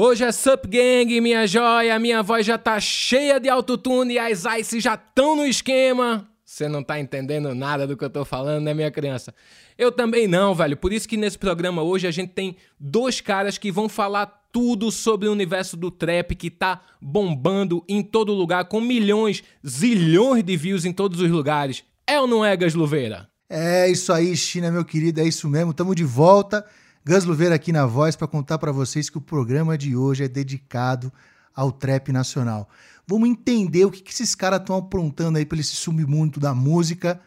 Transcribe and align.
Hoje 0.00 0.22
é 0.22 0.30
Sup 0.30 0.64
Gang, 0.68 1.20
minha 1.20 1.44
joia. 1.44 1.98
Minha 1.98 2.22
voz 2.22 2.46
já 2.46 2.56
tá 2.56 2.78
cheia 2.78 3.40
de 3.40 3.48
autotune 3.48 4.14
e 4.14 4.18
as 4.20 4.44
ice 4.60 4.78
já 4.78 4.94
estão 4.94 5.34
no 5.34 5.44
esquema. 5.44 6.24
Você 6.44 6.68
não 6.68 6.84
tá 6.84 7.00
entendendo 7.00 7.52
nada 7.52 7.84
do 7.84 7.96
que 7.96 8.04
eu 8.04 8.08
tô 8.08 8.24
falando, 8.24 8.62
né, 8.62 8.72
minha 8.72 8.92
criança? 8.92 9.34
Eu 9.76 9.90
também 9.90 10.28
não, 10.28 10.54
velho. 10.54 10.76
Por 10.76 10.92
isso 10.92 11.08
que 11.08 11.16
nesse 11.16 11.36
programa 11.36 11.82
hoje 11.82 12.06
a 12.06 12.12
gente 12.12 12.30
tem 12.30 12.54
dois 12.78 13.20
caras 13.20 13.58
que 13.58 13.72
vão 13.72 13.88
falar 13.88 14.26
tudo 14.52 14.92
sobre 14.92 15.26
o 15.26 15.32
universo 15.32 15.76
do 15.76 15.90
trap 15.90 16.36
que 16.36 16.48
tá 16.48 16.80
bombando 17.02 17.82
em 17.88 18.00
todo 18.00 18.32
lugar, 18.32 18.66
com 18.66 18.80
milhões, 18.80 19.42
zilhões 19.66 20.44
de 20.44 20.56
views 20.56 20.84
em 20.84 20.92
todos 20.92 21.20
os 21.20 21.28
lugares. 21.28 21.82
É 22.06 22.20
ou 22.20 22.28
não 22.28 22.44
é, 22.44 22.56
Gas 22.56 22.72
Luveira? 22.72 23.28
É 23.50 23.90
isso 23.90 24.12
aí, 24.12 24.36
China, 24.36 24.70
meu 24.70 24.84
querido, 24.84 25.20
é 25.20 25.24
isso 25.24 25.48
mesmo. 25.48 25.74
Tamo 25.74 25.92
de 25.92 26.04
volta. 26.04 26.64
Gus 27.08 27.24
Luveira 27.24 27.54
aqui 27.54 27.72
na 27.72 27.86
voz 27.86 28.14
para 28.16 28.28
contar 28.28 28.58
para 28.58 28.70
vocês 28.70 29.08
que 29.08 29.16
o 29.16 29.20
programa 29.22 29.78
de 29.78 29.96
hoje 29.96 30.24
é 30.24 30.28
dedicado 30.28 31.10
ao 31.56 31.72
trap 31.72 32.12
nacional. 32.12 32.68
Vamos 33.06 33.30
entender 33.30 33.86
o 33.86 33.90
que, 33.90 34.02
que 34.02 34.12
esses 34.12 34.34
caras 34.34 34.60
estão 34.60 34.76
aprontando 34.76 35.38
aí 35.38 35.46
pelo 35.46 35.62
esse 35.62 35.74
submundo 35.74 36.38
da 36.38 36.54
música 36.54 37.18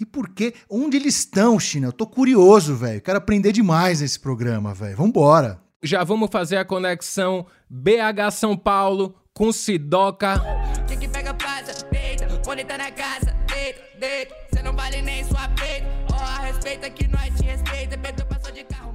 e 0.00 0.04
por 0.04 0.30
quê, 0.30 0.54
onde 0.68 0.96
eles 0.96 1.18
estão, 1.18 1.60
China. 1.60 1.86
Eu 1.86 1.92
tô 1.92 2.04
curioso, 2.04 2.74
velho. 2.74 3.00
Quero 3.00 3.18
aprender 3.18 3.52
demais 3.52 4.00
nesse 4.00 4.18
programa, 4.18 4.74
velho. 4.74 4.96
Vambora. 4.96 5.60
Já 5.80 6.02
vamos 6.02 6.28
fazer 6.28 6.56
a 6.56 6.64
conexão 6.64 7.46
BH 7.70 8.32
São 8.32 8.56
Paulo 8.56 9.14
com 9.32 9.52
Sidoca. 9.52 10.42
Que 10.88 11.06
pega 11.06 11.32
passa, 11.32 11.86
deita, 11.92 12.26
quando 12.44 12.64
tá 12.64 12.76
na 12.76 12.90
casa, 12.90 13.36
deita, 13.46 13.80
deita, 14.00 14.34
você 14.50 14.62
não 14.62 14.74
vale 14.74 15.00
nem 15.00 15.22
sua 15.22 15.48
peita. 15.50 15.86
Ó, 16.12 16.16
oh, 16.16 16.42
respeita 16.42 16.90
que 16.90 17.06
nós 17.06 17.32
te 17.36 17.44
respeita, 17.44 17.96
passou 18.24 18.50
de 18.50 18.64
carro 18.64 18.85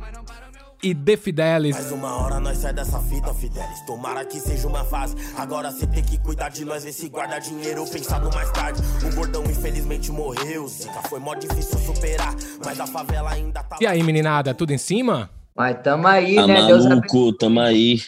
e 0.84 0.96
The 0.96 1.18
Fidelis. 1.18 1.76
Mais 1.76 1.92
uma 1.92 2.16
hora 2.22 2.40
nós 2.40 2.58
sai 2.58 2.74
dessa 2.74 3.00
fita, 3.00 3.34
Fidelis. 3.34 3.82
Tomara 3.86 4.26
que 4.26 4.40
seja 4.40 4.68
uma 4.68 4.84
fase. 4.84 5.16
Agora 5.38 5.72
cê 5.72 5.86
tem 5.88 6.04
que 6.04 6.18
cuidar 6.18 6.50
de 6.50 6.66
nós, 6.66 6.84
ver 6.84 6.94
se 6.94 7.10
guarda 7.10 7.40
dinheiro 7.40 7.86
pensado 7.86 8.30
mais 8.34 8.50
tarde. 8.52 8.82
O 9.06 9.16
gordão 9.16 9.44
infelizmente 9.44 10.12
morreu, 10.12 10.68
Zica. 10.68 11.02
Foi 11.09 11.20
mó 11.20 11.36
difícil 11.36 11.80
superar, 11.80 12.36
mas 12.64 12.80
a 12.80 12.88
favela 12.88 13.32
ainda 13.32 13.64
tá. 13.64 13.78
E 13.80 13.88
aí, 13.88 14.02
meninada, 14.04 14.54
tudo 14.54 14.72
em 14.72 14.78
cima? 14.78 15.30
Mas 15.56 15.82
tamo 15.84 16.08
aí, 16.08 16.36
tá 16.36 16.48
né? 16.48 16.62
Maluco, 16.62 17.12
Deus 17.12 17.38
tamo 17.38 17.59
aí. 17.59 18.00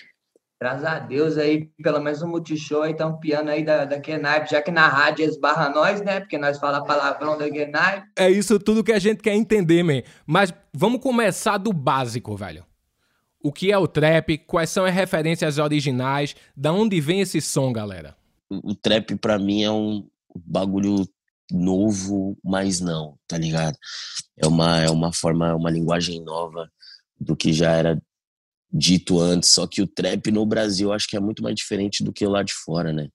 Graças 0.64 0.86
a 0.86 0.97
Deus 0.97 1.38
aí, 1.38 1.66
pelo 1.83 2.00
menos 2.00 2.22
um 2.22 2.30
multishow 2.30 2.83
aí, 2.83 2.95
tá 2.95 3.06
um 3.06 3.19
piano 3.19 3.50
aí 3.50 3.66
da, 3.66 3.83
da 3.83 4.00
Kenaipe, 4.00 4.50
já 4.50 4.61
que 4.61 4.72
na 4.72 4.88
rádio 4.88 5.25
esbarra 5.25 5.67
nós, 5.67 6.00
né? 6.00 6.22
Porque 6.22 6.38
nós 6.38 6.58
fala 6.58 6.81
palavrão 6.86 7.38
da 7.38 7.52
Kenaipe. 7.52 8.08
É 8.16 8.31
isso 8.31 8.58
tudo 8.58 8.81
que 8.81 8.94
a 8.94 8.97
gente 8.97 9.22
quer 9.22 9.36
entender, 9.36 9.83
man. 9.83 10.02
Mas 10.25 10.53
vamos 10.73 11.02
começar 11.02 11.58
do 11.58 11.73
básico, 11.73 12.38
velho. 12.38 12.64
O 13.44 13.52
que 13.52 13.73
é 13.73 13.78
o 13.78 13.86
trap? 13.86 14.38
Quais 14.38 14.70
são 14.70 14.86
as 14.86 14.94
referências 14.95 15.58
originais? 15.58 16.33
Da 16.55 16.72
onde 16.72 17.02
vem 17.02 17.20
esse 17.20 17.42
som, 17.42 17.73
galera? 17.73 18.16
O 18.50 18.73
trap 18.73 19.17
para 19.17 19.38
mim 19.38 19.64
é 19.64 19.72
um 19.72 20.08
bagulho 20.33 21.05
novo, 21.52 22.38
mas 22.42 22.80
não, 22.80 23.17
tá 23.27 23.38
ligado? 23.38 23.77
É 24.38 24.48
uma 24.48 24.80
é 24.80 24.89
uma 24.89 25.11
forma, 25.11 25.50
é 25.50 25.53
uma 25.53 25.70
linguagem 25.70 26.23
nova 26.23 26.72
do 27.20 27.36
que 27.36 27.52
já 27.52 27.73
era 27.73 28.02
dito 28.74 29.20
antes, 29.20 29.52
só 29.52 29.68
que 29.68 29.82
o 29.82 29.88
trap 29.88 30.32
no 30.32 30.46
Brasil 30.46 30.92
acho 30.92 31.08
que 31.08 31.16
é 31.16 31.20
muito 31.20 31.44
mais 31.44 31.56
diferente 31.56 32.04
do 32.04 32.12
que 32.12 32.26
lá 32.26 32.42
de 32.42 32.54
fora, 32.54 32.92
né? 32.92 33.08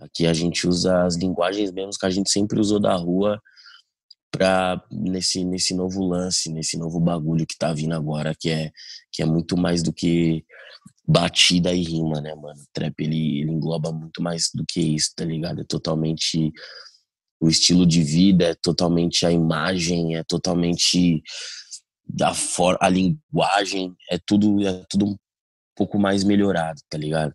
Aqui 0.00 0.26
a 0.26 0.34
gente 0.34 0.66
usa 0.66 1.04
as 1.04 1.14
linguagens 1.16 1.70
mesmo 1.70 1.92
que 1.98 2.06
a 2.06 2.10
gente 2.10 2.30
sempre 2.30 2.58
usou 2.58 2.80
da 2.80 2.94
rua 2.96 3.40
para 4.32 4.82
nesse 4.90 5.44
nesse 5.44 5.74
novo 5.74 6.04
lance, 6.04 6.50
nesse 6.50 6.76
novo 6.76 6.98
bagulho 6.98 7.46
que 7.46 7.56
tá 7.56 7.72
vindo 7.72 7.94
agora, 7.94 8.34
que 8.38 8.50
é 8.50 8.72
que 9.12 9.22
é 9.22 9.26
muito 9.26 9.56
mais 9.56 9.82
do 9.82 9.92
que 9.92 10.44
batida 11.06 11.72
e 11.72 11.82
rima, 11.82 12.20
né, 12.20 12.34
mano? 12.34 12.60
O 12.60 12.66
trap 12.72 12.94
ele, 12.98 13.40
ele 13.40 13.52
engloba 13.52 13.92
muito 13.92 14.20
mais 14.20 14.50
do 14.52 14.64
que 14.66 14.80
isso, 14.80 15.10
tá 15.14 15.24
ligado? 15.24 15.60
É 15.60 15.64
totalmente 15.64 16.52
o 17.40 17.48
estilo 17.48 17.86
de 17.86 18.02
vida, 18.02 18.46
é 18.46 18.54
totalmente 18.54 19.26
a 19.26 19.30
imagem, 19.30 20.16
é 20.16 20.24
totalmente 20.24 21.22
da 22.12 22.34
for 22.34 22.76
a 22.80 22.88
linguagem, 22.88 23.96
é 24.10 24.18
tudo, 24.24 24.66
é 24.66 24.84
tudo 24.88 25.06
um 25.06 25.16
pouco 25.74 25.98
mais 25.98 26.22
melhorado, 26.22 26.80
tá 26.88 26.98
ligado? 26.98 27.34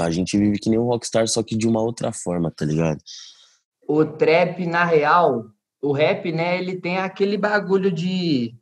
A 0.00 0.10
gente 0.10 0.38
vive 0.38 0.58
que 0.58 0.70
nem 0.70 0.78
um 0.78 0.86
rockstar, 0.86 1.28
só 1.28 1.42
que 1.42 1.56
de 1.56 1.68
uma 1.68 1.82
outra 1.82 2.10
forma, 2.10 2.50
tá 2.50 2.64
ligado? 2.64 2.98
O 3.86 4.04
trap, 4.04 4.64
na 4.66 4.84
real, 4.84 5.44
o 5.82 5.92
rap, 5.92 6.32
né, 6.32 6.58
ele 6.58 6.80
tem 6.80 6.96
aquele 6.96 7.36
bagulho 7.36 7.92
de, 7.92 8.54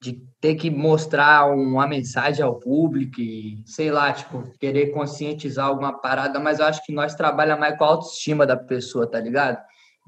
de 0.00 0.22
ter 0.40 0.54
que 0.54 0.70
mostrar 0.70 1.50
uma 1.50 1.88
mensagem 1.88 2.44
ao 2.44 2.60
público 2.60 3.20
e, 3.20 3.60
sei 3.66 3.90
lá, 3.90 4.12
tipo, 4.12 4.44
querer 4.60 4.92
conscientizar 4.92 5.66
alguma 5.66 5.98
parada, 5.98 6.38
mas 6.38 6.60
eu 6.60 6.66
acho 6.66 6.84
que 6.84 6.92
nós 6.92 7.16
trabalhamos 7.16 7.60
mais 7.60 7.76
com 7.76 7.84
a 7.84 7.88
autoestima 7.88 8.46
da 8.46 8.56
pessoa, 8.56 9.10
tá 9.10 9.18
ligado? 9.18 9.58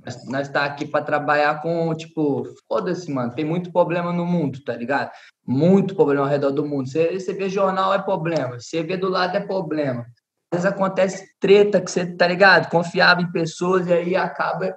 Nós, 0.04 0.26
nós 0.26 0.48
tá 0.48 0.64
aqui 0.64 0.86
para 0.86 1.04
trabalhar 1.04 1.60
com, 1.60 1.94
tipo, 1.94 2.44
foda-se, 2.66 3.10
mano, 3.10 3.34
tem 3.34 3.44
muito 3.44 3.72
problema 3.72 4.12
no 4.12 4.24
mundo, 4.24 4.62
tá 4.64 4.74
ligado? 4.74 5.10
Muito 5.46 5.94
problema 5.94 6.22
ao 6.22 6.30
redor 6.30 6.50
do 6.50 6.66
mundo. 6.66 6.88
Você, 6.88 7.18
você 7.18 7.32
vê 7.32 7.48
jornal 7.48 7.92
é 7.92 8.00
problema, 8.00 8.58
você 8.58 8.82
vê 8.82 8.96
do 8.96 9.08
lado 9.08 9.36
é 9.36 9.40
problema. 9.40 10.06
Às 10.52 10.62
vezes 10.62 10.66
acontece 10.66 11.24
treta 11.38 11.80
que 11.80 11.90
você, 11.90 12.06
tá 12.06 12.26
ligado? 12.26 12.70
Confiava 12.70 13.20
em 13.22 13.30
pessoas 13.30 13.86
e 13.86 13.92
aí 13.92 14.16
acaba 14.16 14.74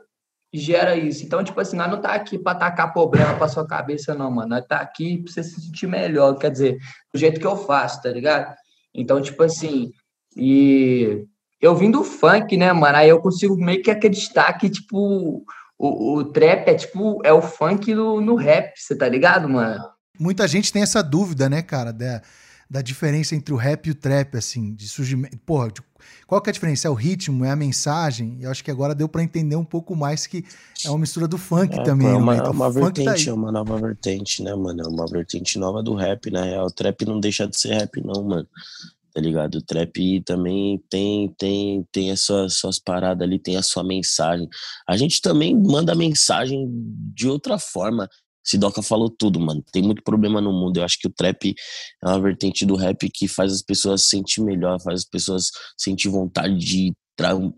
gera 0.53 0.95
isso. 0.95 1.25
Então, 1.25 1.44
tipo 1.44 1.59
assim, 1.59 1.75
nós 1.75 1.89
não 1.89 2.00
tá 2.00 2.13
aqui 2.13 2.38
para 2.38 2.51
atacar 2.51 2.94
problema 2.94 3.35
para 3.35 3.47
sua 3.47 3.66
cabeça, 3.66 4.13
não, 4.13 4.29
mano. 4.29 4.50
Nós 4.50 4.66
tá 4.67 4.78
aqui 4.78 5.17
para 5.17 5.33
você 5.33 5.44
se 5.44 5.59
sentir 5.59 5.88
melhor, 5.88 6.38
quer 6.38 6.51
dizer, 6.51 6.78
do 7.12 7.19
jeito 7.19 7.39
que 7.39 7.47
eu 7.47 7.57
faço, 7.57 8.01
tá 8.03 8.09
ligado? 8.09 8.53
Então, 8.94 9.19
tipo 9.19 9.41
assim, 9.41 9.91
e 10.38 11.25
eu 11.63 11.74
vim 11.78 11.90
do 11.90 12.03
funk, 12.03 12.57
né, 12.57 12.74
mano? 12.74 12.97
Aí 12.97 13.07
eu 13.07 13.22
consigo 13.22 13.56
meio 13.56 13.81
que 13.81 13.90
acreditar 13.90 14.51
que, 14.53 14.69
tipo, 14.69 15.46
o, 15.79 16.18
o 16.18 16.25
trap 16.25 16.68
é 16.68 16.75
tipo, 16.75 17.22
é 17.24 17.31
o 17.31 17.41
funk 17.41 17.96
no, 17.96 18.19
no 18.19 18.35
rap, 18.35 18.74
você 18.75 18.94
tá 18.94 19.07
ligado, 19.07 19.47
mano? 19.47 19.81
Muita 20.19 20.46
gente 20.46 20.74
tem 20.74 20.84
essa 20.84 21.01
dúvida, 21.01 21.47
né, 21.47 21.62
cara, 21.62 21.94
da, 21.94 22.22
da 22.69 22.81
diferença 22.81 23.34
entre 23.34 23.53
o 23.53 23.57
rap 23.57 23.88
e 23.88 23.91
o 23.91 23.96
trap, 23.96 24.35
assim, 24.35 24.75
de 24.75 24.90
surgimento. 24.90 25.38
Porra, 25.46 25.69
de, 25.69 25.81
qual 26.28 26.41
que 26.41 26.50
é 26.50 26.51
a 26.51 26.53
diferença? 26.53 26.90
É 26.90 26.91
o 26.91 26.94
ritmo, 26.94 27.46
é 27.46 27.51
a 27.51 27.56
mensagem? 27.56 28.40
Eu 28.41 28.51
acho 28.51 28.62
que 28.62 28.69
agora 28.69 28.94
deu 28.94 29.07
para 29.07 29.24
entender 29.24 29.56
um 29.56 29.63
pouco 29.63 29.95
mais 29.95 30.28
que 30.28 30.44
é 30.84 30.90
uma 30.90 31.00
mistura 31.00 31.30
do 31.30 31.38
funk 31.38 31.80
é, 31.80 31.84
também. 31.84 32.09
É 32.09 32.12
uma, 32.12 32.34
né? 32.34 32.40
então, 32.40 32.51
uma 32.51 32.69
vertente, 32.69 33.25
tá 33.25 33.31
é 33.31 33.34
uma 33.34 33.53
nova 33.53 33.78
vertente, 33.78 34.44
né, 34.44 34.53
mano? 34.53 34.84
É 34.84 34.88
uma 34.88 35.07
vertente 35.07 35.57
nova 35.57 35.81
do 35.81 35.95
rap, 35.95 36.30
na 36.30 36.44
real. 36.44 36.66
O 36.66 36.72
trap 36.72 37.06
não 37.06 37.22
deixa 37.22 37.47
de 37.47 37.57
ser 37.57 37.75
rap, 37.75 38.01
não, 38.03 38.22
mano 38.22 38.47
tá 39.13 39.22
ligado? 39.22 39.56
O 39.56 39.62
trap 39.62 40.22
também 40.25 40.81
tem 40.90 41.34
tem 41.38 41.85
tem 41.91 42.12
as 42.12 42.22
suas, 42.22 42.56
suas 42.56 42.79
paradas 42.79 43.25
ali, 43.25 43.40
tem 43.40 43.57
a 43.57 43.62
sua 43.62 43.84
mensagem. 43.84 44.47
A 44.88 44.97
gente 44.97 45.22
também 45.22 45.56
manda 45.56 45.96
mensagem 45.96 46.68
de 47.16 47.28
outra 47.28 47.59
forma. 47.59 48.07
Sidoca 48.46 48.81
falou 48.81 49.09
tudo, 49.09 49.40
mano. 49.40 49.63
Tem 49.72 49.81
muito 49.81 50.03
problema 50.03 50.41
no 50.41 50.51
mundo. 50.51 50.78
Eu 50.78 50.84
acho 50.84 51.00
que 51.00 51.07
o 51.07 51.13
trap 51.13 51.56
é 52.03 52.07
uma 52.07 52.19
vertente 52.19 52.66
do 52.66 52.75
rap 52.75 53.09
que 53.13 53.28
faz 53.28 53.53
as 53.53 53.62
pessoas 53.62 54.03
se 54.03 54.09
sentir 54.09 54.41
melhor, 54.41 54.81
faz 54.81 55.01
as 55.01 55.06
pessoas 55.06 55.45
sentir 55.78 56.09
vontade 56.09 56.57
de 56.57 56.94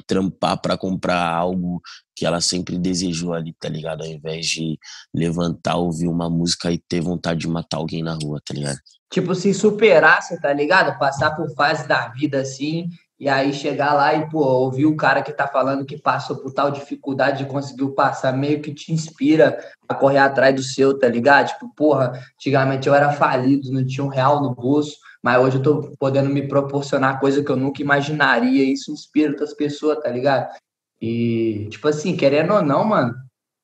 trampar 0.06 0.62
para 0.62 0.78
comprar 0.78 1.28
algo 1.34 1.82
que 2.16 2.26
ela 2.26 2.42
sempre 2.42 2.78
desejou 2.78 3.34
ali, 3.34 3.54
tá 3.60 3.70
ligado? 3.70 4.02
Ao 4.04 4.08
invés 4.08 4.48
de 4.48 4.78
levantar, 5.14 5.78
ouvir 5.78 6.08
uma 6.08 6.30
música 6.30 6.72
e 6.72 6.78
ter 6.78 7.02
vontade 7.02 7.42
de 7.42 7.48
matar 7.48 7.78
alguém 7.78 8.04
na 8.04 8.14
rua, 8.14 8.42
tá 8.46 8.54
ligado? 8.54 8.78
Tipo, 9.16 9.34
se 9.34 9.54
superar, 9.54 10.22
você 10.22 10.38
tá 10.38 10.52
ligado? 10.52 11.00
Passar 11.00 11.32
por 11.38 11.50
fase 11.52 11.88
da 11.88 12.10
vida 12.10 12.42
assim, 12.42 12.90
e 13.18 13.30
aí 13.30 13.54
chegar 13.54 13.94
lá 13.94 14.14
e, 14.14 14.30
pô, 14.30 14.40
ouvir 14.40 14.86
o 14.88 14.98
cara 14.98 15.22
que 15.22 15.32
tá 15.32 15.48
falando 15.48 15.86
que 15.86 15.98
passou 15.98 16.36
por 16.36 16.52
tal 16.52 16.70
dificuldade 16.70 17.44
e 17.44 17.46
conseguiu 17.46 17.94
passar, 17.94 18.34
meio 18.34 18.62
que 18.62 18.74
te 18.74 18.92
inspira 18.92 19.58
a 19.88 19.96
correr 19.96 20.18
atrás 20.18 20.54
do 20.54 20.62
seu, 20.62 21.00
tá 21.00 21.08
ligado? 21.08 21.48
Tipo, 21.48 21.74
porra, 21.74 22.22
antigamente 22.36 22.90
eu 22.90 22.94
era 22.94 23.14
falido, 23.14 23.72
não 23.72 23.86
tinha 23.86 24.04
um 24.04 24.10
real 24.10 24.42
no 24.42 24.54
bolso, 24.54 24.98
mas 25.24 25.40
hoje 25.40 25.60
eu 25.60 25.64
tô 25.64 25.96
podendo 25.98 26.30
me 26.30 26.46
proporcionar 26.46 27.18
coisa 27.22 27.42
que 27.42 27.50
eu 27.50 27.56
nunca 27.56 27.82
imaginaria, 27.82 28.66
e 28.66 28.74
isso 28.74 28.92
inspira 28.92 29.32
outras 29.32 29.54
pessoas, 29.54 29.98
tá 30.04 30.10
ligado? 30.10 30.54
E, 31.02 31.70
tipo 31.72 31.88
assim, 31.88 32.18
querendo 32.18 32.54
ou 32.54 32.62
não, 32.62 32.84
mano, 32.84 33.16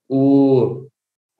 o, 0.08 0.88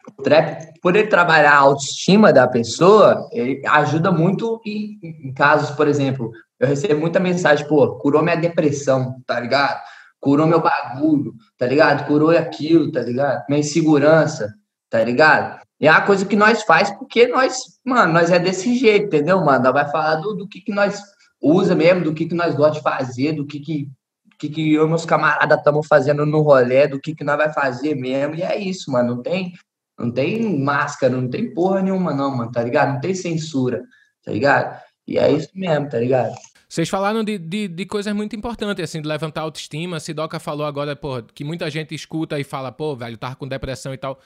o 0.08 0.24
trap, 0.24 0.80
por 0.82 0.96
ele 0.96 1.08
trabalhar 1.08 1.54
a 1.54 1.60
autoestima 1.60 2.34
da 2.34 2.48
pessoa, 2.48 3.30
ele 3.32 3.62
ajuda 3.68 4.12
muito 4.12 4.62
em, 4.66 5.00
em, 5.04 5.34
casos, 5.34 5.72
por 5.72 5.88
exemplo, 5.88 6.32
eu 6.60 6.68
recebo 6.68 7.00
muita 7.00 7.20
mensagem, 7.20 7.68
pô, 7.68 7.98
curou 7.98 8.22
minha 8.22 8.36
depressão, 8.36 9.16
tá 9.26 9.40
ligado? 9.40 9.82
Curou 10.20 10.46
meu 10.46 10.62
bagulho, 10.62 11.34
tá 11.58 11.66
ligado? 11.66 12.06
Curou 12.08 12.30
aquilo, 12.30 12.92
tá 12.92 13.02
ligado? 13.02 13.44
Minha 13.50 13.62
insegurança, 13.62 14.54
tá 14.90 15.04
ligado? 15.04 15.60
E 15.80 15.88
é 15.88 15.92
uma 15.92 16.06
coisa 16.06 16.26
que 16.26 16.36
nós 16.36 16.62
faz 16.62 16.92
porque 16.92 17.28
nós, 17.28 17.58
mano, 17.84 18.14
nós 18.14 18.30
é 18.30 18.38
desse 18.38 18.76
jeito, 18.76 19.08
entendeu, 19.08 19.44
mano? 19.44 19.64
Nós 19.64 19.74
vai 19.74 19.90
falar 19.90 20.16
do, 20.18 20.36
do 20.36 20.48
que, 20.48 20.62
que 20.62 20.72
nós 20.72 21.02
usa 21.42 21.74
mesmo, 21.74 22.04
do 22.04 22.14
que, 22.14 22.28
que 22.28 22.36
nós 22.36 22.54
gostamos 22.54 22.78
de 22.78 22.84
fazer, 22.84 23.34
do 23.34 23.48
que, 23.48 23.60
que, 23.60 23.90
que, 24.38 24.50
que 24.50 24.74
eu 24.74 24.86
e 24.86 24.88
meus 24.88 25.06
camaradas 25.06 25.58
estamos 25.58 25.88
fazendo 25.88 26.24
no 26.24 26.42
rolê, 26.42 26.88
do 26.88 27.00
que, 27.00 27.16
que 27.16 27.24
nós 27.24 27.36
vai 27.36 27.52
fazer 27.52 27.96
mesmo. 27.96 28.36
E 28.36 28.44
é 28.44 28.56
isso, 28.60 28.92
mano. 28.92 29.16
Não 29.16 29.24
tem, 29.24 29.54
não 30.02 30.12
tem 30.12 30.60
máscara, 30.60 31.16
não 31.16 31.30
tem 31.30 31.54
porra 31.54 31.82
nenhuma, 31.82 32.14
não, 32.14 32.36
mano, 32.36 32.52
tá 32.52 32.64
ligado? 32.64 32.94
Não 32.94 33.02
tem 33.02 33.14
censura, 33.14 33.84
tá 34.24 34.32
ligado? 34.32 34.82
E 35.08 35.18
é 35.18 35.32
isso 35.32 35.50
mesmo, 35.54 35.90
tá 35.90 36.00
ligado? 36.00 36.34
Vocês 36.68 36.88
falaram 36.88 37.24
de, 37.24 37.38
de, 37.38 37.68
de, 37.68 37.86
coisas 37.86 38.14
muito 38.14 38.36
importantes, 38.36 38.84
assim, 38.84 39.02
de 39.02 39.08
levantar 39.08 39.42
a 39.42 39.44
autoestima. 39.44 40.00
Sidoca 40.00 40.40
falou 40.40 40.66
agora, 40.66 40.96
pô, 40.96 41.22
que 41.22 41.44
muita 41.44 41.70
gente 41.70 41.94
escuta 41.94 42.40
e 42.40 42.46
fala, 42.46 42.72
pô, 42.72 42.96
velho, 42.96 43.18
tava 43.18 43.36
com 43.36 43.48
depressão 43.48 43.94
e 43.94 43.98
tal. 43.98 44.20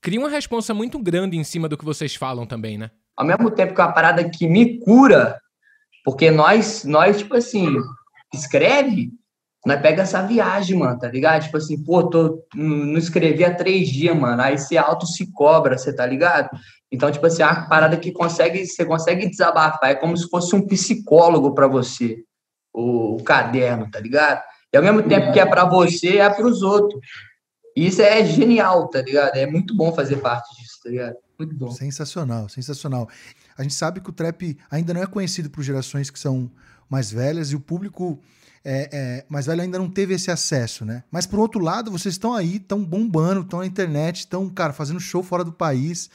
Cria 0.00 0.20
uma 0.20 0.28
responsa 0.30 0.72
muito 0.72 0.98
grande 0.98 1.36
em 1.36 1.42
cima 1.42 1.68
do 1.68 1.76
que 1.76 1.84
vocês 1.84 2.14
falam 2.14 2.46
também, 2.46 2.78
né? 2.78 2.90
Ao 3.16 3.26
mesmo 3.26 3.50
tempo 3.50 3.74
que 3.74 3.80
é 3.80 3.84
uma 3.84 3.92
parada 3.92 4.30
que 4.30 4.46
me 4.46 4.78
cura, 4.78 5.40
porque 6.04 6.30
nós, 6.30 6.84
nós 6.84 7.18
tipo 7.18 7.34
assim, 7.36 7.76
escreve, 8.32 9.10
nós 9.66 9.80
pega 9.80 10.02
essa 10.02 10.22
viagem, 10.22 10.78
mano, 10.78 10.98
tá 10.98 11.08
ligado? 11.08 11.42
Tipo 11.42 11.56
assim, 11.56 11.82
pô, 11.82 12.08
tô, 12.08 12.44
não 12.54 12.96
escrevi 12.96 13.44
há 13.44 13.54
três 13.54 13.88
dias, 13.88 14.16
mano. 14.16 14.40
Aí 14.40 14.56
você 14.56 14.76
auto 14.76 15.06
se 15.06 15.30
cobra, 15.32 15.76
você 15.76 15.92
tá 15.92 16.06
ligado? 16.06 16.48
Então, 16.90 17.10
tipo 17.10 17.26
assim, 17.26 17.42
é 17.42 17.46
uma 17.46 17.68
parada 17.68 17.96
que 17.96 18.12
consegue, 18.12 18.64
você 18.64 18.84
consegue 18.84 19.28
desabafar. 19.28 19.90
É 19.90 19.94
como 19.94 20.16
se 20.16 20.28
fosse 20.28 20.54
um 20.54 20.66
psicólogo 20.66 21.54
para 21.54 21.66
você, 21.66 22.22
o, 22.72 23.16
o, 23.16 23.22
caderno, 23.22 23.90
tá 23.90 24.00
ligado? 24.00 24.42
E 24.72 24.76
ao 24.76 24.82
mesmo 24.82 25.02
tempo 25.02 25.32
que 25.32 25.40
é 25.40 25.46
para 25.46 25.64
você, 25.64 26.18
é 26.18 26.30
para 26.30 26.46
os 26.46 26.62
outros. 26.62 27.00
E 27.76 27.86
isso 27.86 28.00
é 28.00 28.24
genial, 28.24 28.88
tá 28.88 29.02
ligado? 29.02 29.36
É 29.36 29.46
muito 29.46 29.76
bom 29.76 29.92
fazer 29.92 30.16
parte 30.16 30.48
disso, 30.56 30.80
tá 30.82 30.90
ligado? 30.90 31.16
Muito 31.38 31.54
bom. 31.54 31.70
Sensacional, 31.70 32.48
sensacional. 32.48 33.08
A 33.56 33.62
gente 33.62 33.74
sabe 33.74 34.00
que 34.00 34.08
o 34.08 34.12
trap 34.12 34.56
ainda 34.70 34.94
não 34.94 35.02
é 35.02 35.06
conhecido 35.06 35.50
por 35.50 35.62
gerações 35.62 36.10
que 36.10 36.18
são 36.18 36.50
mais 36.88 37.10
velhas 37.10 37.50
e 37.50 37.56
o 37.56 37.60
público 37.60 38.20
é, 38.64 39.24
é, 39.30 39.60
ainda 39.60 39.78
não 39.78 39.88
teve 39.88 40.14
esse 40.14 40.30
acesso, 40.30 40.84
né? 40.84 41.04
Mas 41.10 41.26
por 41.26 41.38
outro 41.38 41.60
lado, 41.60 41.90
vocês 41.90 42.14
estão 42.14 42.34
aí, 42.34 42.56
estão 42.56 42.84
bombando, 42.84 43.42
estão 43.42 43.60
na 43.60 43.66
internet, 43.66 44.20
estão, 44.20 44.48
cara, 44.48 44.72
fazendo 44.72 45.00
show 45.00 45.22
fora 45.22 45.44
do 45.44 45.52
país. 45.52 46.10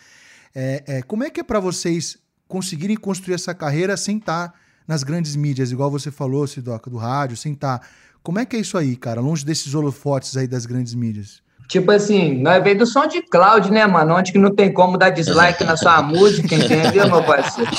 É, 0.54 0.84
é, 0.88 1.02
como 1.02 1.24
é 1.24 1.30
que 1.30 1.40
é 1.40 1.44
para 1.44 1.60
vocês 1.60 2.18
conseguirem 2.48 2.96
construir 2.96 3.36
essa 3.36 3.54
carreira 3.54 3.98
sem 3.98 4.18
estar 4.18 4.50
tá 4.50 4.54
nas 4.88 5.04
grandes 5.04 5.36
mídias, 5.36 5.72
igual 5.72 5.90
você 5.90 6.12
falou, 6.12 6.46
Sidoca, 6.48 6.90
do 6.90 6.98
rádio, 6.98 7.38
sem 7.38 7.54
estar. 7.54 7.80
Tá... 7.80 7.88
Como 8.22 8.40
é 8.40 8.46
que 8.46 8.56
é 8.56 8.60
isso 8.60 8.78
aí, 8.78 8.96
cara, 8.96 9.20
longe 9.20 9.46
desses 9.46 9.74
holofotes 9.74 10.38
aí 10.38 10.48
das 10.48 10.66
grandes 10.66 10.94
mídias? 10.94 11.43
Tipo 11.68 11.92
assim, 11.92 12.42
nós 12.42 12.64
veio 12.64 12.78
do 12.78 12.86
som 12.86 13.08
de 13.08 13.22
cloud, 13.22 13.72
né, 13.72 13.86
mano? 13.86 14.16
Onde 14.16 14.32
que 14.32 14.38
não 14.38 14.54
tem 14.54 14.72
como 14.72 14.98
dar 14.98 15.10
dislike 15.10 15.64
na 15.64 15.78
sua 15.78 16.02
música, 16.04 16.56
entendeu, 16.56 17.10
meu 17.10 17.24
parceiro? 17.24 17.72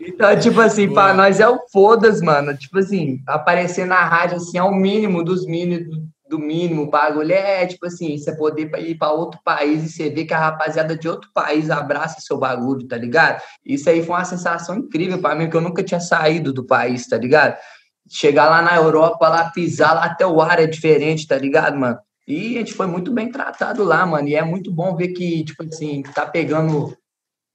Então, 0.00 0.38
tipo 0.38 0.60
assim, 0.60 0.92
para 0.92 1.14
nós 1.14 1.40
é 1.40 1.48
o 1.48 1.60
foda-se, 1.72 2.24
mano. 2.24 2.56
Tipo 2.56 2.78
assim, 2.78 3.20
aparecer 3.26 3.86
na 3.86 4.04
rádio, 4.04 4.36
assim, 4.36 4.58
é 4.58 4.62
o 4.62 4.74
mínimo 4.74 5.22
dos 5.22 5.46
mínimos, 5.46 5.96
do 6.28 6.38
mínimo, 6.38 6.82
o 6.82 6.90
bagulho 6.90 7.32
é, 7.32 7.66
tipo 7.66 7.86
assim, 7.86 8.16
você 8.16 8.36
poder 8.36 8.70
ir 8.80 8.96
para 8.96 9.12
outro 9.12 9.40
país 9.42 9.84
e 9.84 9.88
você 9.88 10.10
ver 10.10 10.26
que 10.26 10.34
a 10.34 10.38
rapaziada 10.38 10.96
de 10.96 11.08
outro 11.08 11.30
país 11.32 11.70
abraça 11.70 12.20
seu 12.20 12.36
bagulho, 12.38 12.86
tá 12.86 12.96
ligado? 12.96 13.42
Isso 13.64 13.88
aí 13.88 14.02
foi 14.02 14.14
uma 14.14 14.24
sensação 14.24 14.76
incrível 14.76 15.20
para 15.20 15.34
mim, 15.34 15.48
que 15.48 15.56
eu 15.56 15.60
nunca 15.60 15.82
tinha 15.82 16.00
saído 16.00 16.52
do 16.52 16.66
país, 16.66 17.06
tá 17.06 17.16
ligado? 17.16 17.56
Chegar 18.10 18.48
lá 18.48 18.60
na 18.60 18.76
Europa, 18.76 19.28
lá 19.28 19.50
pisar, 19.50 19.94
lá 19.94 20.04
até 20.04 20.26
o 20.26 20.40
ar 20.40 20.60
é 20.60 20.66
diferente, 20.66 21.26
tá 21.26 21.36
ligado, 21.36 21.78
mano? 21.78 21.98
E 22.28 22.56
a 22.56 22.58
gente 22.58 22.74
foi 22.74 22.86
muito 22.86 23.10
bem 23.10 23.32
tratado 23.32 23.82
lá, 23.82 24.04
mano. 24.04 24.28
E 24.28 24.34
é 24.34 24.44
muito 24.44 24.70
bom 24.70 24.94
ver 24.94 25.08
que, 25.08 25.42
tipo 25.44 25.64
assim, 25.64 26.02
tá 26.02 26.26
pegando, 26.26 26.94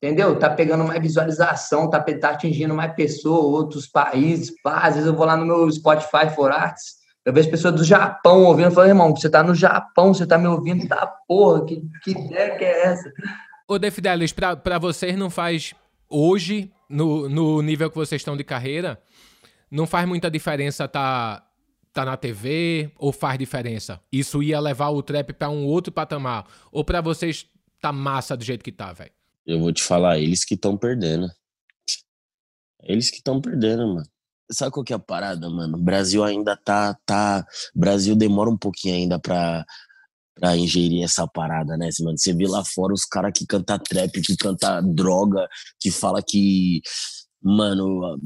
entendeu? 0.01 0.35
Tá 0.39 0.49
pegando 0.49 0.83
mais 0.83 0.99
visualização, 0.99 1.87
tá, 1.87 2.01
tá 2.01 2.29
atingindo 2.31 2.73
mais 2.73 2.91
pessoas, 2.95 3.45
outros 3.45 3.85
países. 3.85 4.51
Pá, 4.63 4.79
às 4.79 4.95
vezes 4.95 5.07
eu 5.07 5.15
vou 5.15 5.27
lá 5.27 5.37
no 5.37 5.45
meu 5.45 5.71
Spotify 5.71 6.27
for 6.33 6.51
Arts, 6.51 7.03
eu 7.23 7.31
vejo 7.31 7.51
pessoas 7.51 7.75
do 7.75 7.83
Japão 7.83 8.45
ouvindo, 8.45 8.71
falo, 8.71 8.87
irmão, 8.87 9.15
você 9.15 9.29
tá 9.29 9.43
no 9.43 9.53
Japão, 9.53 10.11
você 10.11 10.25
tá 10.25 10.39
me 10.39 10.47
ouvindo, 10.47 10.87
tá 10.87 11.05
porra, 11.27 11.63
que, 11.65 11.81
que 12.03 12.11
ideia 12.11 12.57
que 12.57 12.65
é 12.65 12.85
essa? 12.87 13.13
Ô, 13.67 13.77
Defidelis, 13.77 14.33
pra, 14.33 14.55
pra 14.55 14.79
vocês 14.79 15.15
não 15.15 15.29
faz 15.29 15.75
hoje, 16.09 16.71
no, 16.89 17.29
no 17.29 17.61
nível 17.61 17.91
que 17.91 17.95
vocês 17.95 18.19
estão 18.19 18.35
de 18.35 18.43
carreira, 18.43 18.99
não 19.69 19.85
faz 19.85 20.07
muita 20.07 20.31
diferença 20.31 20.87
tá 20.87 21.43
tá 21.94 22.04
na 22.04 22.18
TV 22.18 22.92
ou 22.98 23.12
faz 23.12 23.38
diferença? 23.38 24.01
Isso 24.12 24.42
ia 24.42 24.60
levar 24.60 24.90
o 24.90 25.04
trap 25.04 25.31
para 25.34 25.50
um 25.50 25.66
outro 25.66 25.94
patamar? 25.94 26.45
Ou 26.72 26.84
para 26.84 27.00
vocês 27.00 27.48
tá 27.80 27.92
massa 27.92 28.36
do 28.36 28.44
jeito 28.44 28.63
que 28.63 28.72
tá, 28.72 28.92
velho? 28.92 29.12
Eu 29.45 29.60
vou 29.60 29.72
te 29.72 29.84
falar, 29.84 30.19
eles 30.19 30.44
que 30.44 30.56
estão 30.56 30.78
perdendo. 30.78 31.30
Eles 32.81 33.10
que 33.10 33.18
estão 33.18 33.40
perdendo, 33.40 33.88
mano. 33.88 34.07
Sabe 34.51 34.72
qual 34.72 34.84
que 34.84 34.94
é 34.94 34.95
a 34.95 35.00
parada, 35.00 35.50
mano? 35.50 35.78
O 35.78 35.81
Brasil 35.81 36.24
ainda 36.24 36.57
tá, 36.57 36.98
tá. 37.06 37.45
Brasil 37.74 38.16
demora 38.16 38.50
um 38.50 38.57
pouquinho 38.57 38.95
ainda 38.95 39.19
pra, 39.19 39.66
pra 40.36 40.57
ingerir 40.57 41.04
essa 41.04 41.28
parada, 41.28 41.78
né, 41.78 41.90
mano? 42.01 42.18
Você 42.18 42.34
vê 42.34 42.48
lá 42.48 42.63
fora 42.63 42.94
os 42.94 43.06
caras 43.06 43.31
que 43.36 43.45
canta 43.45 43.80
trap, 43.80 44.22
que 44.22 44.36
canta 44.36 44.81
droga, 44.81 45.48
que 45.80 45.92
fala 45.92 46.22
que 46.22 46.81
mano, 47.44 48.18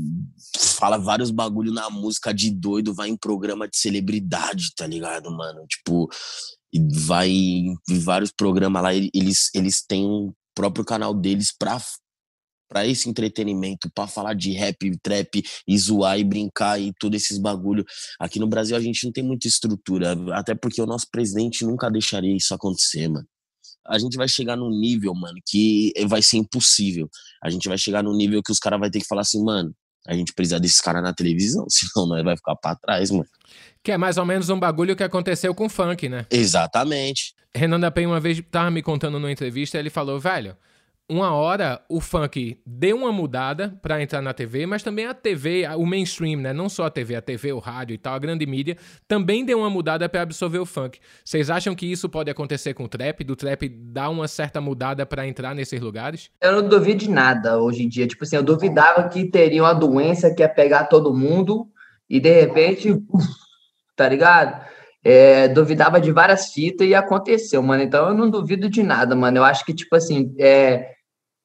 fala 0.78 0.98
vários 0.98 1.32
bagulho 1.32 1.74
na 1.74 1.90
música 1.90 2.34
de 2.34 2.52
doido, 2.52 2.94
vai 2.94 3.10
em 3.10 3.18
programa 3.18 3.68
de 3.68 3.78
celebridade, 3.78 4.74
tá 4.76 4.86
ligado, 4.86 5.32
mano? 5.32 5.66
Tipo, 5.68 6.08
vai 7.06 7.30
em 7.30 7.76
vários 7.90 8.32
programas 8.32 8.84
lá, 8.84 8.94
eles, 8.94 9.50
eles 9.56 9.84
têm 9.86 10.06
o 10.06 10.34
próprio 10.54 10.86
canal 10.86 11.14
deles 11.14 11.52
pra, 11.58 11.82
pra 12.70 12.86
esse 12.86 13.10
entretenimento, 13.10 13.90
pra 13.94 14.06
falar 14.06 14.36
de 14.36 14.52
rap, 14.52 14.78
trap, 15.02 15.44
e 15.68 15.78
zoar 15.78 16.20
e 16.20 16.24
brincar 16.24 16.80
e 16.80 16.94
todos 17.00 17.24
esses 17.24 17.40
bagulho. 17.40 17.84
Aqui 18.20 18.40
no 18.40 18.48
Brasil 18.48 18.76
a 18.78 18.80
gente 18.80 19.04
não 19.04 19.12
tem 19.12 19.24
muita 19.24 19.48
estrutura, 19.48 20.16
até 20.34 20.54
porque 20.54 20.82
o 20.82 20.86
nosso 20.86 21.08
presidente 21.12 21.66
nunca 21.66 21.90
deixaria 21.90 22.36
isso 22.36 22.54
acontecer, 22.54 23.08
mano 23.08 23.28
a 23.88 23.98
gente 23.98 24.18
vai 24.18 24.28
chegar 24.28 24.56
num 24.56 24.70
nível, 24.70 25.14
mano, 25.14 25.38
que 25.46 25.94
vai 26.08 26.22
ser 26.22 26.38
impossível. 26.38 27.10
A 27.44 27.50
gente 27.50 27.68
vai 27.68 27.78
chegar 27.78 28.04
num 28.04 28.16
nível 28.16 28.42
que 28.44 28.52
os 28.52 28.60
caras 28.60 28.80
vão 28.80 28.90
ter 28.90 29.00
que 29.00 29.08
falar 29.08 29.22
assim, 29.22 29.44
mano, 29.44 29.74
a 30.08 30.14
gente 30.14 30.34
precisa 30.34 30.60
desses 30.60 30.82
caras 30.82 31.04
na 31.04 31.14
televisão, 31.14 31.66
senão 31.70 32.08
nós 32.08 32.24
vai 32.24 32.36
ficar 32.36 32.56
pra 32.56 32.76
trás, 32.76 33.12
mano. 33.12 33.26
Que 33.84 33.92
é 33.92 33.98
mais 33.98 34.18
ou 34.18 34.26
menos 34.26 34.50
um 34.50 34.60
bagulho 34.60 34.96
que 34.96 35.04
aconteceu 35.04 35.54
com 35.54 35.66
o 35.66 35.70
funk, 35.70 36.10
né? 36.10 36.26
Exatamente. 36.30 37.34
Renan 37.56 37.80
da 37.80 37.90
Penha 37.90 38.08
uma 38.08 38.20
vez 38.20 38.42
tava 38.52 38.70
me 38.70 38.82
contando 38.82 39.20
numa 39.20 39.32
entrevista, 39.32 39.78
ele 39.78 39.90
falou, 39.90 40.20
velho, 40.20 40.56
uma 41.10 41.32
hora 41.34 41.82
o 41.90 42.02
funk 42.02 42.60
deu 42.66 42.98
uma 42.98 43.12
mudada 43.12 43.78
para 43.82 44.02
entrar 44.02 44.22
na 44.22 44.34
TV, 44.34 44.66
mas 44.66 44.84
também 44.84 45.06
a 45.06 45.14
TV, 45.14 45.66
o 45.78 45.86
mainstream, 45.86 46.42
né? 46.42 46.52
Não 46.52 46.68
só 46.68 46.86
a 46.86 46.90
TV, 46.90 47.16
a 47.16 47.22
TV, 47.22 47.54
o 47.54 47.60
rádio 47.60 47.94
e 47.94 47.98
tal, 47.98 48.14
a 48.14 48.20
grande 48.20 48.46
mídia, 48.46 48.76
também 49.08 49.46
deu 49.46 49.60
uma 49.60 49.70
mudada 49.70 50.10
para 50.10 50.22
absorver 50.22 50.60
o 50.60 50.66
funk. 50.66 51.00
Vocês 51.24 51.50
acham 51.50 51.74
que 51.74 51.90
isso 51.90 52.10
pode 52.10 52.30
acontecer 52.30 52.74
com 52.74 52.84
o 52.84 52.90
trap? 52.90 53.24
Do 53.24 53.38
trap 53.38 53.70
dar 53.70 54.10
uma 54.10 54.28
certa 54.28 54.60
mudada 54.60 55.06
para 55.06 55.26
entrar 55.26 55.56
nesses 55.56 55.80
lugares? 55.80 56.30
Eu 56.42 56.62
não 56.62 56.68
duvido 56.68 57.00
de 57.00 57.10
nada 57.10 57.58
hoje 57.58 57.84
em 57.84 57.90
dia. 57.90 58.06
Tipo 58.06 58.26
assim, 58.26 58.36
eu 58.36 58.44
duvidava 58.44 59.08
que 59.08 59.26
teria 59.26 59.64
uma 59.64 59.74
doença 59.74 60.34
que 60.34 60.42
ia 60.44 60.50
pegar 60.50 60.86
todo 60.86 61.14
mundo 61.14 61.70
e 62.10 62.20
de 62.20 62.42
repente, 62.42 62.94
tá 63.96 64.10
ligado? 64.10 64.62
É, 65.02 65.48
duvidava 65.48 66.02
de 66.02 66.12
várias 66.12 66.52
fitas 66.52 66.86
e 66.86 66.94
aconteceu, 66.94 67.64
mano. 67.64 67.82
Então 67.82 68.10
eu 68.10 68.14
não 68.14 68.30
duvido 68.30 68.70
de 68.70 68.84
nada, 68.84 69.16
mano. 69.16 69.38
Eu 69.38 69.46
acho 69.46 69.64
que, 69.64 69.74
tipo 69.74 69.96
assim, 69.96 70.36
é, 70.38 70.97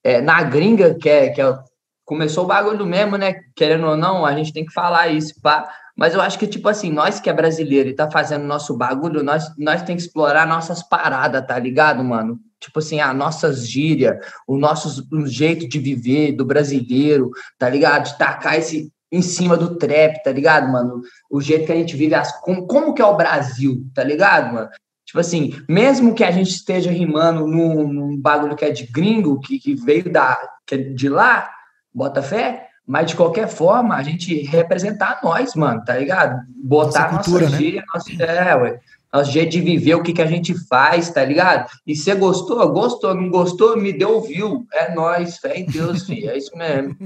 é, 0.05 0.21
na 0.21 0.43
gringa, 0.43 0.95
que 0.95 1.09
é, 1.09 1.31
que 1.31 1.41
é, 1.41 1.59
começou 2.05 2.45
o 2.45 2.47
bagulho 2.47 2.85
mesmo, 2.87 3.17
né? 3.17 3.35
Querendo 3.55 3.87
ou 3.87 3.97
não, 3.97 4.25
a 4.25 4.35
gente 4.35 4.53
tem 4.53 4.65
que 4.65 4.73
falar 4.73 5.09
isso, 5.09 5.41
pá. 5.41 5.71
Mas 5.97 6.15
eu 6.15 6.21
acho 6.21 6.39
que, 6.39 6.47
tipo 6.47 6.69
assim, 6.69 6.91
nós 6.91 7.21
que 7.21 7.29
é 7.29 7.33
brasileiro 7.33 7.89
e 7.89 7.95
tá 7.95 8.11
fazendo 8.11 8.45
nosso 8.45 8.77
bagulho, 8.77 9.23
nós, 9.23 9.53
nós 9.59 9.83
tem 9.83 9.95
que 9.95 10.03
explorar 10.03 10.47
nossas 10.47 10.83
paradas, 10.83 11.47
tá 11.47 11.59
ligado, 11.59 12.03
mano? 12.03 12.41
Tipo 12.59 12.79
assim, 12.79 13.01
a 13.01 13.13
nossas 13.13 13.69
gírias, 13.69 14.17
o 14.47 14.57
nosso 14.57 15.07
o 15.13 15.27
jeito 15.27 15.69
de 15.69 15.79
viver 15.79 16.33
do 16.33 16.45
brasileiro, 16.45 17.31
tá 17.59 17.69
ligado? 17.69 18.05
De 18.05 18.19
tacar 18.19 18.59
esse 18.59 18.91
em 19.11 19.21
cima 19.21 19.59
do 19.59 19.77
trap, 19.77 20.23
tá 20.23 20.33
ligado, 20.33 20.73
mano? 20.73 21.03
O 21.31 21.41
jeito 21.41 21.67
que 21.67 21.73
a 21.73 21.77
gente 21.77 21.95
vive, 21.95 22.15
as, 22.15 22.41
como, 22.41 22.67
como 22.67 22.95
que 22.95 23.03
é 23.03 23.05
o 23.05 23.17
Brasil, 23.17 23.85
tá 23.95 24.03
ligado, 24.03 24.55
mano? 24.55 24.71
Tipo 25.13 25.21
assim, 25.21 25.63
mesmo 25.69 26.15
que 26.15 26.25
a 26.25 26.31
gente 26.31 26.49
esteja 26.49 26.91
rimando 26.91 27.47
num, 27.47 27.87
num 27.87 28.17
bagulho 28.19 28.57
que 28.57 28.65
é 28.65 28.71
de 28.71 28.87
gringo, 28.87 29.39
que, 29.41 29.59
que 29.59 29.75
veio 29.75 30.11
da, 30.11 30.39
que 30.67 30.75
é 30.75 30.79
de 30.79 31.07
lá, 31.07 31.51
bota 31.93 32.23
fé, 32.23 32.69
mas 32.87 33.11
de 33.11 33.17
qualquer 33.17 33.47
forma, 33.47 33.95
a 33.95 34.03
gente 34.03 34.35
representar 34.45 35.21
nós, 35.23 35.55
mano, 35.55 35.85
tá 35.85 35.99
ligado? 35.99 36.41
Botar 36.65 37.13
nossa, 37.13 37.25
cultura, 37.25 37.45
nossa 37.45 37.57
né? 37.57 37.63
gíria, 37.63 37.85
nossa, 37.93 38.23
é, 38.23 38.57
ué 38.57 38.81
nosso 39.13 39.31
jeito 39.31 39.51
de 39.51 39.61
viver, 39.61 39.95
o 39.95 40.03
que, 40.03 40.15
que 40.15 40.23
a 40.23 40.27
gente 40.27 40.55
faz, 40.67 41.11
tá 41.11 41.23
ligado? 41.23 41.71
E 41.87 41.95
você 41.95 42.15
gostou? 42.15 42.67
Gostou, 42.73 43.15
não 43.15 43.29
gostou? 43.29 43.77
Me 43.77 43.93
deu 43.93 44.23
viu. 44.23 44.67
É 44.73 44.95
nós, 44.95 45.37
fé 45.37 45.59
em 45.59 45.67
Deus, 45.67 46.05
filho. 46.07 46.31
É 46.31 46.39
isso 46.39 46.57
mesmo. 46.57 46.97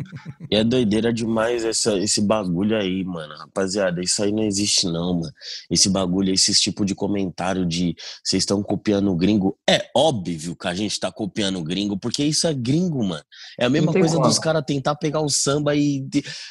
E 0.49 0.57
é 0.57 0.63
doideira 0.63 1.13
demais 1.13 1.65
essa, 1.65 1.99
esse 1.99 2.21
bagulho 2.21 2.77
aí, 2.77 3.03
mano. 3.05 3.35
Rapaziada, 3.35 4.01
isso 4.01 4.23
aí 4.23 4.31
não 4.31 4.45
existe, 4.45 4.87
não, 4.87 5.15
mano. 5.15 5.33
Esse 5.69 5.89
bagulho, 5.89 6.33
esse 6.33 6.53
tipo 6.55 6.85
de 6.85 6.95
comentário 6.95 7.67
de 7.67 7.97
vocês 8.23 8.43
estão 8.43 8.63
copiando 8.63 9.11
o 9.11 9.17
gringo. 9.17 9.59
É 9.69 9.87
óbvio 9.95 10.55
que 10.55 10.69
a 10.69 10.75
gente 10.75 11.01
tá 11.01 11.11
copiando 11.11 11.59
o 11.59 11.65
gringo, 11.65 11.99
porque 11.99 12.23
isso 12.23 12.47
é 12.47 12.55
gringo, 12.55 13.03
mano. 13.03 13.25
É 13.59 13.65
a 13.65 13.71
mesma 13.71 13.93
coisa 13.93 14.15
como. 14.15 14.29
dos 14.29 14.39
caras 14.39 14.63
tentar 14.65 14.95
pegar 14.95 15.21
o 15.21 15.29
samba 15.29 15.75
e. 15.75 16.07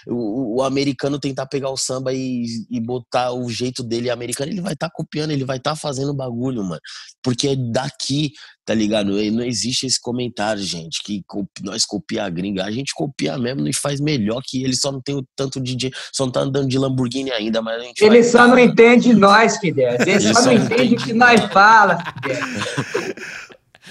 O, 0.07 0.57
o, 0.57 0.63
americano 0.63 1.19
tentar 1.19 1.45
pegar 1.45 1.69
o 1.69 1.77
samba 1.77 2.13
e, 2.13 2.45
e 2.69 2.79
botar 2.79 3.31
o 3.31 3.49
jeito 3.49 3.83
dele 3.83 4.09
americano, 4.09 4.51
ele 4.51 4.61
vai 4.61 4.73
estar 4.73 4.89
tá 4.89 4.93
copiando, 4.93 5.31
ele 5.31 5.44
ele 5.45 5.47
vai 5.47 5.57
estar 5.57 5.71
tá 5.71 5.75
fazendo 5.75 6.13
bagulho, 6.13 6.63
mano. 6.63 6.81
Porque 7.23 7.49
é 7.49 7.55
daqui, 7.55 8.31
tá 8.65 8.73
ligado? 8.73 9.11
Não 9.31 9.43
existe 9.43 9.85
esse 9.85 10.01
comentário, 10.01 10.61
gente, 10.61 11.01
que 11.03 11.23
nós 11.61 11.85
copia 11.85 12.25
a 12.25 12.29
gringa. 12.29 12.65
A 12.65 12.71
gente 12.71 12.93
copia 12.93 13.37
mesmo 13.37 13.67
e 13.67 13.73
faz 13.73 14.01
melhor 14.01 14.41
que 14.43 14.63
ele, 14.63 14.75
só 14.75 14.91
não 14.91 15.01
tem 15.01 15.15
o 15.15 15.25
tanto 15.35 15.61
de. 15.61 15.91
Só 16.11 16.25
não 16.25 16.31
tá 16.31 16.41
andando 16.41 16.67
de 16.67 16.77
Lamborghini 16.77 17.31
ainda, 17.31 17.61
mas 17.61 17.81
a 17.81 17.83
gente. 17.83 18.03
Ele 18.03 18.23
só 18.23 18.47
não 18.47 18.59
entende 18.59 19.13
nós, 19.13 19.57
Fidel. 19.57 19.93
Ele, 19.99 20.11
ele 20.11 20.33
só, 20.33 20.41
só, 20.41 20.45
não 20.45 20.53
entende 20.53 20.95
o 20.95 20.97
que 20.97 21.13
nós 21.13 21.41
fala, 21.51 21.97
Fidel. 21.97 23.15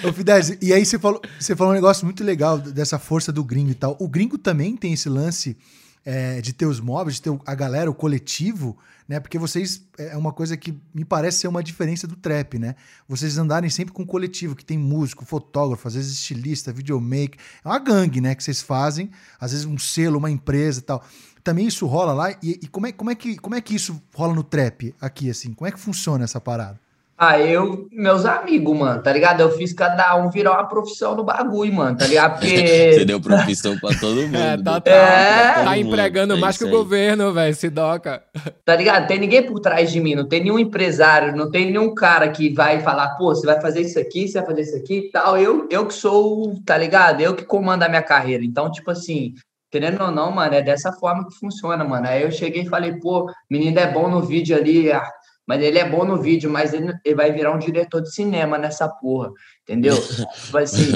Ô, 0.02 0.12
Fidesz, 0.12 0.58
e 0.60 0.72
aí 0.72 0.84
você 0.84 0.98
falou, 0.98 1.22
você 1.38 1.54
falou 1.54 1.72
um 1.72 1.76
negócio 1.76 2.04
muito 2.04 2.24
legal 2.24 2.58
dessa 2.58 2.98
força 2.98 3.32
do 3.32 3.44
gringo 3.44 3.70
e 3.70 3.74
tal. 3.74 3.96
O 4.00 4.08
gringo 4.08 4.36
também 4.36 4.76
tem 4.76 4.92
esse 4.92 5.08
lance 5.08 5.56
é, 6.04 6.40
de 6.40 6.52
ter 6.52 6.66
os 6.66 6.80
móveis, 6.80 7.16
de 7.16 7.22
ter 7.22 7.40
a 7.46 7.54
galera, 7.54 7.90
o 7.90 7.94
coletivo, 7.94 8.76
né? 9.08 9.20
Porque 9.20 9.38
vocês 9.38 9.86
é, 9.98 10.08
é 10.08 10.16
uma 10.16 10.32
coisa 10.32 10.56
que 10.56 10.78
me 10.94 11.04
parece 11.04 11.38
ser 11.38 11.48
uma 11.48 11.62
diferença 11.62 12.06
do 12.06 12.16
trap, 12.16 12.58
né? 12.58 12.74
Vocês 13.08 13.38
andarem 13.38 13.70
sempre 13.70 13.92
com 13.94 14.02
um 14.02 14.06
coletivo 14.06 14.54
que 14.54 14.64
tem 14.64 14.78
músico, 14.78 15.24
fotógrafo, 15.24 15.88
às 15.88 15.94
vezes 15.94 16.12
estilista, 16.12 16.72
videomaker. 16.72 17.38
É 17.64 17.68
uma 17.68 17.78
gangue, 17.78 18.20
né? 18.20 18.34
Que 18.34 18.44
vocês 18.44 18.60
fazem, 18.60 19.10
às 19.40 19.52
vezes 19.52 19.66
um 19.66 19.78
selo, 19.78 20.18
uma 20.18 20.30
empresa 20.30 20.80
e 20.80 20.82
tal. 20.82 21.04
Também 21.42 21.66
isso 21.66 21.86
rola 21.86 22.12
lá. 22.12 22.30
E, 22.42 22.60
e 22.62 22.68
como, 22.68 22.86
é, 22.86 22.92
como, 22.92 23.10
é 23.10 23.14
que, 23.14 23.36
como 23.36 23.54
é 23.54 23.60
que 23.60 23.74
isso 23.74 24.00
rola 24.14 24.34
no 24.34 24.42
trap 24.42 24.94
aqui, 25.00 25.30
assim? 25.30 25.52
Como 25.52 25.68
é 25.68 25.72
que 25.72 25.80
funciona 25.80 26.24
essa 26.24 26.40
parada? 26.40 26.83
Ah, 27.16 27.38
eu, 27.38 27.86
meus 27.92 28.24
amigos, 28.24 28.76
mano, 28.76 29.00
tá 29.00 29.12
ligado? 29.12 29.40
Eu 29.40 29.50
fiz 29.52 29.72
cada 29.72 30.16
um 30.16 30.30
virar 30.30 30.54
uma 30.54 30.66
profissão 30.66 31.14
no 31.14 31.22
bagulho, 31.22 31.72
mano, 31.72 31.96
tá 31.96 32.06
ligado? 32.06 32.40
Porque. 32.40 32.56
Você 32.92 33.04
deu 33.04 33.20
profissão 33.20 33.78
pra 33.78 33.90
todo 34.00 34.22
mundo. 34.26 34.36
É, 34.36 34.56
tá, 34.60 34.80
tá, 34.80 34.90
é... 34.90 35.64
tá 35.64 35.78
empregando 35.78 36.34
é 36.34 36.36
mais 36.36 36.58
que 36.58 36.64
o 36.64 36.70
governo, 36.70 37.32
velho, 37.32 37.54
se 37.54 37.70
doca. 37.70 38.22
Tá 38.64 38.74
ligado? 38.74 39.06
Tem 39.06 39.18
ninguém 39.18 39.42
por 39.42 39.60
trás 39.60 39.92
de 39.92 40.00
mim, 40.00 40.14
não 40.14 40.26
tem 40.26 40.42
nenhum 40.42 40.58
empresário, 40.58 41.36
não 41.36 41.50
tem 41.50 41.66
nenhum 41.66 41.94
cara 41.94 42.30
que 42.30 42.52
vai 42.52 42.80
falar, 42.80 43.10
pô, 43.10 43.26
você 43.26 43.46
vai 43.46 43.60
fazer 43.60 43.82
isso 43.82 43.98
aqui, 43.98 44.26
você 44.26 44.38
vai 44.38 44.46
fazer 44.46 44.62
isso 44.62 44.76
aqui 44.76 44.98
e 44.98 45.10
tal. 45.10 45.36
Eu, 45.36 45.68
eu 45.70 45.86
que 45.86 45.92
sou, 45.92 46.58
tá 46.64 46.76
ligado? 46.76 47.20
Eu 47.20 47.34
que 47.34 47.44
comando 47.44 47.82
a 47.82 47.88
minha 47.88 48.02
carreira. 48.02 48.42
Então, 48.42 48.70
tipo 48.70 48.90
assim, 48.90 49.34
querendo 49.70 50.02
ou 50.02 50.10
não, 50.10 50.30
mano, 50.30 50.54
é 50.54 50.62
dessa 50.62 50.92
forma 50.92 51.28
que 51.28 51.34
funciona, 51.34 51.84
mano. 51.84 52.06
Aí 52.06 52.22
eu 52.22 52.30
cheguei 52.30 52.62
e 52.62 52.68
falei, 52.68 52.94
pô, 52.94 53.30
menino 53.50 53.78
é 53.78 53.86
bom 53.86 54.08
no 54.08 54.22
vídeo 54.22 54.56
ali, 54.56 54.90
mas 55.46 55.62
ele 55.62 55.78
é 55.78 55.88
bom 55.88 56.04
no 56.04 56.20
vídeo, 56.20 56.50
mas 56.50 56.72
ele, 56.72 56.92
ele 57.04 57.14
vai 57.14 57.32
virar 57.32 57.52
um 57.52 57.58
diretor 57.58 58.00
de 58.00 58.12
cinema 58.12 58.56
nessa 58.58 58.88
porra, 58.88 59.30
entendeu? 59.62 59.94
tipo 60.44 60.56
assim, 60.56 60.92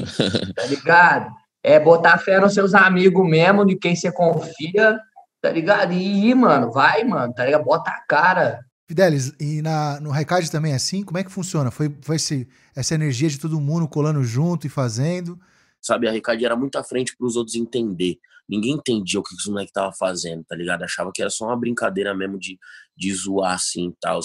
tá 0.54 0.64
ligado? 0.66 1.30
É 1.62 1.78
botar 1.78 2.18
fé 2.18 2.40
nos 2.40 2.54
seus 2.54 2.74
amigos 2.74 3.28
mesmo, 3.28 3.64
de 3.64 3.76
quem 3.76 3.94
você 3.94 4.10
confia, 4.10 4.98
tá 5.40 5.50
ligado? 5.50 5.92
E 5.92 6.30
ir, 6.30 6.34
mano, 6.34 6.70
vai, 6.70 7.04
mano, 7.04 7.32
tá 7.34 7.44
ligado? 7.44 7.64
Bota 7.64 7.90
a 7.90 8.00
cara. 8.08 8.60
Fidelis, 8.86 9.34
e 9.38 9.60
na, 9.60 10.00
no 10.00 10.10
Raikard 10.10 10.50
também 10.50 10.72
é 10.72 10.76
assim? 10.76 11.02
Como 11.02 11.18
é 11.18 11.24
que 11.24 11.30
funciona? 11.30 11.70
Foi, 11.70 11.94
foi 12.00 12.16
esse, 12.16 12.48
essa 12.74 12.94
energia 12.94 13.28
de 13.28 13.38
todo 13.38 13.60
mundo 13.60 13.86
colando 13.86 14.24
junto 14.24 14.66
e 14.66 14.70
fazendo? 14.70 15.38
Sabe, 15.80 16.08
a 16.08 16.10
Raikard 16.10 16.42
era 16.42 16.56
muito 16.56 16.78
à 16.78 16.82
frente 16.82 17.14
para 17.16 17.26
os 17.26 17.36
outros 17.36 17.54
entender 17.54 18.18
ninguém 18.48 18.72
entendia 18.72 19.20
o 19.20 19.22
que 19.22 19.34
os 19.34 19.46
moleques 19.46 19.72
tava 19.72 19.92
fazendo, 19.92 20.44
tá 20.44 20.56
ligado? 20.56 20.82
Achava 20.82 21.10
que 21.12 21.20
era 21.20 21.30
só 21.30 21.46
uma 21.46 21.56
brincadeira 21.56 22.14
mesmo 22.14 22.38
de, 22.38 22.58
de 22.96 23.12
zoar 23.12 23.54
assim 23.54 23.88
e 23.88 23.96
tal. 24.00 24.20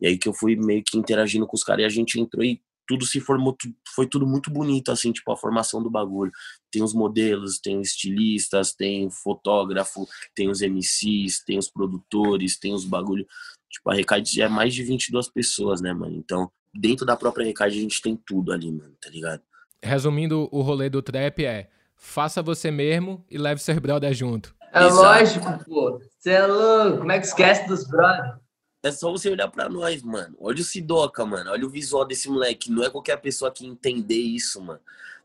E 0.00 0.06
aí 0.06 0.18
que 0.18 0.28
eu 0.28 0.34
fui 0.34 0.56
meio 0.56 0.82
que 0.84 0.98
interagindo 0.98 1.46
com 1.46 1.56
os 1.56 1.64
caras 1.64 1.82
e 1.82 1.86
a 1.86 1.88
gente 1.88 2.20
entrou 2.20 2.44
e 2.44 2.60
tudo 2.86 3.06
se 3.06 3.20
formou, 3.20 3.56
foi 3.94 4.06
tudo 4.06 4.26
muito 4.26 4.50
bonito, 4.50 4.90
assim, 4.90 5.12
tipo, 5.12 5.30
a 5.32 5.36
formação 5.36 5.82
do 5.82 5.90
bagulho. 5.90 6.32
Tem 6.70 6.82
os 6.82 6.92
modelos, 6.92 7.58
tem 7.58 7.80
estilistas, 7.80 8.74
tem 8.74 9.08
fotógrafo, 9.08 10.06
tem 10.34 10.50
os 10.50 10.60
MCs, 10.60 11.44
tem 11.44 11.58
os 11.58 11.70
produtores, 11.70 12.58
tem 12.58 12.74
os 12.74 12.84
bagulho. 12.84 13.26
Tipo, 13.70 13.90
a 13.90 13.94
Recade 13.94 14.42
é 14.42 14.48
mais 14.48 14.74
de 14.74 14.82
22 14.82 15.28
pessoas, 15.28 15.80
né, 15.80 15.92
mano? 15.94 16.16
Então, 16.16 16.50
dentro 16.74 17.06
da 17.06 17.16
própria 17.16 17.46
Recade 17.46 17.78
a 17.78 17.80
gente 17.80 18.02
tem 18.02 18.16
tudo 18.26 18.52
ali, 18.52 18.70
mano, 18.70 18.94
tá 19.00 19.08
ligado? 19.08 19.42
Resumindo, 19.82 20.48
o 20.52 20.60
rolê 20.60 20.90
do 20.90 21.02
trap 21.02 21.44
é 21.44 21.70
faça 22.02 22.42
você 22.42 22.68
mesmo 22.70 23.24
e 23.30 23.38
leve 23.38 23.62
seus 23.62 23.78
brothers 23.78 24.18
junto. 24.18 24.54
É 24.74 24.84
Exato. 24.84 24.94
lógico, 24.96 25.64
pô. 25.64 26.00
Você 26.18 26.30
é 26.30 26.46
louco. 26.46 26.98
Como 26.98 27.12
é 27.12 27.20
que 27.20 27.26
esquece 27.26 27.66
dos 27.68 27.86
brothers? 27.86 28.34
É 28.82 28.90
só 28.90 29.12
você 29.12 29.30
olhar 29.30 29.48
pra 29.48 29.68
nós, 29.68 30.02
mano. 30.02 30.36
Olha 30.40 30.60
o 30.60 30.64
Sidoca, 30.64 31.24
mano. 31.24 31.50
Olha 31.52 31.64
o 31.64 31.70
visual 31.70 32.04
desse 32.04 32.28
moleque. 32.28 32.72
Não 32.72 32.82
é 32.82 32.90
qualquer 32.90 33.16
pessoa 33.18 33.52
que 33.52 33.64
entender 33.64 34.16
isso, 34.16 34.60
mano 34.60 34.80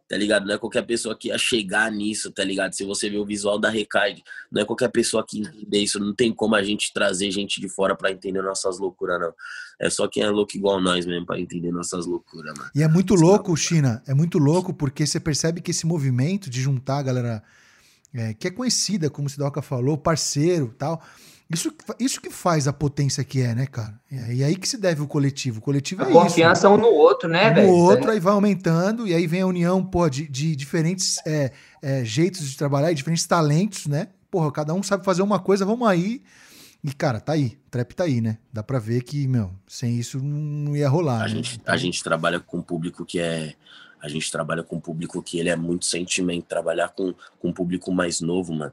tá 0.07 0.15
ligado? 0.17 0.45
Não 0.45 0.55
é 0.55 0.57
qualquer 0.57 0.83
pessoa 0.83 1.15
que 1.17 1.27
ia 1.27 1.37
chegar 1.37 1.91
nisso, 1.91 2.31
tá 2.31 2.43
ligado? 2.43 2.73
Se 2.73 2.83
você 2.85 3.09
ver 3.09 3.17
o 3.17 3.25
visual 3.25 3.59
da 3.59 3.69
Recaide, 3.69 4.23
não 4.51 4.61
é 4.61 4.65
qualquer 4.65 4.89
pessoa 4.89 5.25
que 5.27 5.39
entender 5.39 5.79
isso. 5.79 5.99
Não 5.99 6.13
tem 6.13 6.33
como 6.33 6.55
a 6.55 6.63
gente 6.63 6.93
trazer 6.93 7.29
gente 7.31 7.59
de 7.59 7.67
fora 7.67 7.95
para 7.95 8.11
entender 8.11 8.41
nossas 8.41 8.79
loucuras, 8.79 9.19
não. 9.19 9.33
É 9.79 9.89
só 9.89 10.07
quem 10.07 10.23
é 10.23 10.29
louco 10.29 10.55
igual 10.55 10.81
nós 10.81 11.05
mesmo 11.05 11.25
para 11.25 11.39
entender 11.39 11.71
nossas 11.71 12.05
loucuras, 12.05 12.57
mano. 12.57 12.71
E 12.73 12.81
é 12.81 12.87
muito 12.87 13.13
louco, 13.13 13.55
China, 13.55 14.01
é 14.07 14.13
muito 14.13 14.39
louco 14.39 14.73
porque 14.73 15.05
você 15.05 15.19
percebe 15.19 15.61
que 15.61 15.71
esse 15.71 15.85
movimento 15.85 16.49
de 16.49 16.61
juntar 16.61 16.99
a 16.99 17.03
galera 17.03 17.43
é, 18.13 18.33
que 18.33 18.47
é 18.47 18.51
conhecida, 18.51 19.09
como 19.09 19.27
o 19.27 19.29
Sidoca 19.29 19.61
falou, 19.61 19.97
parceiro 19.97 20.73
tal 20.77 21.03
isso, 21.49 21.73
isso 21.97 22.19
que 22.19 22.29
faz 22.29 22.67
a 22.67 22.73
potência 22.73 23.23
que 23.23 23.41
é, 23.41 23.55
né, 23.55 23.65
cara? 23.65 23.97
E 24.11 24.43
aí 24.43 24.55
que 24.55 24.67
se 24.67 24.77
deve 24.77 25.01
o 25.01 25.07
coletivo. 25.07 25.59
O 25.59 25.61
coletivo 25.61 26.03
a 26.03 26.09
é 26.09 26.11
confiança 26.11 26.67
isso, 26.67 26.75
um 26.75 26.77
no 26.77 26.87
outro, 26.87 27.29
né, 27.29 27.51
velho? 27.51 27.67
No 27.67 27.73
outro, 27.73 28.11
aí 28.11 28.19
vai 28.19 28.33
aumentando, 28.33 29.07
e 29.07 29.13
aí 29.13 29.25
vem 29.25 29.41
a 29.41 29.47
união, 29.47 29.83
pô, 29.83 30.09
de, 30.09 30.27
de 30.27 30.55
diferentes 30.55 31.17
é, 31.25 31.51
é, 31.81 32.03
jeitos 32.03 32.49
de 32.49 32.57
trabalhar, 32.57 32.91
e 32.91 32.95
diferentes 32.95 33.25
talentos, 33.25 33.87
né? 33.87 34.09
Porra, 34.29 34.51
cada 34.51 34.73
um 34.73 34.83
sabe 34.83 35.05
fazer 35.05 35.21
uma 35.21 35.39
coisa, 35.39 35.65
vamos 35.65 35.87
aí. 35.87 36.21
E, 36.83 36.93
cara, 36.93 37.21
tá 37.21 37.31
aí. 37.31 37.57
Trap 37.71 37.93
tá 37.93 38.03
aí, 38.03 38.19
né? 38.19 38.37
Dá 38.51 38.61
pra 38.61 38.77
ver 38.77 39.01
que, 39.03 39.25
meu, 39.25 39.51
sem 39.65 39.97
isso 39.97 40.19
não 40.21 40.75
ia 40.75 40.89
rolar. 40.89 41.21
A, 41.21 41.23
né? 41.23 41.29
gente, 41.29 41.61
a 41.65 41.77
gente 41.77 42.03
trabalha 42.03 42.41
com 42.41 42.57
um 42.57 42.61
público 42.61 43.05
que 43.05 43.19
é. 43.19 43.53
A 43.99 44.07
gente 44.07 44.31
trabalha 44.31 44.63
com 44.63 44.75
um 44.75 44.79
público 44.79 45.23
que 45.23 45.39
ele 45.39 45.49
é 45.49 45.55
muito 45.55 45.85
sentimento. 45.85 46.45
Trabalhar 46.45 46.89
com, 46.89 47.15
com 47.39 47.49
um 47.49 47.53
público 47.53 47.91
mais 47.91 48.21
novo, 48.21 48.53
mano 48.53 48.71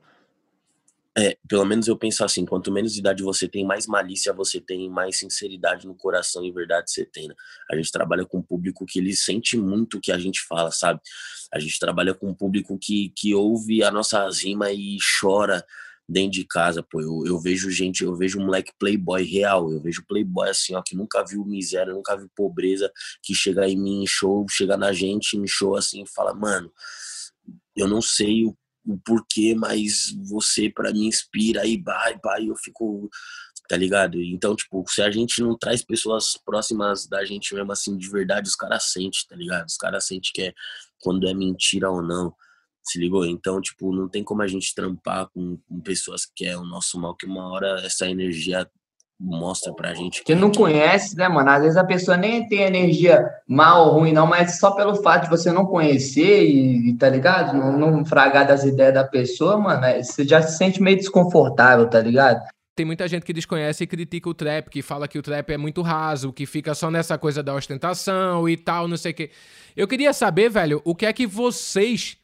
é, 1.17 1.39
pelo 1.49 1.65
menos 1.65 1.87
eu 1.87 1.97
penso 1.97 2.25
assim, 2.25 2.45
quanto 2.45 2.73
menos 2.73 2.97
idade 2.97 3.23
você 3.23 3.47
tem, 3.47 3.65
mais 3.65 3.87
malícia 3.87 4.33
você 4.33 4.61
tem, 4.61 4.91
mais 4.91 5.19
sinceridade 5.19 5.87
no 5.87 5.95
coração 5.95 6.45
e 6.45 6.51
verdade 6.51 6.91
você 6.91 7.05
tem, 7.07 7.29
né? 7.29 7.35
A 7.71 7.77
gente 7.77 7.93
trabalha 7.93 8.25
com 8.25 8.39
um 8.39 8.43
público 8.43 8.85
que 8.85 8.99
ele 8.99 9.15
sente 9.15 9.57
muito 9.57 9.99
o 9.99 10.01
que 10.01 10.11
a 10.11 10.19
gente 10.19 10.41
fala, 10.41 10.73
sabe? 10.73 11.01
A 11.53 11.61
gente 11.61 11.79
trabalha 11.79 12.15
com 12.15 12.29
um 12.29 12.35
público 12.35 12.77
que, 12.77 13.13
que 13.17 13.33
ouve 13.33 13.85
a 13.85 13.93
nossa 13.93 14.29
rima 14.29 14.73
e 14.73 14.97
chora 15.21 15.65
dentro 16.09 16.33
de 16.33 16.45
casa, 16.45 16.83
pô. 16.83 17.01
Eu, 17.01 17.23
eu 17.25 17.41
vejo 17.41 17.71
gente, 17.71 18.03
eu 18.03 18.17
vejo 18.17 18.41
um 18.41 18.47
moleque 18.47 18.73
playboy 18.77 19.23
real, 19.23 19.71
eu 19.71 19.81
vejo 19.81 20.05
playboy 20.07 20.49
assim, 20.49 20.75
ó, 20.75 20.83
que 20.83 20.97
nunca 20.97 21.25
viu 21.25 21.45
miséria, 21.45 21.95
nunca 21.95 22.17
viu 22.17 22.29
pobreza, 22.35 22.91
que 23.23 23.35
chega 23.35 23.69
em 23.69 23.77
mim 23.77 24.03
em 24.03 24.07
show, 24.07 24.45
chega 24.51 24.77
na 24.77 24.93
gente, 24.93 25.39
me 25.39 25.47
show 25.47 25.77
assim 25.77 26.03
e 26.03 26.09
fala, 26.09 26.35
mano, 26.35 26.73
eu 27.77 27.87
não 27.87 28.03
sei 28.03 28.45
o 28.45 28.57
o 28.85 28.99
porquê, 28.99 29.55
mas 29.55 30.13
você 30.29 30.69
para 30.69 30.93
mim 30.93 31.07
inspira 31.07 31.67
e 31.67 31.81
vai, 31.81 32.19
vai, 32.23 32.49
eu 32.49 32.57
fico, 32.57 33.09
tá 33.69 33.77
ligado? 33.77 34.21
Então, 34.23 34.55
tipo, 34.55 34.85
se 34.89 35.03
a 35.03 35.11
gente 35.11 35.41
não 35.41 35.57
traz 35.57 35.83
pessoas 35.83 36.39
próximas 36.45 37.07
da 37.07 37.25
gente 37.25 37.55
mesmo 37.55 37.73
assim 37.73 37.97
de 37.97 38.09
verdade, 38.11 38.49
os 38.49 38.57
caras 38.57 38.93
sentem, 38.93 39.21
tá 39.29 39.37
ligado? 39.37 39.67
Os 39.67 39.77
caras 39.77 40.07
sentem 40.07 40.31
que 40.35 40.43
é 40.43 40.55
quando 41.01 41.29
é 41.29 41.35
mentira 41.35 41.91
ou 41.91 42.03
não. 42.03 42.35
Se 42.83 42.99
ligou? 42.99 43.25
Então, 43.25 43.61
tipo, 43.63 43.95
não 43.95 44.09
tem 44.09 44.23
como 44.23 44.43
a 44.43 44.47
gente 44.47 44.75
trampar 44.75 45.29
com, 45.31 45.57
com 45.67 45.81
pessoas 45.81 46.27
que 46.27 46.45
é 46.45 46.57
o 46.57 46.65
nosso 46.65 47.01
mal, 47.01 47.17
que 47.17 47.25
uma 47.25 47.49
hora 47.49 47.81
essa 47.85 48.07
energia 48.07 48.71
mostra 49.19 49.73
pra 49.73 49.95
gente. 49.95 50.23
Que 50.23 50.35
não 50.35 50.51
conhece, 50.51 51.17
né, 51.17 51.29
mano? 51.29 51.49
Às 51.51 51.63
vezes 51.63 51.77
a 51.77 51.85
pessoa 51.85 52.17
nem 52.17 52.47
tem 52.47 52.63
energia 52.63 53.25
mal 53.47 53.87
ou 53.87 54.01
ruim, 54.01 54.13
não, 54.13 54.27
mas 54.27 54.59
só 54.59 54.73
pelo 54.73 54.97
fato 54.97 55.25
de 55.25 55.31
você 55.31 55.53
não 55.53 55.67
conhecer 55.67 56.45
e, 56.45 56.91
e 56.91 56.95
tá 56.97 57.09
ligado? 57.09 57.57
Não, 57.57 57.77
não 57.77 58.05
fragar 58.05 58.47
das 58.47 58.65
ideias 58.65 58.95
da 58.95 59.05
pessoa, 59.05 59.57
mano, 59.57 59.85
é, 59.85 60.03
você 60.03 60.27
já 60.27 60.43
se 60.43 60.59
sente 60.59 60.83
meio 60.83 60.97
desconfortável, 60.97 61.89
tá 61.89 62.01
ligado? 62.01 62.43
Tem 62.77 62.85
muita 62.85 63.07
gente 63.07 63.25
que 63.25 63.33
desconhece 63.33 63.85
e 63.85 63.87
critica 63.87 64.29
o 64.29 64.35
trap, 64.35 64.69
que 64.69 64.83
fala 64.83 65.07
que 65.07 65.17
o 65.17 65.23
trap 65.23 65.49
é 65.51 65.57
muito 65.57 65.81
raso, 65.81 66.33
que 66.33 66.45
fica 66.45 66.75
só 66.75 66.91
nessa 66.91 67.17
coisa 67.17 67.41
da 67.41 67.55
ostentação 67.55 68.49
e 68.49 68.57
tal, 68.57 68.89
não 68.89 68.97
sei 68.97 69.13
o 69.13 69.15
quê. 69.15 69.31
Eu 69.77 69.87
queria 69.87 70.13
saber, 70.13 70.51
velho, 70.51 70.83
o 70.85 70.93
que 70.93 71.07
é 71.07 71.13
que 71.13 71.25
vocês 71.25 72.17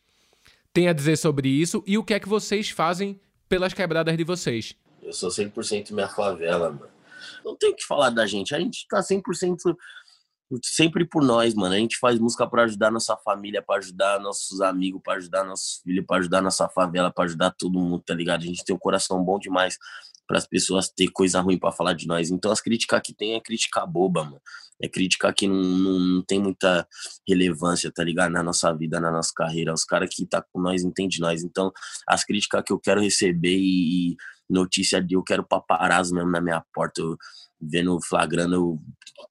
têm 0.73 0.89
a 0.89 0.93
dizer 0.93 1.17
sobre 1.17 1.49
isso 1.49 1.85
e 1.87 1.97
o 1.97 2.03
que 2.03 2.15
é 2.15 2.21
que 2.21 2.29
vocês 2.29 2.69
fazem 2.69 3.21
pelas 3.49 3.73
quebradas 3.73 4.17
de 4.17 4.25
vocês. 4.25 4.75
Eu 5.02 5.12
sou 5.12 5.30
100% 5.30 5.92
minha 5.92 6.09
favela, 6.09 6.71
mano. 6.71 6.90
Não 7.45 7.57
tem 7.57 7.71
o 7.71 7.76
que 7.76 7.87
falar 7.87 8.11
da 8.11 8.26
gente. 8.26 8.54
A 8.54 8.59
gente 8.59 8.87
tá 8.88 9.00
100% 9.00 9.75
sempre 10.64 11.04
por 11.04 11.23
nós, 11.23 11.54
mano. 11.54 11.75
A 11.75 11.78
gente 11.78 11.99
faz 11.99 12.19
música 12.19 12.47
para 12.47 12.64
ajudar 12.64 12.90
nossa 12.90 13.16
família, 13.16 13.62
para 13.62 13.78
ajudar 13.78 14.19
nossos 14.21 14.61
amigos, 14.61 15.00
para 15.02 15.14
ajudar 15.14 15.45
nossos 15.45 15.80
filhos, 15.83 16.04
para 16.07 16.19
ajudar 16.19 16.42
nossa 16.42 16.69
favela, 16.69 17.12
para 17.12 17.25
ajudar 17.25 17.54
todo 17.57 17.78
mundo, 17.78 18.02
tá 18.04 18.14
ligado? 18.14 18.42
A 18.42 18.47
gente 18.47 18.64
tem 18.64 18.75
um 18.75 18.78
coração 18.78 19.23
bom 19.23 19.38
demais 19.38 19.78
para 20.26 20.38
as 20.38 20.47
pessoas 20.47 20.88
ter 20.88 21.09
coisa 21.09 21.40
ruim 21.40 21.59
para 21.59 21.73
falar 21.73 21.92
de 21.92 22.07
nós. 22.07 22.30
Então 22.30 22.50
as 22.50 22.61
críticas 22.61 23.00
que 23.04 23.14
tem 23.14 23.35
é 23.35 23.40
crítica 23.40 23.85
boba, 23.87 24.25
mano. 24.25 24.40
É 24.83 24.88
crítica 24.88 25.33
que 25.33 25.47
não, 25.47 25.57
não, 25.57 25.99
não, 25.99 26.23
tem 26.23 26.38
muita 26.38 26.87
relevância, 27.28 27.90
tá 27.92 28.02
ligado? 28.02 28.33
Na 28.33 28.42
nossa 28.42 28.73
vida, 28.73 28.99
na 28.99 29.11
nossa 29.11 29.33
carreira. 29.35 29.75
Os 29.75 29.85
caras 29.85 30.09
que 30.11 30.25
tá 30.25 30.40
com 30.40 30.61
nós 30.61 30.83
entendem 30.83 31.19
nós. 31.21 31.42
Então 31.42 31.73
as 32.07 32.25
críticas 32.25 32.62
que 32.64 32.73
eu 32.73 32.78
quero 32.78 33.00
receber 33.00 33.59
e, 33.59 34.16
notícia 34.50 35.02
de 35.02 35.14
eu 35.14 35.23
quero 35.23 35.45
paparazzo 35.45 36.14
mesmo 36.14 36.30
na 36.30 36.40
minha 36.40 36.62
porta, 36.75 37.00
eu, 37.00 37.16
vendo, 37.61 37.99
flagrando 38.02 38.78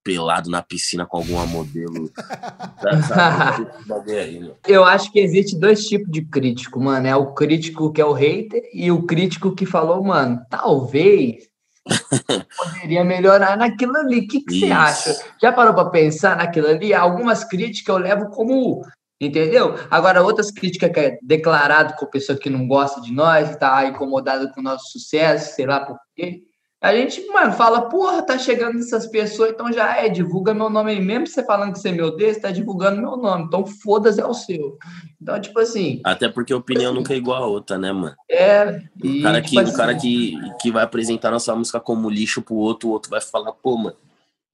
pelado 0.03 0.49
na 0.49 0.61
piscina 0.61 1.05
com 1.05 1.17
alguma 1.17 1.45
modelo. 1.45 2.11
eu 4.67 4.83
acho 4.83 5.11
que 5.11 5.19
existe 5.19 5.57
dois 5.57 5.85
tipos 5.85 6.11
de 6.11 6.23
crítico, 6.23 6.79
mano. 6.79 7.07
É 7.07 7.15
o 7.15 7.33
crítico 7.33 7.91
que 7.91 8.01
é 8.01 8.05
o 8.05 8.13
hater 8.13 8.61
e 8.73 8.91
o 8.91 9.03
crítico 9.03 9.55
que 9.55 9.65
falou, 9.65 10.03
mano, 10.03 10.41
talvez 10.49 11.49
poderia 12.57 13.03
melhorar 13.03 13.57
naquilo 13.57 13.97
ali. 13.97 14.19
O 14.19 14.27
que, 14.27 14.41
que 14.41 14.59
você 14.59 14.71
acha? 14.71 15.19
Já 15.41 15.51
parou 15.51 15.73
para 15.73 15.89
pensar 15.89 16.38
naquilo 16.38 16.67
ali? 16.67 16.93
Algumas 16.93 17.43
críticas 17.43 17.95
eu 17.95 18.01
levo 18.01 18.29
como 18.29 18.81
Entendeu? 19.21 19.75
Agora, 19.91 20.23
outras 20.23 20.49
críticas 20.49 20.91
que 20.91 20.99
é 20.99 21.17
declarado 21.21 21.95
com 21.95 22.05
pessoa 22.05 22.38
que 22.38 22.49
não 22.49 22.65
gosta 22.67 23.01
de 23.01 23.11
nós, 23.11 23.49
está 23.49 23.85
incomodada 23.85 24.49
com 24.53 24.61
o 24.61 24.63
nosso 24.63 24.91
sucesso, 24.91 25.55
sei 25.55 25.65
lá 25.65 25.81
por 25.81 25.97
quê. 26.15 26.43
A 26.81 26.95
gente, 26.95 27.27
mano, 27.27 27.51
fala, 27.51 27.89
porra, 27.89 28.21
tá 28.21 28.38
chegando 28.38 28.79
essas 28.79 29.05
pessoas, 29.05 29.51
então 29.51 29.69
já 29.73 29.97
é, 29.97 30.07
divulga 30.07 30.53
meu 30.53 30.69
nome 30.69 30.91
aí. 30.91 31.01
Mesmo 31.01 31.27
você 31.27 31.43
falando 31.43 31.73
que 31.73 31.79
você 31.79 31.89
é 31.89 31.91
meu 31.91 32.15
desse, 32.15 32.39
tá 32.39 32.51
divulgando 32.51 33.01
meu 33.01 33.17
nome. 33.17 33.43
Então, 33.43 33.65
foda-se 33.65 34.21
é 34.21 34.25
o 34.25 34.33
seu. 34.33 34.77
Então, 35.21 35.41
tipo 35.41 35.59
assim. 35.59 35.99
Até 36.05 36.29
porque 36.29 36.53
a 36.53 36.57
opinião 36.57 36.93
nunca 36.93 37.13
é 37.13 37.17
igual 37.17 37.43
a 37.43 37.47
outra, 37.47 37.77
né, 37.77 37.91
mano? 37.91 38.15
É. 38.31 38.81
E, 39.03 39.19
o 39.19 39.23
cara, 39.23 39.41
que, 39.41 39.49
tipo 39.49 39.59
assim, 39.59 39.73
o 39.73 39.75
cara 39.75 39.95
que, 39.95 40.33
que 40.61 40.71
vai 40.71 40.83
apresentar 40.85 41.31
nossa 41.31 41.53
música 41.53 41.81
como 41.81 42.09
lixo 42.09 42.41
pro 42.41 42.55
outro, 42.55 42.88
o 42.88 42.91
outro 42.93 43.11
vai 43.11 43.19
falar, 43.19 43.51
pô, 43.51 43.75
mano, 43.75 43.97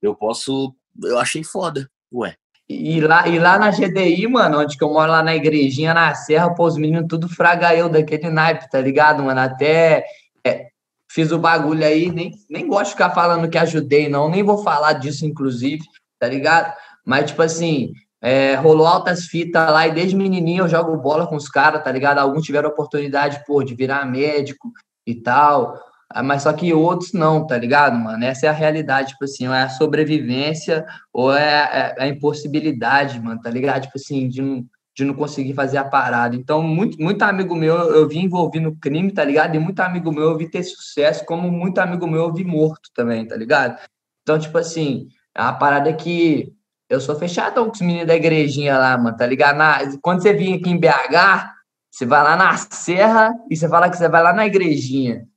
eu 0.02 0.16
posso. 0.16 0.74
Eu 1.04 1.20
achei 1.20 1.44
foda. 1.44 1.88
Ué, 2.12 2.36
e 2.68 3.00
lá, 3.00 3.28
e 3.28 3.38
lá 3.38 3.60
na 3.60 3.70
GDI, 3.70 4.28
mano, 4.28 4.60
onde 4.60 4.76
que 4.76 4.84
eu 4.84 4.92
moro 4.92 5.12
lá 5.12 5.22
na 5.22 5.36
igrejinha, 5.36 5.94
na 5.94 6.16
serra, 6.16 6.54
pô, 6.54 6.66
os 6.66 6.78
meninos 6.78 7.06
tudo 7.08 7.30
fraga 7.30 7.76
eu 7.76 7.88
daquele 7.88 8.30
naipe, 8.30 8.70
tá 8.70 8.82
ligado, 8.82 9.22
mano? 9.22 9.40
Até 9.40 10.04
é, 10.44 10.68
fiz 11.12 11.32
o 11.32 11.38
bagulho 11.38 11.86
aí, 11.86 12.12
nem, 12.12 12.32
nem 12.50 12.68
gosto 12.68 12.86
de 12.86 12.92
ficar 12.92 13.12
falando 13.12 13.50
que 13.50 13.58
ajudei, 13.58 14.10
não, 14.10 14.30
nem 14.30 14.42
vou 14.42 14.64
falar 14.64 14.94
disso, 14.94 15.26
inclusive, 15.26 15.84
tá 16.20 16.28
ligado? 16.28 16.74
Mas, 17.06 17.28
tipo 17.28 17.44
assim, 17.44 17.94
é, 18.20 18.56
rolou 18.56 18.88
altas 18.88 19.26
fitas 19.26 19.72
lá 19.72 19.88
e 19.88 19.94
desde 19.94 20.16
menininho 20.16 20.64
eu 20.64 20.68
jogo 20.68 20.98
bola 20.98 21.28
com 21.28 21.36
os 21.36 21.48
caras, 21.48 21.84
tá 21.84 21.92
ligado? 21.92 22.18
Alguns 22.18 22.44
tiveram 22.44 22.70
oportunidade, 22.70 23.44
pô, 23.46 23.64
de 23.64 23.76
virar 23.76 24.04
médico 24.06 24.72
e 25.06 25.14
tal. 25.14 25.80
Ah, 26.10 26.24
mas 26.24 26.44
só 26.44 26.54
que 26.54 26.74
outros 26.74 27.14
não, 27.14 27.46
tá 27.46 27.58
ligado, 27.58 27.98
mano? 27.98 28.24
Essa 28.24 28.46
é 28.46 28.50
a 28.50 28.54
realidade, 28.54 29.10
tipo 29.10 29.26
assim, 29.26 29.46
é 29.48 29.64
a 29.64 29.70
sobrevivência 29.70 30.86
ou 31.12 31.34
é, 31.34 31.94
é 31.98 32.04
a 32.04 32.08
impossibilidade, 32.08 33.20
mano, 33.20 33.42
tá 33.42 33.50
ligado? 33.50 33.84
Tipo 33.84 33.98
assim, 33.98 34.28
de 34.30 34.42
não, 34.42 34.66
de 34.96 35.04
não 35.04 35.14
conseguir 35.14 35.54
fazer 35.54 35.78
a 35.78 35.84
parada. 35.84 36.36
Então, 36.36 36.62
muito, 36.64 37.02
muito 37.02 37.22
amigo 37.24 37.56
meu 37.56 37.76
eu 37.76 38.08
vi 38.08 38.20
envolvido 38.20 38.70
no 38.70 38.76
crime, 38.78 39.12
tá 39.12 39.24
ligado? 39.24 39.56
E 39.56 39.60
muito 39.60 39.80
amigo 39.82 40.12
meu 40.12 40.24
eu 40.32 40.38
vi 40.38 40.50
ter 40.50 40.64
sucesso, 40.64 41.26
como 41.26 41.52
muito 41.52 41.80
amigo 41.80 42.08
meu 42.08 42.24
eu 42.24 42.34
vi 42.34 42.46
morto 42.46 42.90
também, 42.94 43.28
tá 43.28 43.36
ligado? 43.36 43.78
Então, 44.22 44.40
tipo 44.40 44.58
assim, 44.58 45.08
a 45.34 45.54
parada 45.54 45.90
é 45.90 45.94
que 45.94 46.54
eu 46.90 47.02
sou 47.02 47.16
fechadão 47.16 47.66
com 47.66 47.74
os 47.74 47.82
meninos 47.82 48.08
da 48.08 48.16
igrejinha 48.16 48.78
lá, 48.78 48.98
mano, 48.98 49.18
tá 49.18 49.26
ligado? 49.26 49.58
Na, 49.58 49.80
quando 50.02 50.22
você 50.22 50.34
vir 50.34 50.54
aqui 50.54 50.70
em 50.70 50.80
BH, 50.80 51.52
você 51.92 52.06
vai 52.06 52.24
lá 52.24 52.36
na 52.36 52.56
serra 52.58 53.34
e 53.50 53.56
você 53.58 53.68
fala 53.68 53.90
que 53.90 53.98
você 53.98 54.08
vai 54.08 54.24
lá 54.24 54.34
na 54.34 54.46
igrejinha. 54.46 55.28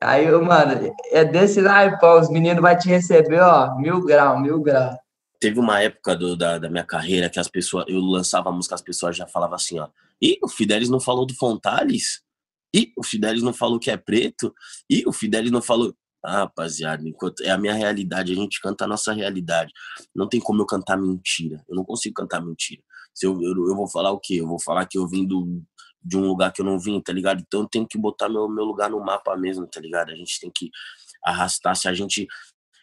Aí, 0.00 0.30
mano, 0.30 0.94
é 1.10 1.24
desse 1.24 1.60
naipe, 1.62 2.04
os 2.04 2.28
meninos 2.28 2.60
vão 2.60 2.78
te 2.78 2.88
receber, 2.88 3.40
ó, 3.40 3.76
mil 3.78 4.04
grau, 4.04 4.38
mil 4.40 4.60
grau. 4.60 4.98
Teve 5.40 5.58
uma 5.58 5.80
época 5.80 6.14
do, 6.14 6.36
da, 6.36 6.58
da 6.58 6.68
minha 6.68 6.84
carreira 6.84 7.30
que 7.30 7.38
as 7.38 7.48
pessoas, 7.48 7.84
eu 7.88 8.00
lançava 8.00 8.48
a 8.50 8.52
música, 8.52 8.74
as 8.74 8.82
pessoas 8.82 9.16
já 9.16 9.26
falavam 9.26 9.56
assim, 9.56 9.78
ó, 9.78 9.88
e 10.20 10.38
o 10.42 10.48
Fidelis 10.48 10.88
não 10.88 11.00
falou 11.00 11.26
do 11.26 11.34
Fontales? 11.34 12.22
E 12.74 12.92
o 12.96 13.02
Fidelis 13.02 13.42
não 13.42 13.52
falou 13.52 13.78
que 13.78 13.90
é 13.90 13.96
preto? 13.96 14.54
E 14.88 15.02
o 15.06 15.12
Fidelis 15.12 15.50
não 15.50 15.62
falou. 15.62 15.94
Ah, 16.24 16.38
rapaziada, 16.38 17.06
enquanto 17.08 17.42
é 17.42 17.50
a 17.50 17.58
minha 17.58 17.72
realidade, 17.72 18.32
a 18.32 18.34
gente 18.34 18.60
canta 18.60 18.84
a 18.84 18.88
nossa 18.88 19.12
realidade. 19.12 19.72
Não 20.14 20.28
tem 20.28 20.40
como 20.40 20.60
eu 20.60 20.66
cantar 20.66 20.96
mentira. 20.96 21.62
Eu 21.68 21.76
não 21.76 21.84
consigo 21.84 22.14
cantar 22.14 22.44
mentira. 22.44 22.82
Se 23.14 23.26
eu, 23.26 23.40
eu, 23.40 23.68
eu 23.68 23.76
vou 23.76 23.88
falar 23.88 24.10
o 24.10 24.18
quê? 24.18 24.34
Eu 24.34 24.48
vou 24.48 24.60
falar 24.60 24.86
que 24.86 24.98
eu 24.98 25.06
vim 25.06 25.24
do, 25.24 25.62
de 26.06 26.16
um 26.16 26.26
lugar 26.26 26.52
que 26.52 26.60
eu 26.60 26.64
não 26.64 26.78
vim, 26.78 27.00
tá 27.00 27.12
ligado? 27.12 27.42
Então 27.44 27.62
eu 27.62 27.68
tenho 27.68 27.86
que 27.86 27.98
botar 27.98 28.28
meu, 28.28 28.48
meu 28.48 28.64
lugar 28.64 28.88
no 28.88 29.00
mapa 29.00 29.36
mesmo, 29.36 29.66
tá 29.66 29.80
ligado? 29.80 30.12
A 30.12 30.14
gente 30.14 30.38
tem 30.38 30.50
que 30.54 30.70
arrastar. 31.24 31.74
Se 31.74 31.88
a 31.88 31.94
gente. 31.94 32.26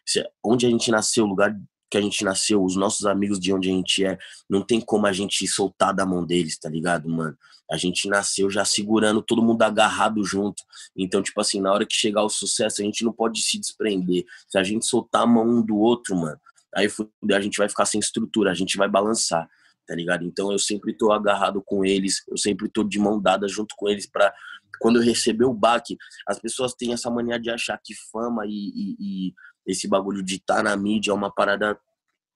Se, 0.05 0.21
onde 0.43 0.65
a 0.65 0.69
gente 0.69 0.91
nasceu, 0.91 1.23
o 1.23 1.27
lugar 1.27 1.55
que 1.89 1.97
a 1.97 2.01
gente 2.01 2.25
nasceu, 2.25 2.61
os 2.61 2.75
nossos 2.75 3.05
amigos 3.05 3.39
de 3.39 3.53
onde 3.53 3.69
a 3.69 3.71
gente 3.71 4.03
é, 4.03 4.17
não 4.49 4.61
tem 4.61 4.81
como 4.81 5.07
a 5.07 5.13
gente 5.13 5.47
soltar 5.47 5.93
da 5.93 6.05
mão 6.05 6.25
deles, 6.25 6.57
tá 6.57 6.67
ligado, 6.67 7.07
mano? 7.07 7.37
A 7.71 7.77
gente 7.77 8.09
nasceu 8.09 8.49
já 8.49 8.65
segurando 8.65 9.21
todo 9.21 9.41
mundo 9.41 9.61
agarrado 9.61 10.21
junto. 10.25 10.61
Então, 10.97 11.23
tipo 11.23 11.39
assim, 11.39 11.61
na 11.61 11.71
hora 11.71 11.85
que 11.85 11.95
chegar 11.95 12.23
o 12.23 12.29
sucesso, 12.29 12.81
a 12.81 12.83
gente 12.83 13.05
não 13.05 13.13
pode 13.13 13.41
se 13.41 13.57
desprender. 13.57 14.25
Se 14.49 14.57
a 14.57 14.63
gente 14.63 14.85
soltar 14.85 15.21
a 15.21 15.27
mão 15.27 15.47
um 15.47 15.61
do 15.61 15.77
outro, 15.77 16.15
mano, 16.15 16.39
aí 16.75 16.87
a 17.31 17.39
gente 17.39 17.57
vai 17.57 17.69
ficar 17.69 17.85
sem 17.85 17.99
estrutura, 17.99 18.51
a 18.51 18.55
gente 18.55 18.75
vai 18.75 18.89
balançar 18.89 19.47
tá 19.87 19.95
ligado? 19.95 20.23
Então 20.25 20.51
eu 20.51 20.59
sempre 20.59 20.93
tô 20.93 21.11
agarrado 21.11 21.61
com 21.65 21.83
eles, 21.85 22.23
eu 22.29 22.37
sempre 22.37 22.69
tô 22.69 22.83
de 22.83 22.99
mão 22.99 23.21
dada 23.21 23.47
junto 23.47 23.75
com 23.77 23.89
eles 23.89 24.05
para 24.05 24.33
quando 24.79 24.97
eu 24.97 25.03
receber 25.03 25.45
o 25.45 25.53
baque, 25.53 25.97
as 26.27 26.39
pessoas 26.39 26.73
têm 26.73 26.93
essa 26.93 27.09
mania 27.09 27.39
de 27.39 27.49
achar 27.49 27.79
que 27.81 27.93
fama 28.11 28.43
e, 28.45 28.49
e, 28.49 28.95
e 28.99 29.33
esse 29.65 29.87
bagulho 29.87 30.23
de 30.23 30.35
estar 30.35 30.57
tá 30.57 30.63
na 30.63 30.75
mídia 30.75 31.11
é 31.11 31.13
uma 31.13 31.33
parada 31.33 31.77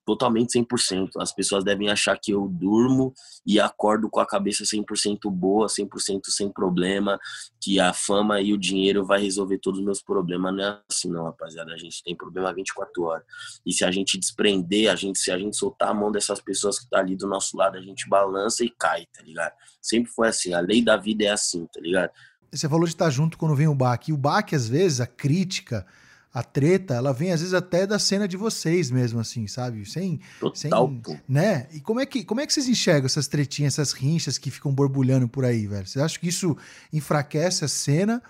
totalmente 0.07 0.57
100%. 0.57 1.09
As 1.19 1.33
pessoas 1.33 1.65
devem 1.65 1.89
achar 1.89 2.17
que 2.17 2.31
eu 2.31 2.47
durmo 2.47 3.13
e 3.45 3.59
acordo 3.59 4.09
com 4.09 4.21
a 4.21 4.25
cabeça 4.25 4.63
100% 4.63 5.29
boa, 5.29 5.67
100% 5.67 6.29
sem 6.29 6.49
problema, 6.49 7.19
que 7.61 7.77
a 7.77 7.91
fama 7.91 8.39
e 8.39 8.53
o 8.53 8.57
dinheiro 8.57 9.05
vai 9.05 9.21
resolver 9.21 9.57
todos 9.57 9.81
os 9.81 9.85
meus 9.85 10.01
problemas. 10.01 10.55
Não 10.55 10.63
é 10.63 10.81
assim 10.89 11.11
não, 11.11 11.25
rapaziada. 11.25 11.73
A 11.73 11.77
gente 11.77 12.01
tem 12.01 12.15
problema 12.15 12.53
24 12.53 13.03
horas. 13.03 13.25
E 13.65 13.73
se 13.73 13.83
a 13.83 13.91
gente 13.91 14.17
desprender, 14.17 14.89
a 14.89 14.95
gente 14.95 15.19
se 15.19 15.29
a 15.29 15.37
gente 15.37 15.57
soltar 15.57 15.89
a 15.89 15.93
mão 15.93 16.09
dessas 16.09 16.39
pessoas 16.39 16.79
que 16.79 16.89
tá 16.89 16.99
ali 16.99 17.17
do 17.17 17.27
nosso 17.27 17.57
lado, 17.57 17.77
a 17.77 17.81
gente 17.81 18.07
balança 18.07 18.63
e 18.63 18.69
cai, 18.69 19.05
tá 19.07 19.21
ligado? 19.21 19.51
Sempre 19.81 20.09
foi 20.09 20.29
assim. 20.29 20.53
A 20.53 20.61
lei 20.61 20.81
da 20.81 20.95
vida 20.95 21.25
é 21.25 21.31
assim, 21.31 21.67
tá 21.67 21.81
ligado? 21.81 22.11
Você 22.49 22.69
falou 22.69 22.85
de 22.85 22.93
estar 22.93 23.09
junto 23.09 23.37
quando 23.37 23.57
vem 23.57 23.67
o 23.67 23.75
baque. 23.75 24.11
E 24.11 24.13
o 24.13 24.17
baque, 24.17 24.55
às 24.55 24.69
vezes, 24.69 25.01
a 25.01 25.05
crítica, 25.05 25.85
a 26.33 26.43
treta, 26.43 26.93
ela 26.93 27.13
vem 27.13 27.31
às 27.31 27.39
vezes 27.39 27.53
até 27.53 27.87
da 27.87 27.97
cena 27.97 28.27
de 28.27 28.37
vocês 28.37 28.91
mesmo, 28.91 29.19
assim, 29.19 29.47
sabe? 29.47 29.85
Sem. 29.89 30.19
Total, 30.39 30.55
sem, 30.55 30.69
pô. 30.99 31.15
Né? 31.27 31.67
E 31.73 31.79
como 31.79 31.99
é, 31.99 32.05
que, 32.05 32.23
como 32.23 32.41
é 32.41 32.45
que 32.45 32.53
vocês 32.53 32.67
enxergam 32.67 33.05
essas 33.05 33.27
tretinhas, 33.27 33.73
essas 33.73 33.93
rinchas 33.93 34.37
que 34.37 34.51
ficam 34.51 34.73
borbulhando 34.73 35.27
por 35.27 35.45
aí, 35.45 35.65
velho? 35.65 35.87
Vocês 35.87 36.03
acham 36.03 36.19
que 36.19 36.27
isso 36.27 36.55
enfraquece 36.93 37.65
a 37.65 37.67
cena? 37.67 38.21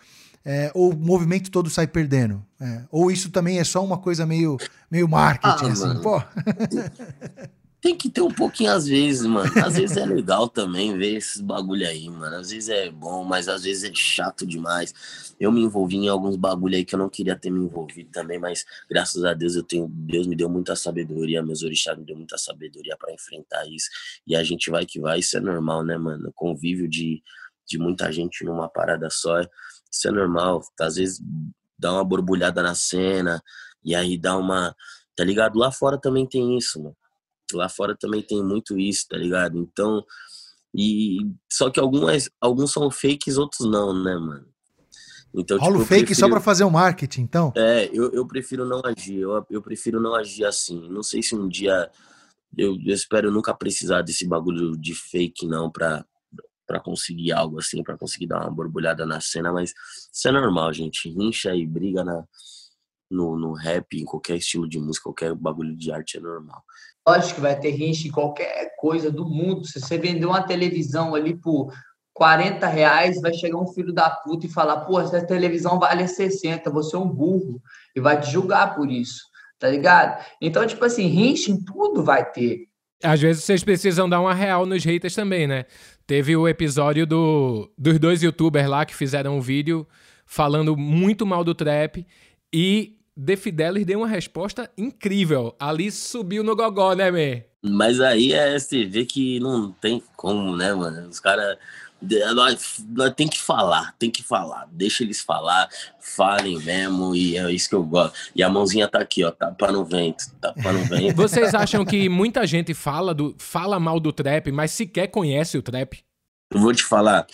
É, 0.46 0.72
ou 0.74 0.94
o 0.94 0.98
movimento 0.98 1.52
todo 1.52 1.70
sai 1.70 1.88
perdendo? 1.88 2.42
É, 2.62 2.84
ou 2.90 3.12
isso 3.12 3.30
também 3.30 3.60
é 3.60 3.64
só 3.66 3.84
uma 3.84 3.98
coisa 3.98 4.26
meio, 4.26 4.58
meio 4.90 5.08
marketing, 5.08 5.66
ah, 5.66 5.72
assim, 5.74 5.88
mano. 5.88 6.02
pô? 6.02 6.22
Tem 7.88 7.96
que 7.96 8.10
ter 8.10 8.20
um 8.20 8.30
pouquinho 8.30 8.74
às 8.74 8.86
vezes, 8.86 9.26
mano. 9.26 9.50
Às 9.66 9.78
vezes 9.78 9.96
é 9.96 10.06
legal 10.06 10.50
também 10.50 10.98
ver 10.98 11.16
esses 11.16 11.40
bagulho 11.40 11.88
aí, 11.88 12.10
mano. 12.10 12.36
Às 12.36 12.50
vezes 12.50 12.68
é 12.68 12.92
bom, 12.92 13.24
mas 13.24 13.48
às 13.48 13.64
vezes 13.64 13.90
é 13.90 13.96
chato 13.96 14.46
demais. 14.46 15.34
Eu 15.40 15.54
me 15.54 15.62
envolvi 15.62 15.96
em 15.96 16.10
alguns 16.10 16.36
bagulho 16.36 16.76
aí 16.76 16.84
que 16.84 16.96
eu 16.96 17.00
não 17.00 17.08
queria 17.08 17.34
ter 17.38 17.50
me 17.50 17.64
envolvido 17.64 18.12
também, 18.12 18.38
mas 18.38 18.66
graças 18.90 19.24
a 19.24 19.34
Deus 19.34 19.56
eu 19.56 19.64
tenho, 19.64 19.88
Deus 19.88 20.28
me 20.28 20.36
deu 20.36 20.50
muita 20.50 20.76
sabedoria, 20.76 21.42
meus 21.42 21.64
orixás 21.64 21.98
me 21.98 22.04
deu 22.04 22.18
muita 22.18 22.38
sabedoria 22.38 22.98
para 22.98 23.14
enfrentar 23.14 23.66
isso. 23.70 23.88
E 24.28 24.36
a 24.36 24.44
gente 24.44 24.70
vai 24.70 24.86
que 24.86 25.00
vai, 25.00 25.20
isso 25.20 25.38
é 25.38 25.40
normal, 25.40 25.82
né, 25.82 25.98
mano? 25.98 26.30
Convívio 26.36 26.90
de, 26.90 27.24
de 27.66 27.78
muita 27.78 28.12
gente 28.12 28.44
numa 28.44 28.68
parada 28.68 29.10
só, 29.10 29.40
isso 29.90 30.10
é 30.10 30.12
normal. 30.12 30.62
Às 30.78 30.96
vezes 30.98 31.22
dá 31.80 31.94
uma 31.94 32.04
borbulhada 32.04 32.62
na 32.62 32.76
cena 32.76 33.42
e 33.82 33.96
aí 33.96 34.18
dá 34.18 34.36
uma, 34.36 34.76
tá 35.16 35.24
ligado? 35.24 35.58
Lá 35.58 35.72
fora 35.72 35.98
também 35.98 36.28
tem 36.28 36.58
isso, 36.58 36.84
mano 36.84 36.98
Lá 37.56 37.70
fora 37.70 37.96
também 37.98 38.22
tem 38.22 38.44
muito 38.44 38.78
isso, 38.78 39.08
tá 39.10 39.18
ligado? 39.18 39.58
Então, 39.58 40.04
e 40.76 41.18
só 41.52 41.70
que 41.70 41.80
algumas, 41.80 42.30
alguns 42.42 42.72
são 42.72 42.90
fakes, 42.92 43.38
outros 43.38 43.70
não, 43.70 43.94
né, 43.94 44.16
mano? 44.16 44.48
Então, 45.34 45.58
Rola 45.58 45.74
tipo, 45.74 45.86
fake 45.86 46.06
prefiro, 46.06 46.20
só 46.20 46.30
para 46.30 46.40
fazer 46.40 46.64
o 46.64 46.72
marketing, 46.72 47.22
então? 47.22 47.54
É, 47.56 47.90
eu, 47.94 48.12
eu 48.12 48.26
prefiro 48.26 48.66
não 48.66 48.82
agir, 48.84 49.20
eu, 49.20 49.46
eu 49.50 49.62
prefiro 49.62 50.02
não 50.02 50.16
agir 50.16 50.46
assim. 50.46 50.90
Não 50.90 51.04
sei 51.04 51.22
se 51.22 51.36
um 51.36 51.48
dia 51.48 51.92
eu, 52.58 52.76
eu 52.86 52.94
espero 52.94 53.32
nunca 53.32 53.54
precisar 53.54 54.02
desse 54.02 54.28
bagulho 54.28 54.76
de 54.78 54.94
fake 54.96 55.46
não 55.46 55.70
para 55.70 56.06
para 56.66 56.82
conseguir 56.82 57.32
algo 57.32 57.60
assim, 57.60 57.82
para 57.82 57.98
conseguir 57.98 58.28
dar 58.28 58.42
uma 58.42 58.52
borbulhada 58.52 59.06
na 59.06 59.22
cena, 59.22 59.54
mas 59.54 59.74
isso 60.12 60.28
é 60.28 60.32
normal, 60.34 60.74
gente. 60.74 61.10
Rincha 61.10 61.56
e 61.56 61.66
briga 61.66 62.04
na 62.04 62.26
no, 63.10 63.38
no 63.38 63.54
rap, 63.54 63.98
em 63.98 64.06
qualquer 64.06 64.38
estilo 64.38 64.68
de 64.68 64.80
música, 64.80 65.04
qualquer 65.04 65.34
bagulho 65.34 65.76
de 65.76 65.92
arte 65.92 66.18
é 66.18 66.20
normal. 66.20 66.64
Lógico 67.08 67.36
que 67.36 67.42
vai 67.42 67.58
ter 67.58 67.72
rinche 67.72 68.10
em 68.10 68.12
qualquer 68.12 68.76
coisa 68.78 69.10
do 69.10 69.26
mundo. 69.26 69.66
Se 69.66 69.80
você 69.80 69.98
vender 69.98 70.26
uma 70.26 70.44
televisão 70.44 71.16
ali 71.16 71.36
por 71.36 71.72
40 72.14 72.68
reais, 72.68 73.22
vai 73.22 73.34
chegar 73.34 73.58
um 73.58 73.68
filho 73.68 73.94
da 73.94 74.10
puta 74.10 74.46
e 74.46 74.50
falar: 74.50 74.82
pô, 74.82 75.00
essa 75.00 75.26
televisão 75.26 75.80
vale 75.80 76.08
60, 76.08 76.70
você 76.70 76.96
é 76.96 77.00
um 77.00 77.08
burro. 77.08 77.62
E 77.96 78.02
vai 78.02 78.20
te 78.20 78.30
julgar 78.30 78.76
por 78.76 78.92
isso, 78.92 79.22
tá 79.58 79.70
ligado? 79.70 80.24
Então, 80.42 80.66
tipo 80.68 80.84
assim, 80.84 81.08
rinche 81.08 81.52
em 81.52 81.64
tudo 81.64 82.04
vai 82.04 82.30
ter. 82.30 82.68
Às 83.04 83.22
vezes 83.22 83.44
vocês 83.44 83.64
precisam 83.64 84.10
dar 84.10 84.20
uma 84.20 84.34
real 84.34 84.66
nos 84.66 84.84
haters 84.84 85.14
também, 85.14 85.48
né? 85.48 85.66
Teve 86.06 86.36
o 86.36 86.48
episódio 86.48 87.06
do, 87.06 87.72
dos 87.78 88.00
dois 88.00 88.24
youtubers 88.24 88.68
lá 88.68 88.86
que 88.86 88.96
fizeram 88.96 89.38
um 89.38 89.42
vídeo 89.42 89.88
falando 90.26 90.76
muito 90.76 91.26
mal 91.26 91.44
do 91.44 91.54
trap 91.54 92.06
e 92.52 92.97
The 93.24 93.36
Fidelis 93.36 93.86
deu 93.86 94.00
uma 94.00 94.08
resposta 94.08 94.70
incrível. 94.78 95.56
Ali 95.60 95.92
subiu 95.92 96.44
no 96.44 96.56
gogó, 96.56 96.94
né, 96.94 97.10
Mê? 97.10 97.46
Mas 97.64 98.00
aí 98.00 98.32
é 98.32 98.58
você 98.58 98.86
vê 98.86 99.06
que 99.06 99.40
não 99.40 99.72
tem 99.72 100.02
como, 100.16 100.56
né, 100.56 100.74
mano? 100.74 101.10
Os 101.10 101.20
caras. 101.20 101.58
Nós, 102.36 102.86
nós 102.90 103.12
tem 103.16 103.28
que 103.28 103.42
falar, 103.42 103.96
tem 103.98 104.12
que 104.12 104.22
falar. 104.22 104.68
Deixa 104.72 105.04
eles 105.04 105.20
falar, 105.20 105.68
falem 106.00 106.60
mesmo, 106.60 107.16
e 107.16 107.36
é 107.36 107.52
isso 107.52 107.68
que 107.68 107.74
eu 107.74 107.84
gosto. 107.84 108.16
E 108.36 108.44
a 108.44 108.50
mãozinha 108.50 108.88
tá 108.88 109.00
aqui, 109.00 109.24
ó, 109.24 109.32
tapa 109.32 109.72
no 109.72 109.84
vento, 109.84 110.26
tapa 110.40 110.72
no 110.72 110.84
vento. 110.86 111.16
Vocês 111.18 111.56
acham 111.56 111.84
que 111.84 112.08
muita 112.08 112.46
gente 112.46 112.76
fala, 112.76 113.16
do, 113.16 113.36
fala 113.40 113.80
mal 113.80 114.00
do 114.00 114.14
trap, 114.14 114.52
mas 114.52 114.70
sequer 114.70 115.08
conhece 115.08 115.58
o 115.58 115.64
trap? 115.64 115.98
Eu 116.54 116.62
vou 116.62 116.72
te 116.72 116.84
falar, 116.84 117.26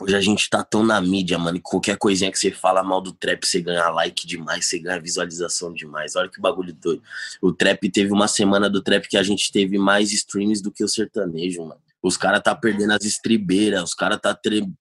Hoje 0.00 0.16
a 0.16 0.20
gente 0.20 0.48
tá 0.48 0.64
tão 0.64 0.82
na 0.82 0.98
mídia, 1.00 1.38
mano, 1.38 1.58
e 1.58 1.60
qualquer 1.60 1.98
coisinha 1.98 2.32
que 2.32 2.38
você 2.38 2.50
fala 2.50 2.82
mal 2.82 3.02
do 3.02 3.12
trap, 3.12 3.46
você 3.46 3.60
ganha 3.60 3.90
like 3.90 4.26
demais, 4.26 4.66
você 4.66 4.78
ganha 4.78 4.98
visualização 4.98 5.72
demais. 5.74 6.16
Olha 6.16 6.28
que 6.28 6.40
bagulho 6.40 6.72
doido. 6.72 7.02
O 7.42 7.52
trap 7.52 7.90
teve 7.90 8.10
uma 8.10 8.26
semana 8.26 8.70
do 8.70 8.80
trap 8.82 9.06
que 9.06 9.18
a 9.18 9.22
gente 9.22 9.52
teve 9.52 9.78
mais 9.78 10.10
streams 10.10 10.62
do 10.62 10.72
que 10.72 10.82
o 10.82 10.88
sertanejo, 10.88 11.62
mano. 11.62 11.80
Os 12.02 12.16
caras 12.16 12.40
tá 12.42 12.54
perdendo 12.54 12.94
as 12.94 13.04
estribeiras, 13.04 13.82
os 13.82 13.94
caras 13.94 14.18
tá, 14.18 14.38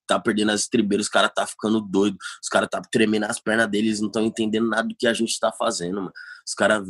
tá 0.08 0.20
perdendo 0.20 0.52
as 0.52 0.62
estribeiras, 0.62 1.08
os 1.08 1.12
caras 1.12 1.32
tá 1.36 1.46
ficando 1.46 1.82
doido, 1.82 2.18
os 2.42 2.48
caras 2.48 2.70
tá 2.72 2.82
tremendo 2.82 3.26
as 3.26 3.42
pernas 3.42 3.68
deles, 3.68 4.00
não 4.00 4.08
estão 4.08 4.24
entendendo 4.24 4.70
nada 4.70 4.88
do 4.88 4.96
que 4.96 5.06
a 5.06 5.14
gente 5.14 5.38
tá 5.38 5.52
fazendo, 5.52 5.98
mano. 5.98 6.14
Os 6.48 6.54
caras 6.54 6.82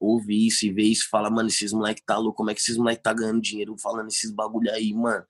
ouvem 0.00 0.46
isso 0.46 0.64
e 0.64 0.72
vê 0.72 0.82
isso 0.82 1.04
e 1.04 1.08
fala, 1.10 1.28
mano, 1.28 1.50
esses 1.50 1.74
moleque 1.74 2.02
tá 2.04 2.16
louco, 2.16 2.38
como 2.38 2.50
é 2.50 2.54
que 2.54 2.60
esses 2.60 2.78
moleque 2.78 3.02
tá 3.02 3.12
ganhando 3.12 3.42
dinheiro 3.42 3.76
falando 3.78 4.08
esses 4.08 4.30
bagulho 4.30 4.72
aí, 4.72 4.94
mano? 4.94 5.24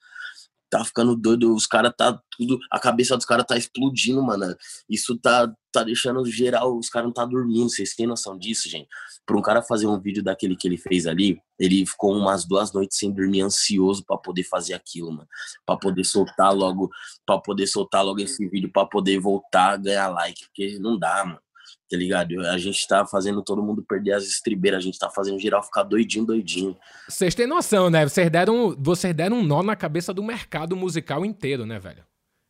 Tá 0.71 0.85
ficando 0.85 1.17
doido, 1.17 1.55
os 1.55 1.67
caras 1.67 1.93
tá 1.97 2.21
tudo, 2.37 2.59
a 2.71 2.79
cabeça 2.79 3.17
dos 3.17 3.27
caras 3.27 3.47
tá 3.47 3.57
explodindo, 3.57 4.23
mano. 4.23 4.55
Isso 4.89 5.17
tá, 5.17 5.53
tá 5.73 5.83
deixando 5.83 6.25
geral, 6.27 6.77
os 6.77 6.89
caras 6.89 7.07
não 7.07 7.13
tá 7.13 7.25
dormindo, 7.25 7.69
vocês 7.69 7.95
têm 7.95 8.07
noção 8.07 8.37
disso, 8.39 8.69
gente? 8.69 8.89
Pra 9.25 9.37
um 9.37 9.43
cara 9.43 9.63
fazer 9.63 9.87
um 9.87 10.01
vídeo 10.01 10.23
daquele 10.23 10.57
que 10.57 10.67
ele 10.67 10.77
fez 10.77 11.07
ali, 11.07 11.39
ele 11.59 11.87
ficou 11.87 12.15
umas 12.15 12.45
duas 12.45 12.73
noites 12.73 12.99
sem 12.99 13.13
dormir, 13.13 13.43
ansioso 13.43 14.05
para 14.05 14.19
poder 14.19 14.45
fazer 14.45 14.75
aquilo, 14.75 15.11
mano. 15.13 15.29
Pra 15.65 15.77
poder 15.77 16.05
soltar 16.05 16.55
logo, 16.55 16.91
para 17.25 17.41
poder 17.41 17.67
soltar 17.67 18.05
logo 18.05 18.21
esse 18.21 18.47
vídeo, 18.49 18.71
para 18.73 18.87
poder 18.87 19.19
voltar 19.19 19.77
ganhar 19.77 20.09
like, 20.09 20.47
porque 20.47 20.79
não 20.79 20.99
dá, 20.99 21.25
mano 21.25 21.46
tá 21.89 21.97
ligado? 21.97 22.41
A 22.41 22.59
gente 22.59 22.87
tá 22.87 23.07
fazendo 23.07 23.43
todo 23.43 23.63
mundo 23.63 23.83
perder 23.83 24.13
as 24.13 24.25
estribeiras, 24.25 24.79
a 24.79 24.83
gente 24.83 24.99
tá 24.99 25.09
fazendo 25.09 25.39
geral 25.39 25.63
ficar 25.63 25.83
doidinho, 25.83 26.27
doidinho. 26.27 26.77
Vocês 27.09 27.35
têm 27.35 27.47
noção, 27.47 27.89
né? 27.89 28.07
Vocês 28.09 28.31
deram, 28.31 28.77
vocês 28.79 29.15
deram 29.15 29.39
um 29.39 29.45
nó 29.45 29.63
na 29.63 29.77
cabeça 29.77 30.13
do 30.13 30.23
mercado 30.23 30.77
musical 30.77 31.25
inteiro, 31.25 31.65
né, 31.65 31.79
velho? 31.79 32.05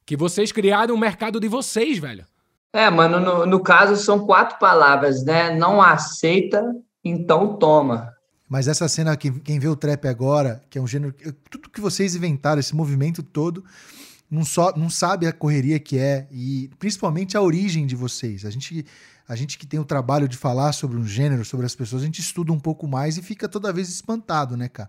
Que 0.04 0.16
vocês 0.16 0.52
criaram 0.52 0.94
o 0.94 0.98
mercado 0.98 1.38
de 1.38 1.48
vocês, 1.48 1.98
velho. 1.98 2.24
É, 2.72 2.90
mano, 2.90 3.20
no, 3.20 3.46
no 3.46 3.60
caso 3.60 3.96
são 3.96 4.26
quatro 4.26 4.58
palavras, 4.58 5.24
né? 5.24 5.54
Não 5.54 5.80
aceita, 5.80 6.62
então 7.04 7.56
toma. 7.56 8.12
Mas 8.48 8.68
essa 8.68 8.86
cena, 8.86 9.16
que 9.16 9.30
quem 9.40 9.58
vê 9.58 9.66
o 9.66 9.76
trap 9.76 10.06
agora, 10.06 10.62
que 10.70 10.78
é 10.78 10.80
um 10.80 10.86
gênero. 10.86 11.14
Tudo 11.50 11.70
que 11.70 11.80
vocês 11.80 12.14
inventaram, 12.14 12.60
esse 12.60 12.76
movimento 12.76 13.22
todo, 13.22 13.64
não, 14.30 14.44
só, 14.44 14.72
não 14.76 14.88
sabe 14.88 15.26
a 15.26 15.32
correria 15.32 15.78
que 15.80 15.98
é, 15.98 16.28
e 16.30 16.70
principalmente 16.78 17.36
a 17.36 17.42
origem 17.42 17.86
de 17.86 17.96
vocês. 17.96 18.44
A 18.44 18.50
gente 18.50 18.86
a 19.28 19.34
gente 19.34 19.58
que 19.58 19.66
tem 19.66 19.80
o 19.80 19.84
trabalho 19.84 20.28
de 20.28 20.36
falar 20.36 20.72
sobre 20.72 20.96
um 20.96 21.06
gênero, 21.06 21.44
sobre 21.44 21.66
as 21.66 21.74
pessoas, 21.74 22.02
a 22.02 22.04
gente 22.04 22.20
estuda 22.20 22.52
um 22.52 22.60
pouco 22.60 22.86
mais 22.86 23.16
e 23.16 23.22
fica 23.22 23.48
toda 23.48 23.72
vez 23.72 23.88
espantado, 23.88 24.56
né, 24.56 24.68
cara? 24.68 24.88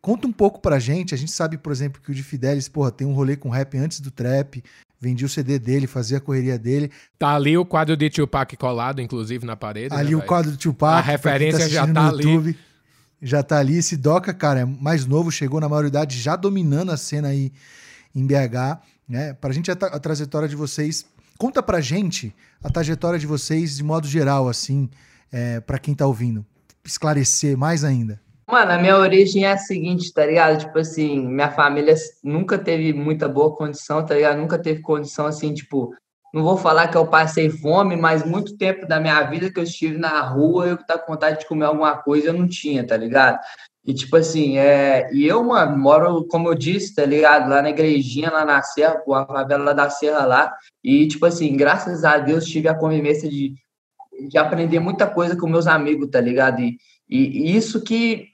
Conta 0.00 0.26
um 0.26 0.32
pouco 0.32 0.60
pra 0.60 0.78
gente. 0.78 1.14
A 1.14 1.18
gente 1.18 1.32
sabe, 1.32 1.58
por 1.58 1.72
exemplo, 1.72 2.00
que 2.00 2.10
o 2.10 2.14
de 2.14 2.22
Fidelis, 2.22 2.68
porra, 2.68 2.90
tem 2.90 3.06
um 3.06 3.12
rolê 3.12 3.36
com 3.36 3.48
rap 3.48 3.76
antes 3.76 4.00
do 4.00 4.10
trap, 4.10 4.62
vendia 5.00 5.26
o 5.26 5.28
CD 5.28 5.58
dele, 5.58 5.86
fazia 5.86 6.18
a 6.18 6.20
correria 6.20 6.58
dele. 6.58 6.90
Tá 7.18 7.34
ali 7.34 7.58
o 7.58 7.64
quadro 7.64 7.96
de 7.96 8.08
Tupac 8.08 8.56
colado, 8.56 9.00
inclusive, 9.00 9.44
na 9.44 9.56
parede. 9.56 9.92
Ali 9.94 10.10
né, 10.10 10.16
o 10.16 10.22
quadro 10.22 10.52
de 10.52 10.58
Tupac. 10.58 10.98
A 10.98 11.00
referência 11.00 11.60
tá 11.60 11.68
já 11.68 11.92
tá 11.92 12.08
ali. 12.08 12.56
já 13.20 13.42
tá 13.42 13.58
ali. 13.58 13.78
Esse 13.78 13.96
Doca, 13.96 14.32
cara, 14.32 14.60
é 14.60 14.64
mais 14.64 15.06
novo, 15.06 15.30
chegou 15.32 15.60
na 15.60 15.68
maioridade, 15.68 16.18
já 16.20 16.36
dominando 16.36 16.92
a 16.92 16.96
cena 16.96 17.28
aí 17.28 17.52
em 18.14 18.24
BH. 18.24 18.80
Né? 19.08 19.34
Pra 19.34 19.52
gente, 19.52 19.70
a, 19.70 19.74
a 19.74 19.98
trajetória 19.98 20.48
de 20.48 20.56
vocês 20.56 21.04
Conta 21.38 21.62
pra 21.62 21.80
gente 21.80 22.34
a 22.62 22.70
trajetória 22.70 23.18
de 23.18 23.26
vocês 23.26 23.76
de 23.76 23.84
modo 23.84 24.06
geral, 24.06 24.48
assim, 24.48 24.88
é, 25.32 25.60
para 25.60 25.78
quem 25.78 25.94
tá 25.94 26.06
ouvindo. 26.06 26.44
Esclarecer 26.84 27.56
mais 27.56 27.84
ainda. 27.84 28.20
Mano, 28.48 28.72
a 28.72 28.78
minha 28.78 28.96
origem 28.96 29.44
é 29.44 29.52
a 29.52 29.58
seguinte, 29.58 30.12
tá 30.12 30.24
ligado? 30.24 30.60
Tipo 30.60 30.78
assim, 30.78 31.26
minha 31.26 31.50
família 31.50 31.94
nunca 32.22 32.56
teve 32.56 32.92
muita 32.92 33.28
boa 33.28 33.54
condição, 33.56 34.06
tá 34.06 34.14
ligado? 34.14 34.38
Nunca 34.38 34.56
teve 34.56 34.80
condição 34.82 35.26
assim, 35.26 35.52
tipo, 35.52 35.92
não 36.32 36.44
vou 36.44 36.56
falar 36.56 36.88
que 36.88 36.96
eu 36.96 37.06
passei 37.06 37.50
fome, 37.50 37.96
mas 37.96 38.24
muito 38.24 38.56
tempo 38.56 38.86
da 38.86 39.00
minha 39.00 39.20
vida 39.24 39.50
que 39.50 39.58
eu 39.58 39.64
estive 39.64 39.98
na 39.98 40.20
rua, 40.20 40.66
eu 40.68 40.78
que 40.78 40.86
tá 40.86 40.96
com 40.96 41.12
vontade 41.12 41.40
de 41.40 41.46
comer 41.46 41.64
alguma 41.64 41.96
coisa, 41.96 42.28
eu 42.28 42.32
não 42.32 42.46
tinha, 42.46 42.86
tá 42.86 42.96
ligado? 42.96 43.40
E, 43.86 43.94
tipo 43.94 44.16
assim, 44.16 44.58
é... 44.58 45.08
e 45.12 45.24
eu, 45.26 45.44
mano, 45.44 45.78
moro, 45.78 46.24
como 46.26 46.48
eu 46.48 46.54
disse, 46.56 46.92
tá 46.92 47.04
ligado? 47.06 47.48
Lá 47.48 47.62
na 47.62 47.70
igrejinha, 47.70 48.32
lá 48.32 48.44
na 48.44 48.60
Serra, 48.60 48.96
pô, 48.96 49.14
a 49.14 49.24
favela 49.24 49.72
da 49.72 49.88
Serra 49.88 50.26
lá. 50.26 50.52
E, 50.82 51.06
tipo 51.06 51.24
assim, 51.24 51.56
graças 51.56 52.04
a 52.04 52.18
Deus 52.18 52.44
tive 52.46 52.66
a 52.66 52.74
convivência 52.74 53.30
de, 53.30 53.54
de 54.28 54.36
aprender 54.36 54.80
muita 54.80 55.06
coisa 55.06 55.36
com 55.36 55.46
meus 55.46 55.68
amigos, 55.68 56.10
tá 56.10 56.20
ligado? 56.20 56.60
E, 56.60 56.78
e 57.08 57.56
isso 57.56 57.80
que, 57.84 58.26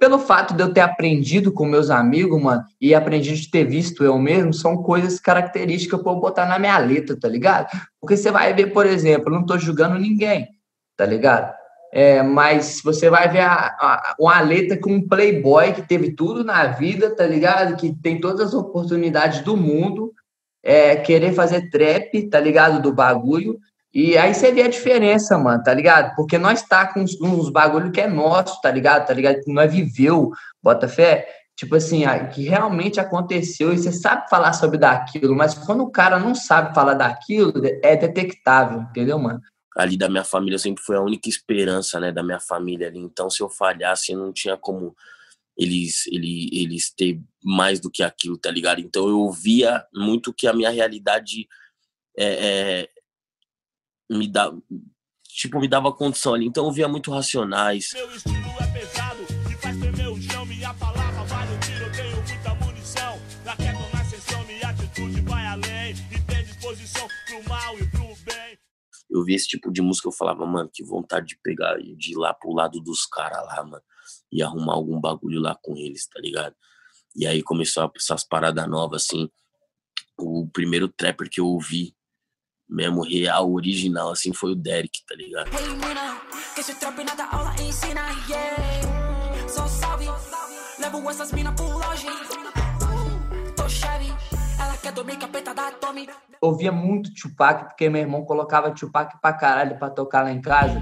pelo 0.00 0.18
fato 0.18 0.52
de 0.52 0.62
eu 0.64 0.72
ter 0.72 0.80
aprendido 0.80 1.52
com 1.52 1.64
meus 1.64 1.88
amigos, 1.88 2.42
mano, 2.42 2.64
e 2.80 2.92
aprendido 2.92 3.36
de 3.36 3.48
ter 3.48 3.64
visto 3.64 4.02
eu 4.02 4.18
mesmo, 4.18 4.52
são 4.52 4.82
coisas 4.82 5.20
características 5.20 6.02
pra 6.02 6.10
eu 6.10 6.16
botar 6.16 6.44
na 6.44 6.58
minha 6.58 6.78
letra, 6.78 7.16
tá 7.16 7.28
ligado? 7.28 7.68
Porque 8.00 8.16
você 8.16 8.32
vai 8.32 8.52
ver, 8.52 8.72
por 8.72 8.84
exemplo, 8.84 9.28
eu 9.28 9.38
não 9.38 9.46
tô 9.46 9.56
julgando 9.56 9.96
ninguém, 9.96 10.48
tá 10.96 11.06
ligado? 11.06 11.54
É, 11.98 12.22
mas 12.22 12.82
você 12.84 13.08
vai 13.08 13.26
ver 13.26 13.40
a, 13.40 13.74
a, 13.80 14.16
uma 14.20 14.38
letra 14.42 14.78
com 14.78 14.92
um 14.92 15.08
playboy 15.08 15.72
que 15.72 15.80
teve 15.80 16.10
tudo 16.10 16.44
na 16.44 16.66
vida, 16.66 17.16
tá 17.16 17.26
ligado? 17.26 17.74
Que 17.74 17.90
tem 17.90 18.20
todas 18.20 18.48
as 18.48 18.52
oportunidades 18.52 19.40
do 19.40 19.56
mundo, 19.56 20.12
é, 20.62 20.94
querer 20.96 21.32
fazer 21.32 21.70
trap, 21.70 22.28
tá 22.28 22.38
ligado? 22.38 22.82
Do 22.82 22.92
bagulho. 22.92 23.58
E 23.94 24.14
aí 24.18 24.34
você 24.34 24.52
vê 24.52 24.64
a 24.64 24.68
diferença, 24.68 25.38
mano, 25.38 25.62
tá 25.62 25.72
ligado? 25.72 26.14
Porque 26.16 26.36
nós 26.36 26.60
tá 26.60 26.84
com 26.84 27.00
uns, 27.00 27.18
uns 27.18 27.48
bagulho 27.48 27.90
que 27.90 28.02
é 28.02 28.06
nosso, 28.06 28.60
tá 28.60 28.70
ligado? 28.70 29.06
Tá 29.06 29.14
ligado? 29.14 29.40
Que 29.40 29.50
nós 29.50 29.72
viveu, 29.72 30.32
bota 30.62 30.86
fé. 30.86 31.26
Tipo 31.56 31.76
assim, 31.76 32.02
que 32.30 32.42
realmente 32.42 33.00
aconteceu 33.00 33.72
e 33.72 33.78
você 33.78 33.90
sabe 33.90 34.28
falar 34.28 34.52
sobre 34.52 34.76
daquilo, 34.76 35.34
mas 35.34 35.54
quando 35.54 35.82
o 35.82 35.90
cara 35.90 36.18
não 36.18 36.34
sabe 36.34 36.74
falar 36.74 36.92
daquilo, 36.92 37.54
é 37.82 37.96
detectável, 37.96 38.82
entendeu, 38.82 39.18
mano? 39.18 39.40
Ali 39.76 39.96
da 39.96 40.08
minha 40.08 40.24
família 40.24 40.58
sempre 40.58 40.82
foi 40.82 40.96
a 40.96 41.02
única 41.02 41.28
esperança, 41.28 42.00
né, 42.00 42.10
da 42.10 42.22
minha 42.22 42.40
família 42.40 42.88
ali. 42.88 42.98
Então, 42.98 43.28
se 43.28 43.42
eu 43.42 43.50
falhasse, 43.50 44.14
não 44.14 44.32
tinha 44.32 44.56
como 44.56 44.96
eles, 45.56 46.06
eles, 46.06 46.48
eles 46.52 46.90
ter 46.90 47.20
mais 47.44 47.78
do 47.78 47.90
que 47.90 48.02
aquilo, 48.02 48.38
tá 48.38 48.50
ligado? 48.50 48.80
Então, 48.80 49.06
eu 49.06 49.30
via 49.30 49.84
muito 49.94 50.32
que 50.32 50.46
a 50.46 50.52
minha 50.54 50.70
realidade 50.70 51.46
é, 52.18 52.26
é, 52.80 52.88
me 54.10 54.26
dá, 54.26 54.50
tipo, 55.28 55.60
me 55.60 55.68
dava 55.68 55.92
condição 55.92 56.32
ali. 56.32 56.46
Então, 56.46 56.64
eu 56.64 56.72
via 56.72 56.88
muito 56.88 57.10
racionais. 57.10 57.90
Meu 57.92 58.10
estilo 58.10 58.36
é 58.60 58.78
pesado, 58.78 59.26
faz 59.60 59.76
eu 69.18 69.24
vi 69.24 69.34
esse 69.34 69.48
tipo 69.48 69.72
de 69.72 69.82
música, 69.82 70.08
eu 70.08 70.12
falava, 70.12 70.44
mano, 70.46 70.70
que 70.72 70.84
vontade 70.84 71.26
de 71.26 71.38
pegar, 71.42 71.76
de 71.78 72.12
ir 72.12 72.16
lá 72.16 72.34
pro 72.34 72.52
lado 72.52 72.80
dos 72.80 73.06
caras 73.06 73.44
lá, 73.46 73.64
mano, 73.64 73.82
e 74.30 74.42
arrumar 74.42 74.74
algum 74.74 75.00
bagulho 75.00 75.40
lá 75.40 75.56
com 75.62 75.76
eles, 75.76 76.06
tá 76.06 76.20
ligado? 76.20 76.54
E 77.14 77.26
aí 77.26 77.42
começou 77.42 77.90
essas 77.96 78.24
paradas 78.26 78.68
novas, 78.68 79.04
assim. 79.04 79.28
O 80.18 80.48
primeiro 80.52 80.88
trapper 80.88 81.28
que 81.30 81.40
eu 81.40 81.46
ouvi, 81.46 81.94
mesmo 82.68 83.02
real, 83.02 83.52
original, 83.52 84.10
assim, 84.10 84.32
foi 84.32 84.52
o 84.52 84.56
Derek, 84.56 85.04
tá 85.06 85.14
ligado? 85.14 85.48
Hey, 85.54 85.68
mina, 85.68 86.20
que 86.54 86.60
esse 86.60 86.74
trap 86.74 87.02
nada 87.04 87.24
aula 87.24 87.54
ensina, 87.62 88.08
yeah. 88.28 89.48
Só 89.48 89.66
salve, 89.66 90.06
levo 90.78 91.10
essas 91.10 91.32
minas 91.32 91.54
pro. 91.54 91.76
Quer 94.86 94.92
dormir 94.92 95.18
capeta 95.18 95.52
da 95.52 95.72
ouvia 96.40 96.70
muito 96.70 97.12
Tupac, 97.12 97.64
porque 97.64 97.90
meu 97.90 98.02
irmão 98.02 98.24
colocava 98.24 98.70
Tupac 98.70 99.20
pra 99.20 99.32
caralho 99.32 99.76
pra 99.80 99.90
tocar 99.90 100.22
lá 100.22 100.30
em 100.30 100.40
casa. 100.40 100.80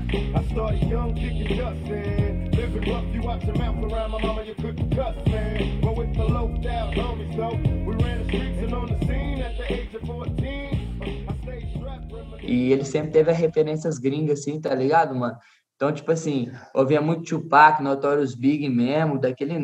E 12.43 12.73
ele 12.73 12.85
sempre 12.85 13.11
teve 13.11 13.33
referências 13.33 13.97
gringas, 13.97 14.41
assim, 14.41 14.61
tá 14.61 14.75
ligado, 14.75 15.15
mano? 15.15 15.39
Então, 15.77 15.93
tipo 15.93 16.13
assim, 16.13 16.53
ouvia 16.73 17.01
muito 17.01 17.25
Tupac, 17.25 17.83
Notorious 17.83 18.35
Big 18.35 18.69
mesmo, 18.69 19.19
daquele 19.19 19.59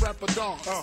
rapadons. 0.00 0.66
Uh, 0.66 0.82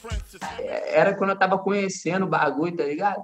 Francis. 0.00 0.40
Era 0.58 1.14
quando 1.14 1.30
eu 1.30 1.38
tava 1.38 1.58
conhecendo 1.58 2.24
o 2.24 2.28
bagulho, 2.28 2.76
tá 2.76 2.84
ligado? 2.84 3.20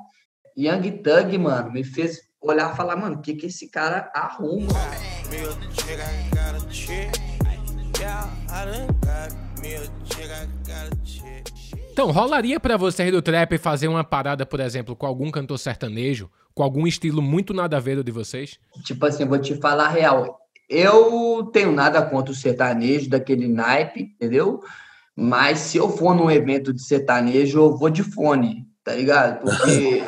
Young 0.57 1.03
Thug, 1.03 1.39
mano, 1.39 1.73
me 1.73 1.83
fez 1.83 2.21
olhar 2.41 2.73
e 2.73 2.77
falar, 2.77 2.97
mano, 2.97 3.17
o 3.17 3.21
que 3.23 3.35
que 3.35 3.47
esse 3.47 3.71
cara 3.71 4.11
arruma? 4.15 4.73
Então, 11.93 12.11
rolaria 12.11 12.61
para 12.61 12.77
vocês 12.77 13.11
do 13.11 13.23
trap 13.23 13.57
fazer 13.57 13.89
uma 13.89 14.05
parada, 14.05 14.45
por 14.45 14.61
exemplo, 14.61 14.95
com 14.95 15.07
algum 15.07 15.31
cantor 15.31 15.59
sertanejo, 15.59 16.31
com 16.55 16.63
algum 16.63 16.87
estilo 16.87 17.23
muito 17.23 17.55
nada 17.55 17.79
a 17.79 17.81
ver 17.81 17.97
do 17.97 18.05
de 18.05 18.13
vocês? 18.13 18.59
Tipo 18.85 19.07
assim, 19.07 19.25
vou 19.25 19.39
te 19.39 19.55
falar 19.57 19.87
a 19.87 19.91
real. 19.91 20.39
Eu 20.69 21.49
tenho 21.53 21.73
nada 21.73 22.03
contra 22.03 22.33
o 22.33 22.35
sertanejo 22.35 23.09
daquele 23.09 23.49
naipe, 23.49 24.03
entendeu? 24.03 24.61
Mas 25.15 25.61
se 25.61 25.79
eu 25.79 25.89
for 25.89 26.15
num 26.15 26.31
evento 26.31 26.73
de 26.73 26.83
sertanejo, 26.83 27.59
eu 27.59 27.77
vou 27.77 27.89
de 27.89 28.03
fone, 28.03 28.66
tá 28.87 28.95
ligado? 28.95 29.41
Porque 29.41 30.01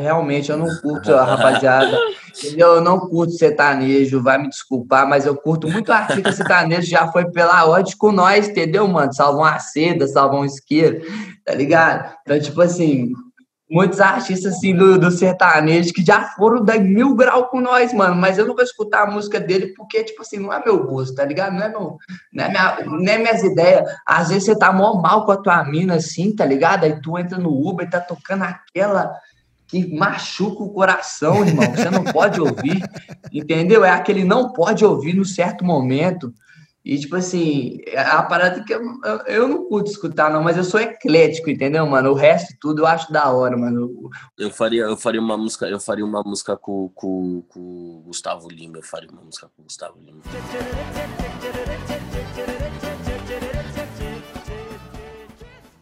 realmente 0.00 0.48
eu 0.48 0.56
não 0.56 0.68
curto 0.76 1.12
a 1.12 1.24
rapaziada, 1.24 1.98
entendeu? 2.38 2.74
Eu 2.74 2.80
não 2.80 3.00
curto 3.00 3.32
sertanejo, 3.32 4.22
vai 4.22 4.38
me 4.38 4.48
desculpar, 4.48 5.08
mas 5.08 5.26
eu 5.26 5.34
curto 5.34 5.68
muito 5.68 5.92
artista 5.92 6.30
sertanejo, 6.30 6.88
já 6.88 7.10
foi 7.10 7.28
pela 7.32 7.66
ódio 7.66 7.96
com 7.98 8.12
nós, 8.12 8.48
entendeu, 8.48 8.86
mano? 8.86 9.12
Salvam 9.12 9.42
a 9.42 9.58
seda, 9.58 10.06
salvam 10.06 10.42
um 10.42 10.44
isqueiro, 10.44 11.04
tá 11.44 11.52
ligado? 11.52 12.14
Então, 12.22 12.38
tipo 12.38 12.62
assim, 12.62 13.12
muitos 13.70 14.00
artistas 14.00 14.54
assim 14.54 14.74
do, 14.74 14.98
do 14.98 15.10
sertanejo 15.10 15.92
que 15.92 16.04
já 16.04 16.22
foram 16.30 16.62
da 16.62 16.78
mil 16.78 17.14
grau 17.14 17.48
com 17.48 17.60
nós, 17.60 17.92
mano. 17.92 18.14
Mas 18.14 18.38
eu 18.38 18.46
não 18.46 18.54
vou 18.54 18.62
escutar 18.62 19.02
a 19.02 19.10
música 19.10 19.40
dele 19.40 19.72
porque, 19.74 20.04
tipo 20.04 20.22
assim, 20.22 20.38
não 20.38 20.52
é 20.52 20.62
meu 20.64 20.84
gosto, 20.86 21.14
tá 21.14 21.24
ligado? 21.24 21.54
Não 21.54 21.62
é, 21.62 21.68
meu, 21.68 21.96
não 22.32 22.44
é, 22.44 22.48
minha, 22.48 22.84
não 22.84 23.12
é 23.12 23.18
minhas 23.18 23.42
ideias. 23.42 23.88
Às 24.06 24.28
vezes 24.28 24.44
você 24.44 24.58
tá 24.58 24.72
mó 24.72 24.94
mal 24.94 25.24
com 25.24 25.32
a 25.32 25.36
tua 25.36 25.64
mina, 25.64 25.94
assim, 25.94 26.34
tá 26.34 26.44
ligado? 26.44 26.84
Aí 26.84 27.00
tu 27.00 27.18
entra 27.18 27.38
no 27.38 27.50
Uber 27.50 27.86
e 27.86 27.90
tá 27.90 28.00
tocando 28.00 28.42
aquela 28.42 29.12
que 29.66 29.92
machuca 29.96 30.62
o 30.62 30.72
coração, 30.72 31.44
irmão. 31.44 31.64
Você 31.74 31.90
não 31.90 32.04
pode 32.04 32.40
ouvir, 32.40 32.82
entendeu? 33.32 33.84
É 33.84 33.90
aquele 33.90 34.24
não 34.24 34.52
pode 34.52 34.84
ouvir 34.84 35.14
no 35.14 35.24
certo 35.24 35.64
momento. 35.64 36.32
E, 36.84 36.98
tipo 36.98 37.16
assim, 37.16 37.78
é 37.86 37.98
a 37.98 38.22
parada 38.22 38.62
que 38.62 38.74
eu, 38.74 38.82
eu, 39.26 39.48
não 39.48 39.66
curto 39.66 39.90
escutar, 39.90 40.30
não, 40.30 40.42
mas 40.42 40.58
eu 40.58 40.64
sou 40.64 40.78
eclético, 40.78 41.48
entendeu, 41.48 41.86
mano? 41.86 42.10
O 42.10 42.14
resto 42.14 42.54
tudo 42.60 42.82
eu 42.82 42.86
acho 42.86 43.10
da 43.10 43.30
hora, 43.30 43.56
mano. 43.56 44.10
Eu 44.38 44.50
faria, 44.50 44.82
eu 44.82 44.94
faria 44.94 45.20
uma 45.20 45.38
música, 45.38 45.66
eu 45.66 45.80
faria 45.80 46.04
uma 46.04 46.22
música 46.22 46.58
com, 46.58 46.90
com, 46.94 47.42
com 47.48 48.02
Gustavo 48.04 48.50
Lima, 48.50 48.76
eu 48.76 48.82
faria 48.82 49.08
uma 49.10 49.22
música 49.22 49.48
com 49.56 49.62
Gustavo 49.62 49.98
Lima. 49.98 50.20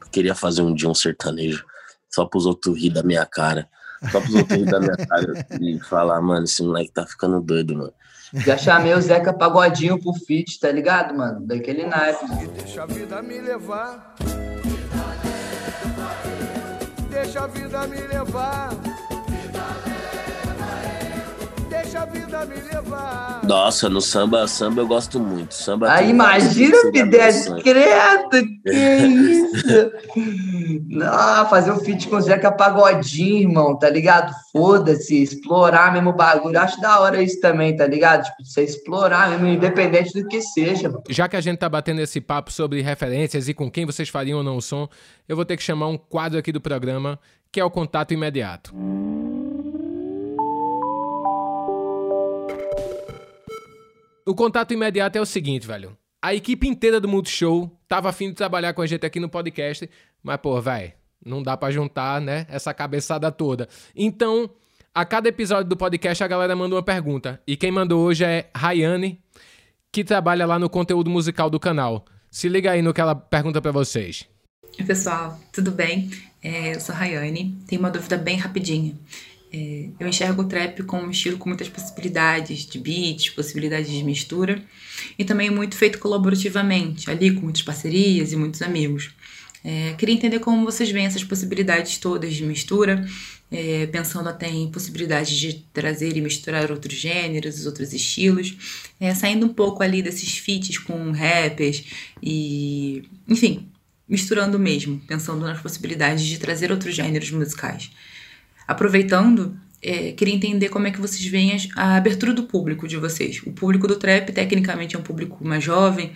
Eu 0.00 0.08
queria 0.12 0.36
fazer 0.36 0.62
um 0.62 0.72
dia 0.72 0.88
um 0.88 0.94
sertanejo, 0.94 1.64
só 2.08 2.24
pros 2.26 2.46
outros 2.46 2.80
rir 2.80 2.90
da 2.90 3.02
minha 3.02 3.26
cara. 3.26 3.68
Só 4.10 4.20
pros 4.20 4.34
outros 4.34 4.64
da 4.64 4.80
minha 4.80 4.96
cara 4.96 5.46
e 5.60 5.78
falar, 5.80 6.20
mano, 6.20 6.44
esse 6.44 6.62
moleque 6.62 6.90
tá 6.92 7.06
ficando 7.06 7.40
doido, 7.40 7.76
mano. 7.76 7.92
Já 8.34 8.56
chamei 8.56 8.94
o 8.94 9.00
Zeca 9.00 9.32
Pagodinho 9.32 10.00
pro 10.00 10.14
feat, 10.14 10.58
tá 10.58 10.72
ligado, 10.72 11.14
mano? 11.14 11.46
Daquele 11.46 11.86
naipe. 11.86 12.24
Deixa 12.56 12.82
a 12.82 12.86
vida 12.86 13.22
me 13.22 13.38
levar. 13.38 14.14
Deixa 17.10 17.44
a 17.44 17.46
vida 17.46 17.86
me 17.86 18.00
levar. 18.00 18.70
Deixa 21.92 22.04
a 22.04 22.06
vida 22.06 22.46
me 22.46 22.54
levar. 22.54 23.40
Nossa, 23.44 23.86
no 23.86 24.00
samba, 24.00 24.48
samba 24.48 24.80
eu 24.80 24.86
gosto 24.86 25.20
muito. 25.20 25.52
Samba 25.52 25.92
Aí 25.92 26.08
imagina, 26.08 26.74
Fidel, 26.90 27.62
credo, 27.62 28.48
que 28.62 28.70
isso? 28.72 29.92
Não, 30.88 31.46
fazer 31.50 31.70
um 31.70 31.78
feat 31.80 32.08
com 32.08 32.16
o 32.16 32.20
Zeca 32.22 32.50
Pagodinho, 32.50 33.50
irmão, 33.50 33.78
tá 33.78 33.90
ligado? 33.90 34.34
Foda-se, 34.50 35.22
explorar 35.22 35.92
mesmo 35.92 36.08
o 36.10 36.12
bagulho. 36.14 36.58
Acho 36.58 36.80
da 36.80 36.98
hora 36.98 37.22
isso 37.22 37.38
também, 37.42 37.76
tá 37.76 37.86
ligado? 37.86 38.24
Tipo, 38.24 38.42
você 38.42 38.62
explorar 38.62 39.28
mesmo, 39.28 39.48
independente 39.48 40.14
do 40.14 40.26
que 40.26 40.40
seja. 40.40 40.88
Mano. 40.88 41.04
Já 41.10 41.28
que 41.28 41.36
a 41.36 41.42
gente 41.42 41.58
tá 41.58 41.68
batendo 41.68 42.00
esse 42.00 42.22
papo 42.22 42.50
sobre 42.50 42.80
referências 42.80 43.50
e 43.50 43.54
com 43.54 43.70
quem 43.70 43.84
vocês 43.84 44.08
fariam 44.08 44.38
ou 44.38 44.44
não 44.44 44.56
o 44.56 44.62
som, 44.62 44.88
eu 45.28 45.36
vou 45.36 45.44
ter 45.44 45.58
que 45.58 45.62
chamar 45.62 45.88
um 45.88 45.98
quadro 45.98 46.38
aqui 46.38 46.52
do 46.52 46.60
programa, 46.60 47.20
que 47.50 47.60
é 47.60 47.64
o 47.64 47.70
contato 47.70 48.14
imediato. 48.14 48.74
O 54.24 54.34
contato 54.34 54.72
imediato 54.72 55.18
é 55.18 55.20
o 55.20 55.26
seguinte, 55.26 55.66
velho. 55.66 55.96
A 56.20 56.32
equipe 56.32 56.68
inteira 56.68 57.00
do 57.00 57.08
Multishow 57.08 57.70
tava 57.88 58.08
afim 58.08 58.28
de 58.28 58.34
trabalhar 58.34 58.72
com 58.72 58.82
a 58.82 58.86
gente 58.86 59.04
aqui 59.04 59.18
no 59.18 59.28
podcast, 59.28 59.90
mas, 60.22 60.36
pô, 60.36 60.60
velho, 60.60 60.92
não 61.24 61.42
dá 61.42 61.56
para 61.56 61.72
juntar, 61.72 62.20
né, 62.20 62.46
essa 62.48 62.72
cabeçada 62.72 63.32
toda. 63.32 63.68
Então, 63.96 64.48
a 64.94 65.04
cada 65.04 65.28
episódio 65.28 65.68
do 65.68 65.76
podcast 65.76 66.22
a 66.22 66.28
galera 66.28 66.54
manda 66.54 66.76
uma 66.76 66.82
pergunta. 66.82 67.40
E 67.44 67.56
quem 67.56 67.72
mandou 67.72 68.04
hoje 68.04 68.24
é 68.24 68.48
Rayane, 68.54 69.20
que 69.90 70.04
trabalha 70.04 70.46
lá 70.46 70.58
no 70.58 70.70
conteúdo 70.70 71.10
musical 71.10 71.50
do 71.50 71.58
canal. 71.58 72.04
Se 72.30 72.48
liga 72.48 72.70
aí 72.70 72.80
no 72.80 72.94
que 72.94 73.00
ela 73.00 73.16
pergunta 73.16 73.60
para 73.60 73.72
vocês. 73.72 74.28
Oi, 74.78 74.86
pessoal, 74.86 75.38
tudo 75.52 75.72
bem? 75.72 76.10
É, 76.40 76.76
eu 76.76 76.80
sou 76.80 76.94
a 76.94 76.98
Rayane. 76.98 77.58
Tenho 77.66 77.80
uma 77.80 77.90
dúvida 77.90 78.16
bem 78.16 78.36
rapidinha. 78.36 78.94
É, 79.52 79.88
eu 80.00 80.08
enxergo 80.08 80.42
o 80.42 80.44
trap 80.46 80.82
como 80.84 81.06
um 81.06 81.10
estilo 81.10 81.36
com 81.36 81.48
muitas 81.48 81.68
possibilidades 81.68 82.64
de 82.64 82.78
beats, 82.78 83.28
possibilidades 83.30 83.90
de 83.90 84.02
mistura 84.02 84.62
e 85.18 85.24
também 85.24 85.50
muito 85.50 85.76
feito 85.76 85.98
colaborativamente, 85.98 87.10
ali 87.10 87.34
com 87.34 87.42
muitas 87.42 87.62
parcerias 87.62 88.32
e 88.32 88.36
muitos 88.36 88.62
amigos. 88.62 89.10
É, 89.64 89.94
queria 89.96 90.14
entender 90.14 90.40
como 90.40 90.64
vocês 90.64 90.90
veem 90.90 91.06
essas 91.06 91.22
possibilidades 91.22 91.98
todas 91.98 92.34
de 92.34 92.44
mistura, 92.44 93.06
é, 93.50 93.86
pensando 93.86 94.28
até 94.28 94.48
em 94.48 94.70
possibilidades 94.70 95.36
de 95.36 95.64
trazer 95.72 96.16
e 96.16 96.20
misturar 96.20 96.70
outros 96.70 96.96
gêneros, 96.96 97.66
outros 97.66 97.92
estilos, 97.92 98.88
é, 98.98 99.14
saindo 99.14 99.46
um 99.46 99.50
pouco 99.50 99.82
ali 99.82 100.02
desses 100.02 100.38
feats 100.38 100.78
com 100.78 101.12
rappers 101.12 101.84
e, 102.22 103.04
enfim, 103.28 103.68
misturando 104.08 104.58
mesmo, 104.58 105.00
pensando 105.06 105.42
nas 105.42 105.60
possibilidades 105.60 106.24
de 106.24 106.38
trazer 106.38 106.72
outros 106.72 106.94
gêneros 106.94 107.30
musicais. 107.30 107.90
Aproveitando, 108.66 109.56
é, 109.82 110.12
queria 110.12 110.34
entender 110.34 110.68
como 110.68 110.86
é 110.86 110.90
que 110.90 111.00
vocês 111.00 111.24
veem 111.26 111.56
a, 111.76 111.96
abertura 111.96 112.32
do 112.32 112.44
público 112.44 112.86
de 112.86 112.96
vocês. 112.96 113.42
O 113.44 113.52
público 113.52 113.88
do 113.88 113.96
trap, 113.96 114.30
tecnicamente, 114.32 114.94
é 114.94 114.98
um 114.98 115.02
público 115.02 115.44
mais 115.44 115.64
jovem, 115.64 116.12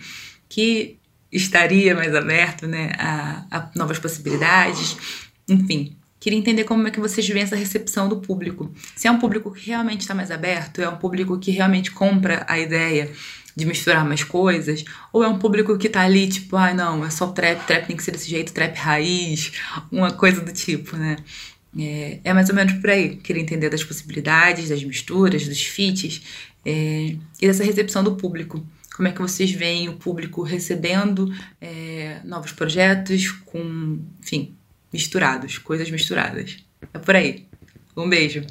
que 0.47 0.97
estaria 1.31 1.93
mais 1.93 2.15
aberto 2.15 2.65
né, 2.65 2.93
a, 2.97 3.45
a 3.51 3.69
novas 3.75 3.99
possibilidades. 3.99 4.95
Enfim, 5.49 5.97
queria 6.19 6.39
entender 6.39 6.63
como 6.63 6.87
é 6.87 6.91
que 6.91 6.99
vocês 6.99 7.27
veem 7.27 7.43
essa 7.43 7.55
recepção 7.55 8.07
do 8.07 8.17
público. 8.21 8.73
Se 8.95 9.07
é 9.07 9.11
um 9.11 9.19
público 9.19 9.51
que 9.51 9.67
realmente 9.67 10.01
está 10.01 10.15
mais 10.15 10.31
aberto, 10.31 10.81
é 10.81 10.87
um 10.87 10.95
público 10.95 11.37
que 11.37 11.51
realmente 11.51 11.91
compra 11.91 12.45
a 12.47 12.57
ideia 12.57 13.11
de 13.53 13.65
misturar 13.65 14.05
mais 14.05 14.23
coisas, 14.23 14.85
ou 15.11 15.23
é 15.23 15.27
um 15.27 15.39
público 15.39 15.77
que 15.79 15.89
tá 15.89 16.01
ali, 16.01 16.27
tipo, 16.29 16.55
ah, 16.55 16.75
não, 16.75 17.03
é 17.03 17.09
só 17.09 17.25
trap, 17.27 17.65
trap 17.65 17.87
tem 17.87 17.97
que 17.97 18.03
ser 18.03 18.11
desse 18.11 18.29
jeito, 18.29 18.53
trap 18.53 18.77
raiz, 18.77 19.51
uma 19.91 20.11
coisa 20.11 20.41
do 20.41 20.53
tipo, 20.53 20.95
né? 20.95 21.17
É, 21.77 22.19
é, 22.23 22.33
mais 22.33 22.49
ou 22.49 22.55
menos 22.55 22.73
por 22.73 22.89
aí. 22.89 23.17
Queria 23.17 23.41
entender 23.41 23.69
das 23.69 23.83
possibilidades, 23.83 24.69
das 24.69 24.83
misturas, 24.83 25.47
dos 25.47 25.61
feats 25.61 26.21
é, 26.65 27.15
e 27.41 27.47
dessa 27.47 27.63
recepção 27.63 28.03
do 28.03 28.15
público. 28.15 28.65
Como 28.95 29.07
é 29.07 29.11
que 29.11 29.21
vocês 29.21 29.51
veem 29.51 29.89
o 29.89 29.97
público 29.97 30.41
recebendo 30.41 31.31
é, 31.61 32.19
novos 32.23 32.51
projetos 32.51 33.31
com, 33.31 33.99
enfim, 34.19 34.55
misturados, 34.91 35.57
coisas 35.57 35.89
misturadas. 35.91 36.57
É 36.93 36.97
por 36.97 37.15
aí. 37.15 37.45
Um 37.95 38.09
beijo. 38.09 38.45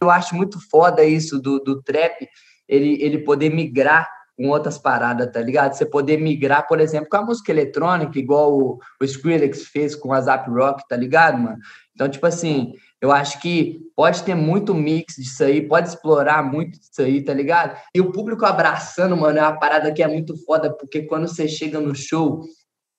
Eu 0.00 0.10
acho 0.10 0.34
muito 0.34 0.60
foda 0.68 1.04
isso 1.04 1.38
do, 1.38 1.58
do 1.60 1.82
trap, 1.82 2.26
ele, 2.68 3.02
ele 3.02 3.18
poder 3.18 3.50
migrar 3.50 4.08
com 4.40 4.48
outras 4.48 4.78
paradas, 4.78 5.30
tá 5.30 5.38
ligado? 5.42 5.74
Você 5.74 5.84
poder 5.84 6.16
migrar, 6.16 6.66
por 6.66 6.80
exemplo, 6.80 7.10
com 7.10 7.18
a 7.18 7.26
música 7.26 7.52
eletrônica, 7.52 8.18
igual 8.18 8.58
o, 8.58 8.78
o 8.98 9.04
Skrillex 9.04 9.66
fez 9.66 9.94
com 9.94 10.14
a 10.14 10.20
Zap 10.22 10.48
Rock, 10.50 10.82
tá 10.88 10.96
ligado, 10.96 11.36
mano? 11.36 11.58
Então, 11.94 12.08
tipo 12.08 12.26
assim, 12.26 12.72
eu 13.02 13.12
acho 13.12 13.38
que 13.38 13.80
pode 13.94 14.22
ter 14.22 14.34
muito 14.34 14.72
mix 14.72 15.16
disso 15.16 15.44
aí, 15.44 15.60
pode 15.60 15.90
explorar 15.90 16.42
muito 16.42 16.80
disso 16.80 17.02
aí, 17.02 17.22
tá 17.22 17.34
ligado? 17.34 17.78
E 17.94 18.00
o 18.00 18.12
público 18.12 18.46
abraçando, 18.46 19.14
mano, 19.14 19.38
é 19.38 19.42
uma 19.42 19.58
parada 19.58 19.92
que 19.92 20.02
é 20.02 20.08
muito 20.08 20.34
foda, 20.46 20.74
porque 20.74 21.02
quando 21.02 21.28
você 21.28 21.46
chega 21.46 21.78
no 21.78 21.94
show, 21.94 22.42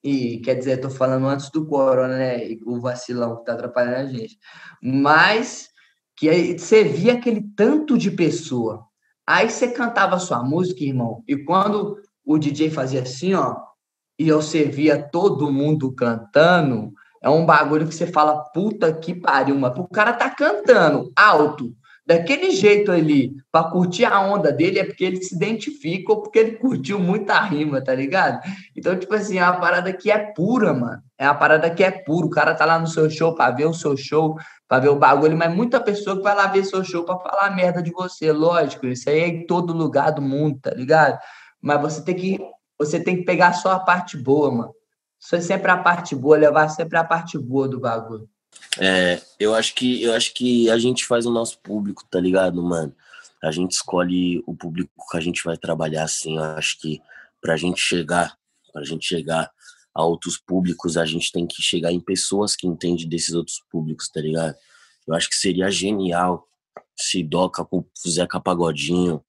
e 0.04 0.38
quer 0.42 0.54
dizer, 0.54 0.78
tô 0.78 0.92
falando 0.92 1.26
antes 1.26 1.50
do 1.50 1.66
corona, 1.66 2.18
né? 2.18 2.56
O 2.68 2.80
vacilão 2.80 3.38
que 3.38 3.46
tá 3.46 3.54
atrapalhando 3.54 3.98
a 3.98 4.06
gente. 4.06 4.38
Mas 4.82 5.70
que 6.16 6.56
você 6.56 6.84
via 6.84 7.14
aquele 7.14 7.42
tanto 7.56 7.98
de 7.98 8.12
pessoa. 8.12 8.91
Aí 9.28 9.50
você 9.50 9.70
cantava 9.70 10.16
a 10.16 10.20
sua 10.20 10.44
música, 10.44 10.84
irmão, 10.84 11.24
e 11.28 11.38
quando 11.38 11.98
o 12.26 12.38
DJ 12.38 12.70
fazia 12.70 13.02
assim, 13.02 13.34
ó, 13.34 13.56
e 14.18 14.32
você 14.32 14.66
via 14.66 15.02
todo 15.02 15.52
mundo 15.52 15.94
cantando, 15.94 16.92
é 17.22 17.30
um 17.30 17.46
bagulho 17.46 17.88
que 17.88 17.94
você 17.94 18.08
fala, 18.08 18.44
puta 18.52 18.92
que 18.94 19.14
pariu, 19.14 19.56
mano. 19.56 19.82
O 19.82 19.88
cara 19.88 20.14
tá 20.14 20.30
cantando 20.30 21.12
alto, 21.16 21.74
daquele 22.06 22.52
jeito 22.52 22.92
ali, 22.92 23.32
pra 23.52 23.66
curtir 23.66 24.06
a 24.06 24.20
onda 24.20 24.52
dele, 24.52 24.80
é 24.80 24.84
porque 24.84 25.04
ele 25.04 25.22
se 25.22 25.36
identifica 25.36 26.12
ou 26.12 26.22
porque 26.22 26.40
ele 26.40 26.58
curtiu 26.58 27.00
muita 27.00 27.40
rima, 27.42 27.84
tá 27.84 27.94
ligado? 27.94 28.40
Então, 28.76 28.98
tipo 28.98 29.14
assim, 29.14 29.38
é 29.38 29.44
uma 29.44 29.60
parada 29.60 29.94
que 29.94 30.12
é 30.12 30.18
pura, 30.18 30.74
mano. 30.74 31.02
É 31.18 31.26
uma 31.26 31.36
parada 31.36 31.70
que 31.70 31.84
é 31.84 31.92
pura. 31.92 32.26
O 32.26 32.30
cara 32.30 32.56
tá 32.56 32.66
lá 32.66 32.80
no 32.80 32.88
seu 32.88 33.10
show 33.10 33.36
pra 33.36 33.52
ver 33.52 33.66
o 33.66 33.74
seu 33.74 33.96
show, 33.96 34.36
pra 34.68 34.80
ver 34.80 34.90
o 34.90 34.96
bagulho, 34.96 35.38
mas 35.38 35.54
muita 35.54 35.80
pessoa 35.80 36.18
que 36.18 36.24
vai 36.24 36.36
lá 36.36 36.48
ver 36.48 36.66
seu 36.66 36.84
show 36.84 37.04
pra 37.04 37.20
falar 37.20 37.56
merda 37.56 37.82
de 37.82 37.92
você, 37.92 38.32
lógico. 38.32 38.88
Isso 38.88 39.10
aí 39.10 39.20
é 39.20 39.28
em 39.28 39.46
todo 39.46 39.74
lugar 39.74 40.12
do 40.12 40.22
mundo, 40.22 40.60
tá 40.62 40.72
ligado? 40.72 41.20
Mas 41.62 41.82
você 41.82 42.04
tem 42.04 42.16
que, 42.16 42.40
você 42.80 43.00
tem 43.00 43.18
que 43.18 43.26
pegar 43.26 43.54
só 43.54 43.72
a 43.72 43.80
parte 43.80 44.18
boa, 44.18 44.52
mano. 44.52 44.74
Isso 45.20 45.36
é 45.36 45.42
sempre 45.42 45.70
a 45.70 45.78
parte 45.78 46.16
boa, 46.16 46.36
levar 46.36 46.68
sempre 46.70 46.98
a 46.98 47.04
parte 47.04 47.38
boa 47.38 47.68
do 47.68 47.80
bagulho. 47.80 48.28
É, 48.80 49.22
eu 49.40 49.54
acho 49.54 49.76
que 49.76 50.02
eu 50.02 50.14
acho 50.14 50.34
que 50.34 50.70
a 50.70 50.78
gente 50.78 51.06
faz 51.06 51.26
o 51.26 51.32
nosso 51.32 51.60
público, 51.60 52.06
tá 52.10 52.20
ligado, 52.20 52.62
mano? 52.64 52.96
A 53.44 53.52
gente 53.52 53.72
escolhe 53.72 54.42
o 54.46 54.56
público 54.56 54.92
que 55.10 55.18
a 55.18 55.20
gente 55.20 55.44
vai 55.44 55.58
trabalhar 55.58 56.04
assim. 56.04 56.38
Eu 56.38 56.44
acho 56.44 56.80
que 56.80 57.02
pra 57.42 57.58
gente 57.58 57.82
chegar, 57.82 58.38
pra 58.72 58.84
gente 58.84 59.06
chegar 59.06 59.52
a 59.94 60.06
outros 60.06 60.38
públicos, 60.38 60.96
a 60.96 61.06
gente 61.06 61.32
tem 61.32 61.46
que 61.46 61.62
chegar 61.62 61.92
em 61.92 62.00
pessoas 62.00 62.56
que 62.56 62.68
entendem 62.68 63.10
desses 63.10 63.34
outros 63.34 63.62
públicos, 63.70 64.10
tá 64.10 64.22
ligado? 64.22 64.56
Eu 65.08 65.16
acho 65.16 65.28
que 65.28 65.36
seria 65.36 65.70
genial 65.70 66.48
se 66.98 67.24
Doca 67.24 67.66
com 67.66 67.80
o 67.80 68.10
Zeca 68.10 68.40
Pagodinho, 68.40 69.24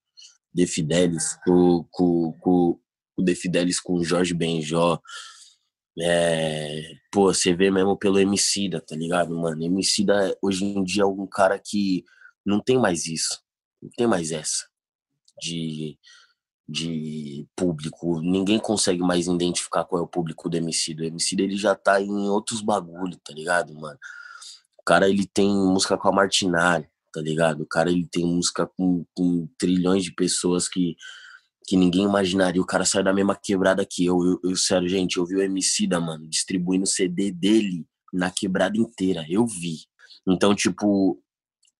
De 0.54 0.66
Fidelis 0.66 1.36
com, 1.44 1.84
com, 1.90 2.32
com 2.40 2.80
o 3.16 3.22
De 3.22 3.34
Fidelis 3.34 3.80
com 3.80 3.94
o 3.94 4.04
Jorge 4.04 4.34
Benjó, 4.34 5.00
é, 6.00 6.94
pô, 7.10 7.32
você 7.32 7.54
vê 7.54 7.70
mesmo 7.70 7.96
pelo 7.96 8.18
Emicida, 8.18 8.80
tá 8.80 8.96
ligado, 8.96 9.34
mano? 9.38 9.62
Emicida 9.62 10.36
hoje 10.40 10.64
em 10.64 10.82
dia 10.82 11.02
é 11.02 11.06
um 11.06 11.26
cara 11.26 11.58
que 11.58 12.04
não 12.44 12.60
tem 12.60 12.78
mais 12.78 13.06
isso, 13.06 13.42
não 13.80 13.90
tem 13.96 14.06
mais 14.06 14.32
essa 14.32 14.66
de, 15.40 15.98
de 16.68 17.46
público. 17.56 18.20
Ninguém 18.20 18.58
consegue 18.58 19.00
mais 19.00 19.26
identificar 19.26 19.84
qual 19.84 20.00
é 20.00 20.04
o 20.04 20.08
público 20.08 20.48
do 20.48 20.56
Emicida. 20.56 21.02
O 21.02 21.06
Emicida, 21.06 21.42
ele 21.42 21.56
já 21.56 21.74
tá 21.74 22.00
em 22.00 22.28
outros 22.28 22.62
bagulho, 22.62 23.18
tá 23.22 23.34
ligado, 23.34 23.74
mano? 23.74 23.98
O 24.78 24.84
cara, 24.84 25.08
ele 25.08 25.26
tem 25.26 25.48
música 25.48 25.96
com 25.98 26.08
a 26.08 26.12
Martinari, 26.12 26.88
tá 27.12 27.20
ligado? 27.20 27.62
O 27.62 27.66
cara, 27.66 27.90
ele 27.90 28.06
tem 28.10 28.24
música 28.24 28.66
com, 28.66 29.04
com 29.14 29.48
trilhões 29.58 30.04
de 30.04 30.12
pessoas 30.12 30.68
que 30.68 30.96
que 31.72 31.76
ninguém 31.78 32.04
imaginaria. 32.04 32.60
O 32.60 32.66
cara 32.66 32.84
saiu 32.84 33.02
da 33.02 33.14
mesma 33.14 33.34
quebrada 33.34 33.82
que 33.86 34.04
eu. 34.04 34.22
Eu, 34.22 34.50
eu 34.50 34.56
sério, 34.56 34.86
gente, 34.86 35.16
eu 35.16 35.24
vi 35.24 35.36
o 35.36 35.42
MC 35.42 35.86
da, 35.86 35.98
mano, 35.98 36.28
distribuindo 36.28 36.84
CD 36.84 37.32
dele 37.32 37.86
na 38.12 38.30
quebrada 38.30 38.76
inteira. 38.76 39.24
Eu 39.26 39.46
vi. 39.46 39.78
Então, 40.28 40.54
tipo, 40.54 41.18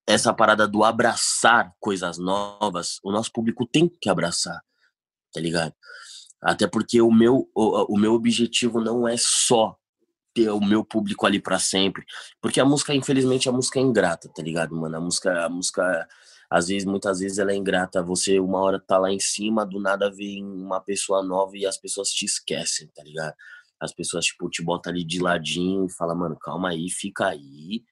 essa 0.07 0.33
parada 0.33 0.67
do 0.67 0.83
abraçar 0.83 1.75
coisas 1.79 2.17
novas, 2.17 3.01
o 3.05 3.13
nosso 3.13 3.31
público 3.31 3.67
tem 3.67 3.87
que 3.87 4.09
abraçar, 4.09 4.63
tá 5.31 5.39
ligado? 5.39 5.75
Até 6.41 6.67
porque 6.67 7.03
o 7.03 7.13
meu, 7.13 7.51
o, 7.55 7.95
o 7.95 7.99
meu 7.99 8.15
objetivo 8.15 8.81
não 8.81 9.07
é 9.07 9.17
só 9.19 9.77
ter 10.33 10.49
o 10.49 10.59
meu 10.59 10.83
público 10.83 11.27
ali 11.27 11.39
para 11.39 11.59
sempre, 11.59 12.03
porque 12.41 12.59
a 12.59 12.65
música, 12.65 12.95
infelizmente, 12.95 13.47
a 13.47 13.53
música 13.53 13.79
é 13.79 13.83
ingrata, 13.83 14.31
tá 14.35 14.43
ligado, 14.43 14.75
mano? 14.75 14.97
A 14.97 15.01
música, 15.03 15.45
a 15.45 15.51
música 15.51 16.09
às 16.53 16.69
vezes, 16.69 16.85
muitas 16.85 17.21
vezes 17.21 17.39
ela 17.39 17.53
é 17.53 17.57
ingrata. 17.57 18.03
Você 18.03 18.39
uma 18.39 18.61
hora 18.61 18.79
tá 18.79 18.99
lá 18.99 19.11
em 19.11 19.19
cima, 19.19 19.65
do 19.65 19.81
nada 19.81 20.11
vem 20.11 20.45
uma 20.45 20.81
pessoa 20.83 21.23
nova 21.23 21.57
e 21.57 21.65
as 21.65 21.79
pessoas 21.79 22.11
te 22.11 22.27
esquecem, 22.27 22.89
tá 22.89 23.03
ligado? 23.03 23.35
As 23.81 23.95
pessoas, 23.95 24.27
tipo, 24.27 24.51
te 24.51 24.63
botam 24.63 24.93
ali 24.93 25.03
de 25.03 25.19
ladinho 25.19 25.87
e 25.87 25.93
fala, 25.93 26.15
mano, 26.15 26.37
calma 26.39 26.69
aí, 26.69 26.91
fica 26.91 27.29
aí. 27.29 27.83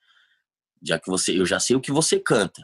Já 0.82 0.98
que 0.98 1.08
você, 1.08 1.38
eu 1.38 1.46
já 1.46 1.58
sei 1.58 1.74
o 1.74 1.80
que 1.80 1.90
você 1.90 2.20
canta. 2.20 2.62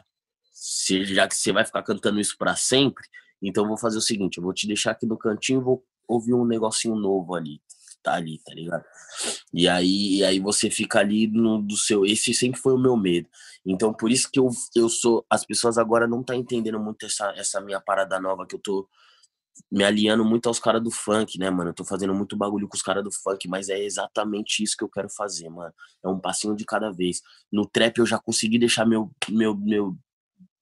Se, 0.51 1.03
já 1.05 1.27
que 1.27 1.35
você 1.35 1.51
vai 1.51 1.65
ficar 1.65 1.81
cantando 1.81 2.19
isso 2.19 2.37
para 2.37 2.55
sempre, 2.55 3.03
então 3.41 3.63
eu 3.63 3.69
vou 3.69 3.77
fazer 3.77 3.97
o 3.97 4.01
seguinte, 4.01 4.37
eu 4.37 4.43
vou 4.43 4.53
te 4.53 4.67
deixar 4.67 4.91
aqui 4.91 5.07
no 5.07 5.17
cantinho, 5.17 5.61
vou 5.61 5.83
ouvir 6.07 6.35
um 6.35 6.45
negocinho 6.45 6.95
novo 6.95 7.33
ali 7.33 7.59
tá 8.07 8.13
ali, 8.13 8.39
tá 8.39 8.53
ligado? 8.53 8.85
E 9.53 9.67
aí, 9.67 10.17
e 10.17 10.23
aí 10.23 10.39
você 10.39 10.69
fica 10.69 10.99
ali 10.99 11.27
no 11.27 11.61
do 11.61 11.75
seu. 11.75 12.05
Esse 12.05 12.33
sempre 12.33 12.59
foi 12.59 12.73
o 12.73 12.79
meu 12.79 12.95
medo. 12.95 13.27
Então, 13.65 13.93
por 13.93 14.09
isso 14.09 14.29
que 14.31 14.39
eu, 14.39 14.49
eu 14.75 14.87
sou. 14.87 15.25
As 15.29 15.45
pessoas 15.45 15.77
agora 15.77 16.07
não 16.07 16.23
tá 16.23 16.35
entendendo 16.35 16.79
muito 16.79 17.05
essa, 17.05 17.33
essa 17.35 17.59
minha 17.59 17.81
parada 17.81 18.19
nova 18.19 18.47
que 18.47 18.55
eu 18.55 18.59
tô 18.59 18.87
me 19.71 19.83
aliando 19.83 20.23
muito 20.23 20.47
aos 20.47 20.59
caras 20.59 20.81
do 20.81 20.91
funk, 20.91 21.37
né, 21.37 21.49
mano? 21.49 21.71
Eu 21.71 21.73
tô 21.73 21.83
fazendo 21.83 22.13
muito 22.13 22.37
bagulho 22.37 22.67
com 22.67 22.77
os 22.77 22.83
caras 22.83 23.03
do 23.03 23.11
funk, 23.11 23.47
mas 23.49 23.69
é 23.69 23.79
exatamente 23.79 24.63
isso 24.63 24.77
que 24.77 24.83
eu 24.83 24.89
quero 24.89 25.09
fazer, 25.09 25.49
mano. 25.49 25.73
É 26.05 26.07
um 26.07 26.19
passinho 26.19 26.55
de 26.55 26.63
cada 26.63 26.91
vez. 26.91 27.21
No 27.51 27.67
trap 27.67 27.97
eu 27.97 28.05
já 28.05 28.19
consegui 28.19 28.57
deixar 28.57 28.85
meu 28.85 29.11
meu 29.29 29.55
meu 29.55 29.97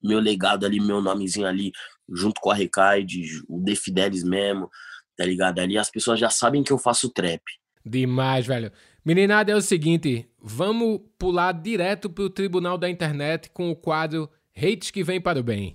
meu 0.03 0.19
legado 0.19 0.65
ali, 0.65 0.79
meu 0.79 1.01
nomezinho 1.01 1.47
ali, 1.47 1.71
junto 2.09 2.39
com 2.39 2.51
a 2.51 2.53
Recaide, 2.53 3.43
o 3.47 3.63
The 3.63 3.75
Fidelis 3.75 4.23
mesmo 4.23 4.69
tá 5.15 5.25
ligado? 5.25 5.59
Ali 5.59 5.77
as 5.77 5.89
pessoas 5.89 6.19
já 6.19 6.29
sabem 6.29 6.63
que 6.63 6.71
eu 6.71 6.77
faço 6.77 7.09
trap. 7.09 7.41
Demais, 7.85 8.45
velho. 8.45 8.71
Meninada, 9.03 9.51
é 9.51 9.55
o 9.55 9.61
seguinte, 9.61 10.27
vamos 10.41 10.99
pular 11.19 11.51
direto 11.51 12.09
pro 12.09 12.29
tribunal 12.29 12.77
da 12.77 12.89
internet 12.89 13.49
com 13.51 13.69
o 13.69 13.75
quadro 13.75 14.29
Hates 14.57 14.89
que 14.89 15.03
vem 15.03 15.21
para 15.21 15.39
o 15.39 15.43
bem. 15.43 15.73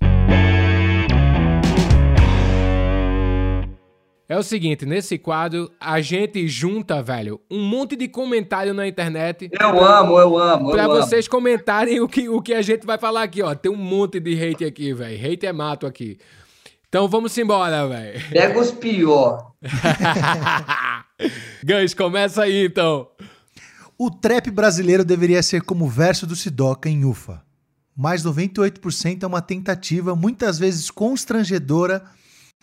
É 4.30 4.38
o 4.38 4.44
seguinte, 4.44 4.86
nesse 4.86 5.18
quadro 5.18 5.70
a 5.80 6.00
gente 6.00 6.46
junta, 6.46 7.02
velho, 7.02 7.40
um 7.50 7.60
monte 7.60 7.96
de 7.96 8.06
comentário 8.06 8.72
na 8.72 8.86
internet. 8.86 9.50
Eu 9.60 9.84
amo, 9.84 10.18
eu 10.18 10.38
amo. 10.38 10.70
Pra 10.70 10.84
eu 10.84 10.88
vocês 10.88 11.26
amo. 11.26 11.30
comentarem 11.32 12.00
o 12.00 12.06
que, 12.06 12.28
o 12.28 12.40
que 12.40 12.54
a 12.54 12.62
gente 12.62 12.86
vai 12.86 12.96
falar 12.96 13.24
aqui, 13.24 13.42
ó. 13.42 13.54
Tem 13.56 13.70
um 13.72 13.76
monte 13.76 14.20
de 14.20 14.40
hate 14.40 14.64
aqui, 14.64 14.94
velho. 14.94 15.32
Hate 15.32 15.46
é 15.46 15.52
mato 15.52 15.84
aqui. 15.84 16.16
Então 16.90 17.06
vamos 17.06 17.38
embora, 17.38 17.86
velho. 17.86 18.20
Pega 18.30 18.58
os 18.58 18.72
pior. 18.72 19.52
Gans, 21.62 21.94
começa 21.94 22.42
aí 22.42 22.66
então. 22.66 23.06
O 23.96 24.10
trap 24.10 24.50
brasileiro 24.50 25.04
deveria 25.04 25.40
ser 25.40 25.62
como 25.62 25.84
o 25.84 25.88
verso 25.88 26.26
do 26.26 26.34
Sidoca 26.34 26.88
em 26.88 27.04
Ufa. 27.04 27.44
Mais 27.96 28.24
98% 28.24 29.22
é 29.22 29.26
uma 29.26 29.40
tentativa, 29.40 30.16
muitas 30.16 30.58
vezes 30.58 30.90
constrangedora, 30.90 32.02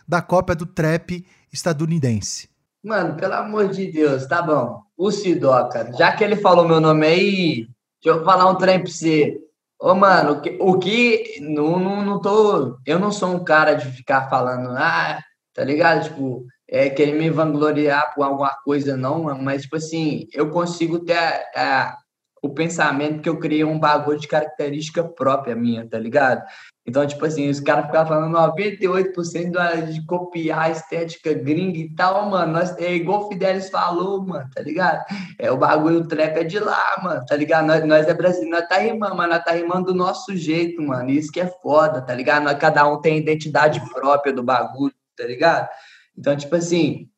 da 0.06 0.22
cópia 0.22 0.56
do 0.56 0.66
trap 0.66 1.26
estadunidense. 1.54 2.50
Mano, 2.84 3.16
pelo 3.16 3.34
amor 3.34 3.70
de 3.70 3.90
Deus, 3.90 4.26
tá 4.26 4.42
bom. 4.42 4.82
O 4.98 5.10
Sidoca, 5.10 5.90
já 5.98 6.12
que 6.12 6.22
ele 6.22 6.36
falou 6.36 6.68
meu 6.68 6.82
nome 6.82 7.08
aí, 7.08 7.68
deixa 8.04 8.20
eu 8.20 8.26
falar 8.26 8.50
um 8.50 8.56
trem 8.56 8.82
pra 8.82 8.92
você. 8.92 9.40
Ô, 9.80 9.94
mano, 9.94 10.42
o 10.60 10.80
que, 10.80 11.40
não, 11.40 11.80
não, 11.80 12.04
não 12.04 12.22
tô. 12.22 12.80
Eu 12.86 12.98
não 12.98 13.12
sou 13.12 13.30
um 13.30 13.44
cara 13.44 13.74
de 13.76 13.86
ficar 13.92 14.28
falando, 14.30 14.72
ah, 14.72 15.20
tá 15.54 15.64
ligado? 15.64 16.06
Tipo, 16.06 16.46
é, 16.68 16.90
querer 16.90 17.14
me 17.14 17.30
vangloriar 17.30 18.14
por 18.16 18.24
alguma 18.24 18.56
coisa, 18.64 18.98
não, 18.98 19.24
mas, 19.36 19.64
tipo 19.64 19.76
assim, 19.76 20.28
eu 20.34 20.50
consigo 20.50 21.00
ter 21.00 21.16
o 22.42 22.50
pensamento 22.50 23.22
que 23.22 23.30
eu 23.30 23.40
criei 23.40 23.64
um 23.64 23.80
bagulho 23.80 24.20
de 24.20 24.28
característica 24.28 25.04
própria 25.04 25.56
minha, 25.56 25.88
tá 25.88 26.00
ligado? 26.00 26.44
Então, 26.88 27.06
tipo 27.06 27.26
assim, 27.26 27.50
os 27.50 27.60
caras 27.60 27.88
ficavam 27.88 28.08
falando 28.08 28.54
98% 28.54 29.92
de 29.92 30.06
copiar 30.06 30.68
a 30.68 30.70
estética 30.70 31.34
gringa 31.34 31.78
e 31.78 31.94
tal, 31.94 32.30
mano. 32.30 32.54
Nós, 32.54 32.78
é 32.78 32.96
igual 32.96 33.26
o 33.26 33.28
Fidelis 33.28 33.70
falou, 33.70 34.26
mano, 34.26 34.50
tá 34.56 34.62
ligado? 34.62 35.04
É 35.38 35.52
o 35.52 35.58
bagulho, 35.58 36.00
o 36.00 36.08
trap 36.08 36.38
é 36.38 36.46
de 36.46 36.60
lá, 36.60 37.02
mano, 37.04 37.26
tá 37.26 37.36
ligado? 37.36 37.68
Nós, 37.68 37.86
nós 37.86 38.08
é 38.08 38.14
brasileiro, 38.14 38.58
nós 38.58 38.70
tá 38.70 38.78
rimando, 38.78 39.18
mas 39.18 39.30
nós 39.30 39.44
tá 39.44 39.52
rimando 39.52 39.88
do 39.88 39.94
nosso 39.94 40.34
jeito, 40.38 40.82
mano. 40.82 41.10
Isso 41.10 41.30
que 41.30 41.42
é 41.42 41.48
foda, 41.62 42.02
tá 42.02 42.16
ligado? 42.16 42.46
Nós, 42.46 42.58
cada 42.58 42.88
um 42.90 43.02
tem 43.02 43.18
identidade 43.18 43.82
própria 43.90 44.32
do 44.32 44.42
bagulho, 44.42 44.96
tá 45.18 45.26
ligado? 45.26 45.68
Então, 46.18 46.38
tipo 46.38 46.56
assim, 46.56 47.10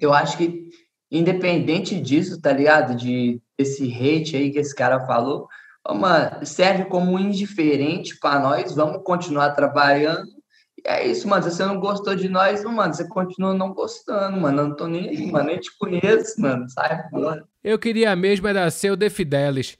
eu 0.00 0.14
acho 0.14 0.38
que, 0.38 0.68
independente 1.10 2.00
disso, 2.00 2.40
tá 2.40 2.52
ligado? 2.52 2.94
De 2.94 3.42
esse 3.58 3.92
hate 3.92 4.36
aí 4.36 4.52
que 4.52 4.60
esse 4.60 4.72
cara 4.72 5.04
falou, 5.06 5.48
mano, 5.94 6.44
serve 6.44 6.84
como 6.84 7.18
indiferente 7.18 8.18
para 8.18 8.40
nós, 8.40 8.74
vamos 8.74 9.02
continuar 9.02 9.50
trabalhando. 9.50 10.28
E 10.76 10.88
é 10.88 11.06
isso, 11.06 11.26
mano. 11.26 11.42
Se 11.42 11.50
você 11.50 11.64
não 11.64 11.80
gostou 11.80 12.14
de 12.14 12.28
nós, 12.28 12.62
mano, 12.62 12.94
você 12.94 13.08
continua 13.08 13.54
não 13.54 13.72
gostando, 13.72 14.40
mano. 14.40 14.60
Eu 14.60 14.68
não 14.68 14.76
tô 14.76 14.86
nem 14.86 15.08
aí, 15.08 15.30
mano. 15.30 15.46
Nem 15.46 15.58
te 15.58 15.76
conheço, 15.76 16.40
mano. 16.40 16.68
Sai 16.68 17.08
fora. 17.10 17.44
Eu 17.64 17.78
queria 17.78 18.14
mesmo 18.14 18.46
era 18.46 18.70
ser 18.70 18.92
o 18.92 18.96
The 18.96 19.10
Fidelis. 19.10 19.76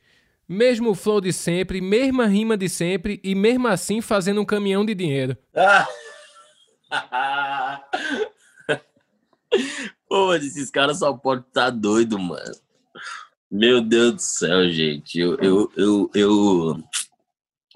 Mesmo 0.49 0.95
flow 0.95 1.21
de 1.21 1.33
sempre, 1.33 1.81
mesma 1.81 2.27
rima 2.27 2.57
de 2.57 2.69
sempre 2.71 3.21
e 3.23 3.35
mesmo 3.35 3.69
assim 3.69 4.01
fazendo 4.01 4.41
um 4.41 4.47
caminhão 4.47 4.85
de 4.85 4.95
dinheiro. 4.95 5.37
Pô, 10.09 10.35
esses 10.35 10.71
caras 10.71 11.01
só 11.01 11.13
podem 11.13 11.45
estar 11.47 11.67
tá 11.67 11.71
doido, 11.71 12.19
mano. 12.19 12.55
Meu 13.51 13.81
Deus 13.81 14.15
do 14.15 14.21
céu, 14.21 14.69
gente. 14.69 15.19
Eu, 15.19 15.37
eu, 15.39 15.73
eu, 15.75 16.11
eu, 16.15 16.85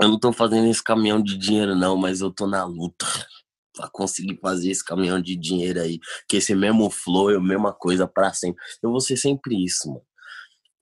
eu 0.00 0.08
não 0.08 0.18
tô 0.18 0.30
fazendo 0.30 0.68
esse 0.68 0.84
caminhão 0.84 1.22
de 1.22 1.36
dinheiro, 1.38 1.74
não, 1.74 1.96
mas 1.96 2.20
eu 2.20 2.30
tô 2.30 2.46
na 2.46 2.62
luta 2.64 3.06
pra 3.74 3.88
conseguir 3.90 4.38
fazer 4.38 4.70
esse 4.70 4.84
caminhão 4.84 5.20
de 5.20 5.34
dinheiro 5.34 5.80
aí. 5.80 5.98
Que 6.28 6.36
esse 6.36 6.54
mesmo 6.54 6.90
flow 6.90 7.30
é 7.30 7.36
a 7.36 7.40
mesma 7.40 7.72
coisa 7.72 8.06
pra 8.06 8.34
sempre. 8.34 8.62
Eu 8.82 8.90
vou 8.90 9.00
ser 9.00 9.16
sempre 9.16 9.64
isso, 9.64 9.88
mano. 9.88 10.04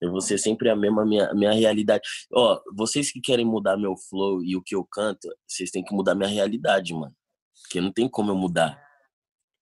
Eu 0.01 0.11
vou 0.11 0.21
ser 0.21 0.39
sempre 0.39 0.69
a 0.71 0.75
mesma 0.75 1.05
minha, 1.05 1.33
minha 1.35 1.53
realidade. 1.53 2.03
Ó, 2.33 2.61
vocês 2.75 3.13
que 3.13 3.21
querem 3.21 3.45
mudar 3.45 3.77
meu 3.77 3.95
flow 3.97 4.43
e 4.43 4.57
o 4.57 4.63
que 4.63 4.75
eu 4.75 4.85
canto, 4.85 5.29
vocês 5.47 5.71
têm 5.71 5.85
que 5.85 5.95
mudar 5.95 6.15
minha 6.15 6.29
realidade, 6.29 6.95
mano. 6.95 7.15
Porque 7.63 7.81
não 7.81 7.93
tem 7.93 8.09
como 8.09 8.31
eu 8.31 8.37
mudar. 8.37 8.83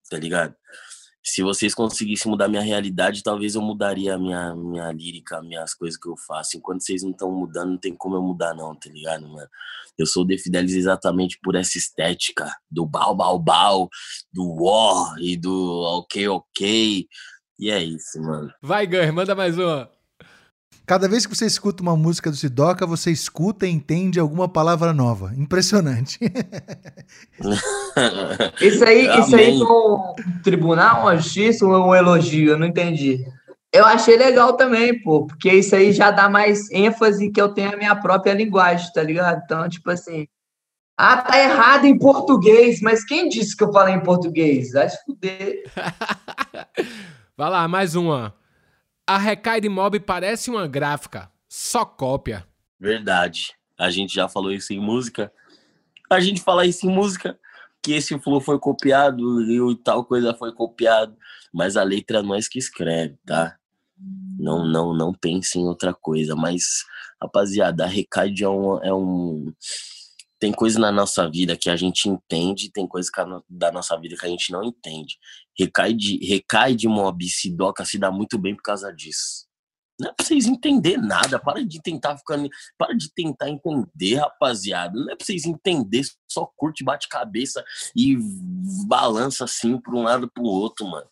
Tá 0.08 0.16
ligado? 0.16 0.54
Se 1.30 1.42
vocês 1.42 1.74
conseguissem 1.74 2.30
mudar 2.30 2.48
minha 2.48 2.62
realidade, 2.62 3.22
talvez 3.22 3.54
eu 3.54 3.60
mudaria 3.60 4.14
a 4.14 4.18
minha, 4.18 4.54
minha 4.56 4.90
lírica, 4.90 5.42
minhas 5.42 5.74
coisas 5.74 6.00
que 6.00 6.08
eu 6.08 6.16
faço. 6.16 6.56
Enquanto 6.56 6.80
vocês 6.80 7.02
não 7.02 7.10
estão 7.10 7.30
mudando, 7.30 7.72
não 7.72 7.78
tem 7.78 7.94
como 7.94 8.16
eu 8.16 8.22
mudar, 8.22 8.54
não, 8.54 8.74
tá 8.74 8.88
ligado, 8.88 9.28
mano? 9.28 9.48
Eu 9.98 10.06
sou 10.06 10.26
The 10.26 10.38
Fidelis 10.38 10.74
exatamente 10.74 11.38
por 11.42 11.54
essa 11.54 11.76
estética 11.76 12.50
do 12.70 12.86
bau, 12.86 13.14
bau, 13.14 13.38
bau, 13.38 13.90
do 14.32 14.64
war 14.64 15.16
e 15.20 15.36
do 15.36 15.82
ok, 15.98 16.28
ok. 16.28 17.06
E 17.58 17.70
é 17.70 17.82
isso, 17.82 18.20
mano. 18.22 18.50
Vai, 18.62 18.86
Gun, 18.86 19.12
manda 19.12 19.34
mais 19.34 19.58
uma. 19.58 19.97
Cada 20.88 21.06
vez 21.06 21.26
que 21.26 21.36
você 21.36 21.44
escuta 21.44 21.82
uma 21.82 21.94
música 21.94 22.30
do 22.30 22.36
Sidoca, 22.36 22.86
você 22.86 23.10
escuta 23.10 23.66
e 23.66 23.70
entende 23.70 24.18
alguma 24.18 24.48
palavra 24.48 24.94
nova. 24.94 25.34
Impressionante. 25.36 26.18
isso 28.58 28.82
aí, 28.82 29.06
isso 29.20 29.36
aí 29.36 29.62
um 29.62 30.14
tribunal, 30.42 31.02
uma 31.02 31.14
justiça 31.18 31.66
ou 31.66 31.88
um 31.88 31.94
elogio? 31.94 32.52
Eu 32.52 32.58
não 32.58 32.66
entendi. 32.66 33.22
Eu 33.70 33.84
achei 33.84 34.16
legal 34.16 34.54
também, 34.54 34.98
pô, 35.02 35.26
porque 35.26 35.52
isso 35.52 35.76
aí 35.76 35.92
já 35.92 36.10
dá 36.10 36.26
mais 36.26 36.70
ênfase 36.70 37.30
que 37.30 37.42
eu 37.42 37.50
tenho 37.50 37.74
a 37.74 37.76
minha 37.76 37.94
própria 37.94 38.32
linguagem, 38.32 38.90
tá 38.94 39.02
ligado? 39.02 39.42
Então, 39.44 39.68
tipo 39.68 39.90
assim, 39.90 40.26
ah, 40.96 41.18
tá 41.18 41.38
errado 41.38 41.84
em 41.84 41.98
português, 41.98 42.80
mas 42.80 43.04
quem 43.04 43.28
disse 43.28 43.54
que 43.54 43.62
eu 43.62 43.70
falei 43.74 43.94
em 43.94 44.02
português? 44.02 44.72
Vai 44.72 44.88
se 44.88 44.96
fuder. 45.04 45.70
Vai 47.36 47.50
lá, 47.50 47.68
mais 47.68 47.94
uma. 47.94 48.34
A 49.08 49.16
Recai 49.16 49.58
de 49.58 49.70
Mob 49.70 49.98
parece 50.00 50.50
uma 50.50 50.66
gráfica, 50.66 51.32
só 51.48 51.82
cópia. 51.82 52.46
Verdade. 52.78 53.54
A 53.78 53.90
gente 53.90 54.14
já 54.14 54.28
falou 54.28 54.52
isso 54.52 54.74
em 54.74 54.78
música. 54.78 55.32
A 56.10 56.20
gente 56.20 56.42
fala 56.42 56.66
isso 56.66 56.86
em 56.86 56.90
música, 56.90 57.40
que 57.82 57.94
esse 57.94 58.18
flow 58.18 58.38
foi 58.38 58.58
copiado 58.58 59.42
e 59.50 59.76
tal 59.76 60.04
coisa 60.04 60.34
foi 60.34 60.52
copiado, 60.52 61.16
mas 61.50 61.74
a 61.74 61.82
letra 61.82 62.22
nós 62.22 62.48
que 62.48 62.58
escreve, 62.58 63.16
tá? 63.24 63.56
Não, 64.38 64.66
não, 64.66 64.92
não 64.92 65.14
pense 65.14 65.58
em 65.58 65.64
outra 65.64 65.94
coisa, 65.94 66.36
mas 66.36 66.84
rapaziada, 67.18 67.84
a 67.84 67.88
Recaide 67.88 68.44
é 68.44 68.48
um, 68.50 68.84
é 68.84 68.92
um 68.92 69.50
tem 70.38 70.52
coisa 70.52 70.78
na 70.78 70.92
nossa 70.92 71.28
vida 71.28 71.56
que 71.56 71.68
a 71.68 71.76
gente 71.76 72.08
entende, 72.08 72.70
tem 72.70 72.86
coisa 72.86 73.10
da 73.48 73.72
nossa 73.72 73.98
vida 73.98 74.16
que 74.16 74.24
a 74.24 74.28
gente 74.28 74.52
não 74.52 74.62
entende. 74.62 75.16
Recai 75.58 75.92
de, 75.92 76.24
recai 76.24 76.74
de 76.74 76.86
mob, 76.86 77.28
Sidoca 77.28 77.84
se 77.84 77.98
dá 77.98 78.10
muito 78.10 78.38
bem 78.38 78.54
por 78.54 78.62
causa 78.62 78.92
disso. 78.92 79.48
Não 80.00 80.10
é 80.10 80.12
pra 80.12 80.24
vocês 80.24 80.46
entender 80.46 80.96
nada, 80.96 81.40
para 81.40 81.64
de 81.64 81.82
tentar 81.82 82.16
ficar, 82.16 82.38
para 82.78 82.94
de 82.94 83.12
tentar 83.12 83.50
entender, 83.50 84.14
rapaziada. 84.14 84.96
Não 84.96 85.10
é 85.10 85.16
pra 85.16 85.26
vocês 85.26 85.44
entender, 85.44 86.02
só 86.30 86.46
curte, 86.56 86.84
bate 86.84 87.08
cabeça 87.08 87.64
e 87.96 88.16
balança 88.86 89.44
assim 89.44 89.76
para 89.76 89.96
um 89.96 90.04
lado 90.04 90.30
pro 90.30 90.44
outro, 90.44 90.86
mano. 90.86 91.08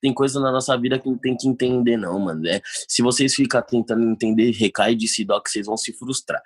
Tem 0.00 0.14
coisa 0.14 0.40
na 0.40 0.50
nossa 0.50 0.76
vida 0.78 0.98
que 0.98 1.08
não 1.08 1.18
tem 1.18 1.36
que 1.36 1.46
entender 1.46 1.98
não, 1.98 2.18
mano. 2.18 2.48
É, 2.48 2.62
se 2.88 3.02
vocês 3.02 3.34
ficar 3.34 3.62
tentando 3.62 4.02
entender 4.02 4.50
recai 4.52 4.94
de 4.94 5.06
Sidoca, 5.06 5.50
vocês 5.50 5.66
vão 5.66 5.76
se 5.76 5.92
frustrar 5.92 6.42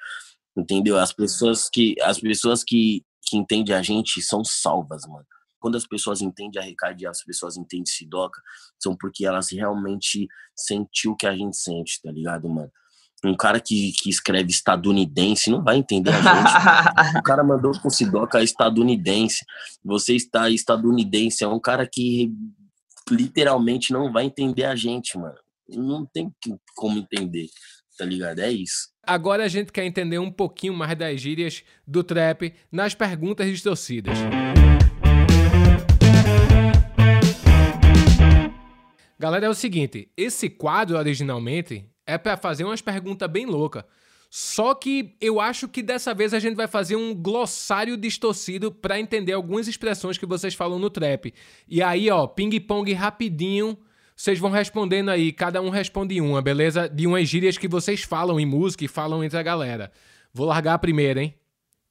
entendeu? 0.56 0.98
As 0.98 1.12
pessoas 1.12 1.68
que 1.68 1.94
as 2.02 2.18
pessoas 2.18 2.64
que, 2.64 3.04
que 3.26 3.36
entendem 3.36 3.74
a 3.74 3.82
gente 3.82 4.22
são 4.22 4.44
salvas, 4.44 5.02
mano. 5.06 5.26
Quando 5.58 5.76
as 5.76 5.86
pessoas 5.86 6.20
entendem 6.20 6.60
a 6.60 6.64
Ricardo 6.64 7.00
e 7.00 7.06
as 7.06 7.24
pessoas 7.24 7.56
entendem 7.56 7.86
Sidoca, 7.86 8.40
são 8.78 8.96
porque 8.96 9.26
elas 9.26 9.50
realmente 9.50 10.28
sentiu 10.54 11.12
o 11.12 11.16
que 11.16 11.26
a 11.26 11.34
gente 11.34 11.56
sente, 11.56 12.00
tá 12.02 12.10
ligado, 12.10 12.48
mano? 12.48 12.70
Um 13.24 13.34
cara 13.34 13.58
que, 13.58 13.92
que 13.92 14.10
escreve 14.10 14.50
estadunidense 14.50 15.50
não 15.50 15.64
vai 15.64 15.78
entender 15.78 16.10
a 16.10 16.20
gente. 16.20 17.18
o 17.18 17.22
cara 17.22 17.42
mandou 17.42 17.72
com 17.80 17.90
Sidoca 17.90 18.42
estadunidense. 18.42 19.44
Você 19.84 20.14
está 20.14 20.50
estadunidense. 20.50 21.42
É 21.42 21.48
um 21.48 21.58
cara 21.58 21.86
que 21.86 22.30
literalmente 23.10 23.92
não 23.92 24.12
vai 24.12 24.26
entender 24.26 24.64
a 24.64 24.76
gente, 24.76 25.18
mano. 25.18 25.38
Não 25.68 26.06
tem 26.06 26.32
como 26.76 26.98
entender, 26.98 27.48
tá 27.96 28.04
ligado? 28.04 28.38
É 28.40 28.50
isso. 28.50 28.88
Agora 29.02 29.44
a 29.44 29.48
gente 29.48 29.72
quer 29.72 29.84
entender 29.84 30.18
um 30.18 30.30
pouquinho 30.30 30.74
mais 30.74 30.96
das 30.96 31.20
gírias 31.20 31.62
do 31.86 32.02
trap 32.02 32.52
nas 32.70 32.94
perguntas 32.94 33.46
distorcidas. 33.46 34.18
Galera, 39.18 39.46
é 39.46 39.48
o 39.48 39.54
seguinte, 39.54 40.10
esse 40.16 40.50
quadro 40.50 40.98
originalmente 40.98 41.88
é 42.06 42.18
para 42.18 42.36
fazer 42.36 42.64
umas 42.64 42.82
perguntas 42.82 43.30
bem 43.30 43.46
loucas. 43.46 43.84
Só 44.28 44.74
que 44.74 45.16
eu 45.20 45.40
acho 45.40 45.68
que 45.68 45.82
dessa 45.82 46.12
vez 46.12 46.34
a 46.34 46.38
gente 46.38 46.56
vai 46.56 46.66
fazer 46.66 46.96
um 46.96 47.14
glossário 47.14 47.96
distorcido 47.96 48.70
para 48.70 49.00
entender 49.00 49.32
algumas 49.32 49.68
expressões 49.68 50.18
que 50.18 50.26
vocês 50.26 50.54
falam 50.54 50.78
no 50.78 50.90
trap. 50.90 51.32
E 51.66 51.82
aí, 51.82 52.10
ó, 52.10 52.26
ping-pong 52.26 52.92
rapidinho 52.92 53.78
vocês 54.16 54.38
vão 54.38 54.50
respondendo 54.50 55.10
aí, 55.10 55.30
cada 55.30 55.60
um 55.60 55.68
responde 55.68 56.18
uma, 56.22 56.40
beleza? 56.40 56.88
De 56.88 57.06
umas 57.06 57.28
gírias 57.28 57.58
que 57.58 57.68
vocês 57.68 58.02
falam 58.02 58.40
em 58.40 58.46
música 58.46 58.82
e 58.82 58.88
falam 58.88 59.22
entre 59.22 59.38
a 59.38 59.42
galera. 59.42 59.92
Vou 60.32 60.46
largar 60.46 60.72
a 60.72 60.78
primeira, 60.78 61.22
hein? 61.22 61.34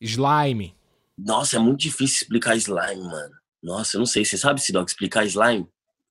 Slime. 0.01 0.75
Nossa, 1.15 1.57
é 1.57 1.59
muito 1.59 1.81
difícil 1.81 2.23
explicar 2.23 2.55
slime, 2.55 3.03
mano. 3.03 3.35
Nossa, 3.61 3.95
eu 3.95 3.99
não 3.99 4.07
sei. 4.07 4.25
Você 4.25 4.37
sabe, 4.37 4.59
Sidoc, 4.59 4.87
explicar 4.87 5.23
slime? 5.25 5.67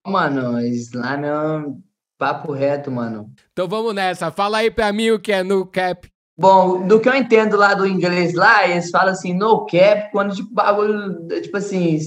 Mano, 0.06 0.60
slime 0.60 1.26
é 1.26 1.36
um 1.36 1.82
papo 2.16 2.52
reto, 2.52 2.92
mano. 2.92 3.32
Então 3.52 3.66
vamos 3.66 3.92
nessa. 3.92 4.30
Fala 4.30 4.58
aí 4.58 4.70
pra 4.70 4.92
mim 4.92 5.10
o 5.10 5.18
que 5.18 5.32
é 5.32 5.42
no 5.42 5.66
cap. 5.66 6.08
Bom, 6.38 6.86
do 6.86 7.00
que 7.00 7.08
eu 7.08 7.14
entendo 7.14 7.56
lá 7.56 7.74
do 7.74 7.86
inglês 7.86 8.34
lá, 8.34 8.68
eles 8.68 8.90
falam 8.90 9.12
assim, 9.12 9.34
no 9.34 9.66
cap, 9.66 10.10
quando 10.12 10.34
tipo, 10.34 10.52
bagulho, 10.52 11.26
tipo 11.42 11.56
assim, 11.56 11.98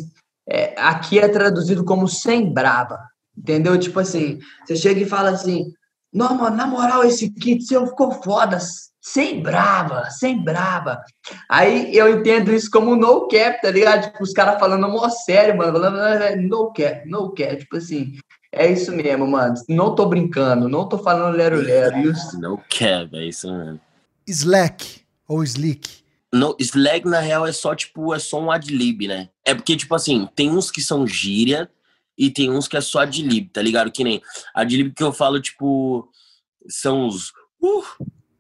é, 0.48 0.74
aqui 0.78 1.20
é 1.20 1.28
traduzido 1.28 1.84
como 1.84 2.08
sem 2.08 2.54
braba. 2.54 3.00
Entendeu? 3.38 3.78
Tipo 3.78 4.00
assim, 4.00 4.40
você 4.66 4.76
chega 4.76 5.02
e 5.02 5.06
fala 5.06 5.30
assim: 5.30 5.72
não, 6.12 6.36
mano, 6.36 6.56
na 6.56 6.66
moral, 6.66 7.04
esse 7.04 7.30
kit 7.30 7.64
seu 7.64 7.86
ficou 7.86 8.12
foda, 8.12 8.58
sem 9.02 9.42
brava, 9.42 10.10
sem 10.10 10.44
brava. 10.44 11.02
Aí 11.50 11.96
eu 11.96 12.20
entendo 12.20 12.54
isso 12.54 12.70
como 12.72 12.96
no 12.96 13.28
cap, 13.28 13.62
tá 13.62 13.70
ligado? 13.70 14.06
Tipo, 14.06 14.24
os 14.24 14.34
caras 14.34 14.60
falando 14.60 14.90
mó 14.90 15.08
sério, 15.10 15.56
mano, 15.58 15.74
falando 15.74 16.42
no 16.42 16.74
cap, 16.74 17.08
no 17.08 17.32
cap. 17.32 17.58
Tipo 17.58 17.78
assim, 17.78 18.18
é 18.52 18.72
isso 18.72 18.92
mesmo, 18.92 19.28
mano. 19.28 19.54
Não 19.70 19.94
tô 19.94 20.06
brincando, 20.08 20.68
não 20.68 20.90
tô 20.90 20.98
falando 20.98 21.36
lero-lero. 21.36 22.14
No 22.40 22.58
cap, 22.58 23.10
é 23.14 23.26
isso 23.26 23.52
mesmo. 23.54 23.80
Slack 24.26 25.02
ou 25.28 25.44
slick? 25.44 26.04
No, 26.34 26.56
slack, 26.60 27.08
na 27.08 27.20
real, 27.20 27.48
é 27.48 27.52
só, 27.52 27.74
tipo, 27.74 28.14
é 28.14 28.20
só 28.20 28.42
um 28.42 28.52
adlib, 28.52 29.08
né? 29.08 29.30
É 29.46 29.54
porque, 29.54 29.78
tipo 29.78 29.96
assim, 29.96 30.28
tem 30.36 30.50
uns 30.50 30.70
que 30.70 30.82
são 30.82 31.08
gíria, 31.08 31.70
e 32.18 32.32
tem 32.32 32.50
uns 32.50 32.68
que 32.68 32.76
é 32.76 32.82
só 32.82 33.00
adlib, 33.00 33.50
tá 33.50 33.62
ligado? 33.62 33.92
Que 33.92 34.04
nem 34.04 34.22
adlib 34.54 34.94
que 34.94 35.04
eu 35.04 35.14
falo, 35.14 35.42
tipo, 35.42 36.10
são 36.68 37.08
os 37.08 37.30
uh, 37.62 37.84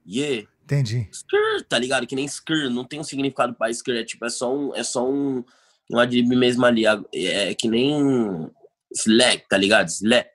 yeah. 0.07 0.47
Entendi. 0.63 1.07
Skr, 1.11 1.63
tá 1.69 1.79
ligado? 1.79 2.05
Que 2.05 2.15
nem 2.15 2.25
skr, 2.25 2.69
não 2.69 2.83
tem 2.83 2.99
um 2.99 3.03
significado 3.03 3.53
para 3.53 3.71
skr, 3.71 3.91
é 3.91 4.03
tipo, 4.03 4.25
é 4.25 4.29
só 4.29 4.53
um, 4.53 4.75
é 4.75 4.83
só 4.83 5.09
um, 5.09 5.43
um 5.91 5.99
adlib 5.99 6.27
mesmo 6.35 6.65
ali, 6.65 6.85
é, 6.85 7.51
é 7.51 7.55
que 7.55 7.69
nem 7.69 8.49
slack, 8.93 9.47
tá 9.47 9.57
ligado? 9.57 9.87
Slack. 9.87 10.29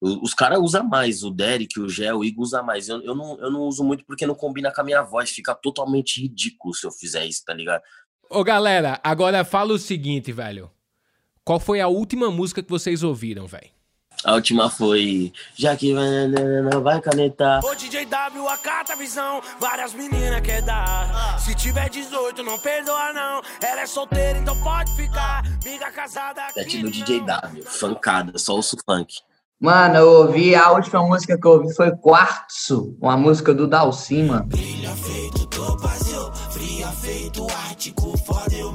Os 0.00 0.34
caras 0.34 0.60
usam 0.60 0.86
mais, 0.86 1.24
o 1.24 1.30
Derek, 1.30 1.80
o 1.80 1.88
Gel, 1.88 2.18
o 2.18 2.24
Igor 2.24 2.44
usa 2.44 2.62
mais. 2.62 2.88
Eu, 2.88 3.02
eu, 3.02 3.14
não, 3.14 3.38
eu 3.40 3.50
não 3.50 3.60
uso 3.62 3.82
muito 3.82 4.04
porque 4.04 4.26
não 4.26 4.34
combina 4.34 4.72
com 4.72 4.80
a 4.82 4.84
minha 4.84 5.02
voz, 5.02 5.30
fica 5.30 5.54
totalmente 5.54 6.20
ridículo 6.20 6.74
se 6.74 6.86
eu 6.86 6.92
fizer 6.92 7.24
isso, 7.24 7.42
tá 7.44 7.54
ligado? 7.54 7.82
Ô 8.30 8.44
galera, 8.44 9.00
agora 9.02 9.44
fala 9.44 9.72
o 9.72 9.78
seguinte, 9.78 10.32
velho. 10.32 10.70
Qual 11.46 11.60
foi 11.60 11.80
a 11.80 11.86
última 11.86 12.28
música 12.28 12.60
que 12.60 12.68
vocês 12.68 13.04
ouviram, 13.04 13.46
velho? 13.46 13.70
A 14.24 14.34
última 14.34 14.68
foi 14.68 15.32
Já 15.54 15.76
que 15.76 15.94
vai, 15.94 16.80
vai 16.82 17.00
canetar. 17.00 17.64
Ô 17.64 17.72
DJ 17.72 18.04
W, 18.06 18.48
acata 18.48 18.94
a 18.94 18.96
visão. 18.96 19.40
Várias 19.60 19.94
meninas 19.94 20.40
quer 20.40 20.60
dar. 20.62 21.38
Se 21.38 21.54
tiver 21.54 21.88
18, 21.88 22.42
não 22.42 22.58
perdoa, 22.58 23.12
não. 23.12 23.42
Ela 23.62 23.82
é 23.82 23.86
solteira, 23.86 24.40
então 24.40 24.60
pode 24.60 24.92
ficar. 24.96 25.44
Miga 25.64 25.88
casada. 25.92 26.42
Aqui 26.58 26.82
do 26.82 26.90
DJ 26.90 27.20
W, 27.20 27.62
funkada, 27.64 28.36
só 28.38 28.56
ouço 28.56 28.76
funk. 28.84 29.14
Mano, 29.60 29.96
eu 29.98 30.08
ouvi, 30.08 30.52
a 30.56 30.72
última 30.72 31.00
música 31.06 31.38
que 31.38 31.46
eu 31.46 31.52
ouvi 31.52 31.72
foi 31.76 31.92
Quartzo, 31.92 32.96
uma 33.00 33.16
música 33.16 33.54
do 33.54 33.68
Dalcin, 33.68 34.24
mano. 34.24 34.46
Brilha 34.46 34.90
feito 34.96 35.46
topazio, 35.46 36.32
fria 36.50 36.88
feito 36.88 37.46
ártico, 37.68 38.18
foda 38.18 38.54
eu 38.54 38.72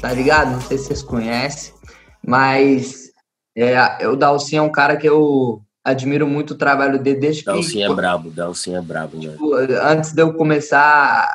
Tá 0.00 0.12
ligado? 0.12 0.52
Não 0.52 0.60
sei 0.60 0.78
se 0.78 0.84
vocês 0.84 1.02
conhecem, 1.02 1.74
mas 2.26 3.10
é, 3.56 4.06
o 4.08 4.16
Dalcin 4.16 4.56
é 4.56 4.62
um 4.62 4.72
cara 4.72 4.96
que 4.96 5.08
eu 5.08 5.62
admiro 5.84 6.26
muito 6.26 6.52
o 6.52 6.58
trabalho 6.58 6.98
dele 6.98 7.20
desde 7.20 7.44
Dalcin 7.44 7.72
que... 7.72 7.78
Dalcin 7.78 7.92
é 7.92 7.94
brabo, 7.94 8.30
Dalcin 8.30 8.74
é 8.74 8.80
brabo, 8.80 9.16
né? 9.16 9.32
Tipo, 9.32 9.54
antes 9.54 10.12
de 10.12 10.22
eu 10.22 10.34
começar 10.34 11.30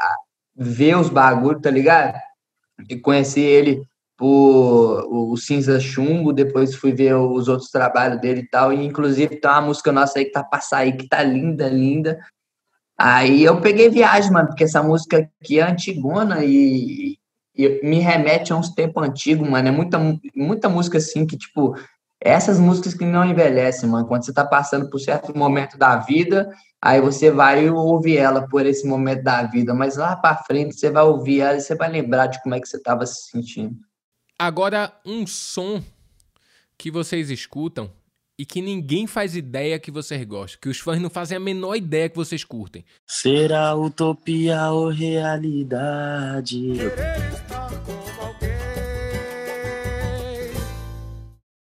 ver 0.56 0.98
os 0.98 1.10
bagulhos, 1.10 1.62
tá 1.62 1.70
ligado? 1.70 2.20
E 2.90 2.98
conheci 2.98 3.40
ele 3.42 3.84
por 4.18 5.08
o 5.10 5.38
Cinza 5.38 5.80
Chumbo, 5.80 6.34
depois 6.34 6.76
fui 6.76 6.92
ver 6.92 7.16
os 7.16 7.48
outros 7.48 7.70
trabalhos 7.70 8.20
dele 8.20 8.42
e 8.42 8.50
tal, 8.50 8.74
e 8.74 8.86
inclusive 8.86 9.38
tem 9.38 9.50
uma 9.50 9.62
música 9.62 9.94
nossa 9.94 10.20
aí 10.20 10.26
que 10.26 10.32
tá 10.32 10.44
pra 10.44 10.60
sair, 10.60 10.98
que 10.98 11.08
tá 11.08 11.24
linda, 11.24 11.70
linda. 11.70 12.20
Aí 13.02 13.46
eu 13.46 13.62
peguei 13.62 13.88
viagem, 13.90 14.30
mano, 14.30 14.50
porque 14.50 14.66
essa 14.66 14.84
música 14.84 15.30
aqui 15.42 15.58
é 15.58 15.64
antigona 15.64 16.44
e, 16.44 17.18
e 17.56 17.80
me 17.82 18.00
remete 18.00 18.52
a 18.52 18.58
uns 18.58 18.72
tempos 18.72 19.02
antigos, 19.02 19.48
mano. 19.48 19.70
É 19.70 19.72
muita, 19.72 19.98
muita 20.36 20.68
música 20.68 20.98
assim 20.98 21.26
que, 21.26 21.38
tipo, 21.38 21.78
essas 22.20 22.60
músicas 22.60 22.94
que 22.94 23.06
não 23.06 23.24
envelhecem, 23.24 23.88
mano. 23.88 24.06
Quando 24.06 24.26
você 24.26 24.34
tá 24.34 24.46
passando 24.46 24.90
por 24.90 25.00
certo 25.00 25.34
momento 25.38 25.78
da 25.78 25.96
vida, 25.96 26.54
aí 26.82 27.00
você 27.00 27.32
vai 27.32 27.70
ouvir 27.70 28.18
ela 28.18 28.46
por 28.50 28.66
esse 28.66 28.86
momento 28.86 29.24
da 29.24 29.44
vida, 29.44 29.74
mas 29.74 29.96
lá 29.96 30.18
pra 30.18 30.36
frente 30.36 30.76
você 30.76 30.92
vai 30.92 31.04
ouvir 31.04 31.40
ela 31.40 31.58
e 31.58 31.62
você 31.62 31.76
vai 31.76 31.90
lembrar 31.90 32.28
de 32.28 32.44
como 32.44 32.56
é 32.56 32.60
que 32.60 32.68
você 32.68 32.82
tava 32.82 33.06
se 33.06 33.30
sentindo. 33.30 33.78
Agora, 34.38 34.92
um 35.06 35.26
som 35.26 35.82
que 36.78 36.92
vocês 36.92 37.30
escutam 37.30 37.90
e 38.40 38.46
que 38.46 38.62
ninguém 38.62 39.06
faz 39.06 39.36
ideia 39.36 39.78
que 39.78 39.92
vocês 39.92 40.24
gostam, 40.24 40.62
que 40.62 40.70
os 40.70 40.80
fãs 40.80 41.02
não 41.02 41.10
fazem 41.10 41.36
a 41.36 41.42
menor 41.42 41.76
ideia 41.76 42.08
que 42.08 42.16
vocês 42.16 42.46
curtem. 42.46 42.86
Será 43.06 43.76
utopia 43.76 44.72
ou 44.72 44.88
realidade? 44.88 46.76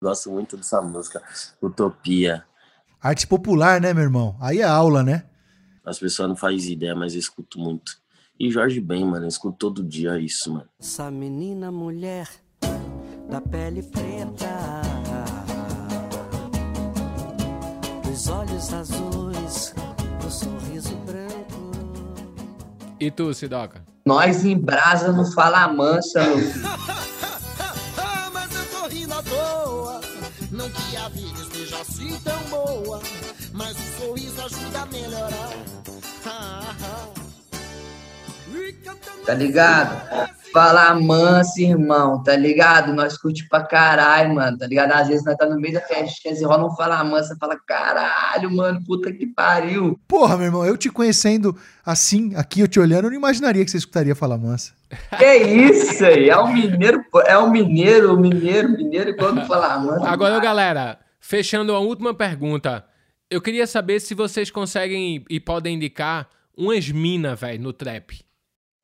Gosto 0.01 0.31
muito 0.31 0.55
dessa 0.55 0.81
música, 0.81 1.21
Utopia. 1.61 2.45
Arte 3.01 3.27
popular, 3.27 3.81
né, 3.81 3.93
meu 3.93 4.03
irmão? 4.03 4.37
Aí 4.39 4.59
é 4.59 4.63
aula, 4.63 5.03
né? 5.03 5.25
As 5.83 5.99
pessoas 5.99 6.29
não 6.29 6.35
fazem 6.37 6.71
ideia, 6.71 6.95
mas 6.95 7.13
eu 7.13 7.19
escuto 7.19 7.59
muito. 7.59 7.99
E 8.39 8.49
Jorge 8.49 8.79
Ben, 8.79 9.03
mano, 9.03 9.25
eu 9.25 9.29
escuto 9.29 9.57
todo 9.57 9.83
dia 9.83 10.17
isso, 10.17 10.53
mano. 10.53 10.69
Essa 10.79 11.11
menina 11.11 11.73
mulher 11.73 12.29
da 13.29 13.41
pele 13.41 13.83
preta, 13.83 14.88
dos 18.19 18.27
olhos 18.27 18.73
azuis, 18.73 19.73
do 20.21 20.29
sorriso 20.29 20.93
branco. 21.05 21.71
E 22.99 23.09
tu, 23.09 23.33
Sidoca? 23.33 23.81
Nós 24.05 24.43
em 24.43 24.57
brasa 24.57 25.13
no 25.13 25.25
Fala 25.31 25.69
Mansa, 25.69 26.21
meu 26.25 26.37
filho. 26.37 26.67
Ah, 27.97 28.29
mas 28.33 28.53
eu 28.53 28.65
tô 28.65 28.87
rindo 28.89 29.13
à 29.13 29.23
toa. 29.23 30.01
Não 30.51 30.69
que 30.69 30.97
a 30.97 31.07
vida 31.07 31.39
esteja 31.39 31.79
assim 31.79 32.19
tão 32.19 32.39
boa, 32.49 33.01
mas 33.53 33.77
o 33.77 34.01
sorriso 34.01 34.41
ajuda 34.41 34.81
a 34.81 34.85
melhorar. 34.87 35.49
Tá 39.25 39.33
ligado? 39.33 40.29
Fala 40.51 40.95
manso, 40.95 41.61
irmão, 41.61 42.23
tá 42.23 42.35
ligado? 42.35 42.91
Nós 42.91 43.15
curte 43.15 43.47
pra 43.47 43.63
caralho, 43.63 44.33
mano, 44.33 44.57
tá 44.57 44.65
ligado? 44.65 44.91
Às 44.93 45.07
vezes 45.07 45.23
nós 45.23 45.37
tá 45.37 45.45
no 45.45 45.59
meio 45.59 45.75
da 45.75 45.81
festinha, 45.81 46.33
assim, 46.33 46.43
rola 46.43 46.65
um 46.65 46.75
fala 46.75 47.03
mansa, 47.03 47.37
fala, 47.39 47.55
caralho, 47.55 48.49
mano, 48.49 48.83
puta 48.83 49.11
que 49.11 49.27
pariu. 49.27 49.99
Porra, 50.07 50.37
meu 50.37 50.47
irmão, 50.47 50.65
eu 50.65 50.75
te 50.75 50.89
conhecendo 50.89 51.55
assim, 51.85 52.33
aqui 52.35 52.61
eu 52.61 52.67
te 52.67 52.79
olhando, 52.79 53.05
eu 53.05 53.11
não 53.11 53.17
imaginaria 53.17 53.63
que 53.63 53.69
você 53.69 53.77
escutaria 53.77 54.15
falar 54.15 54.39
mansa. 54.39 54.73
Que 55.19 55.37
isso 55.37 56.03
aí? 56.03 56.29
É 56.29 56.37
o 56.37 56.51
mineiro, 56.51 57.05
é 57.25 57.37
o 57.37 57.51
mineiro, 57.51 58.15
o 58.15 58.19
mineiro, 58.19 58.69
mineiro, 58.71 59.15
quando 59.15 59.45
fala 59.45 59.77
mansa. 59.77 60.09
Agora, 60.09 60.39
galera, 60.39 60.97
fechando 61.19 61.75
a 61.75 61.79
última 61.79 62.13
pergunta. 62.13 62.83
Eu 63.29 63.39
queria 63.39 63.67
saber 63.67 63.99
se 63.99 64.15
vocês 64.15 64.49
conseguem 64.49 65.23
e 65.29 65.39
podem 65.39 65.75
indicar 65.75 66.27
umas 66.57 66.89
minas, 66.89 67.39
velho, 67.39 67.61
no 67.61 67.71
trap. 67.71 68.19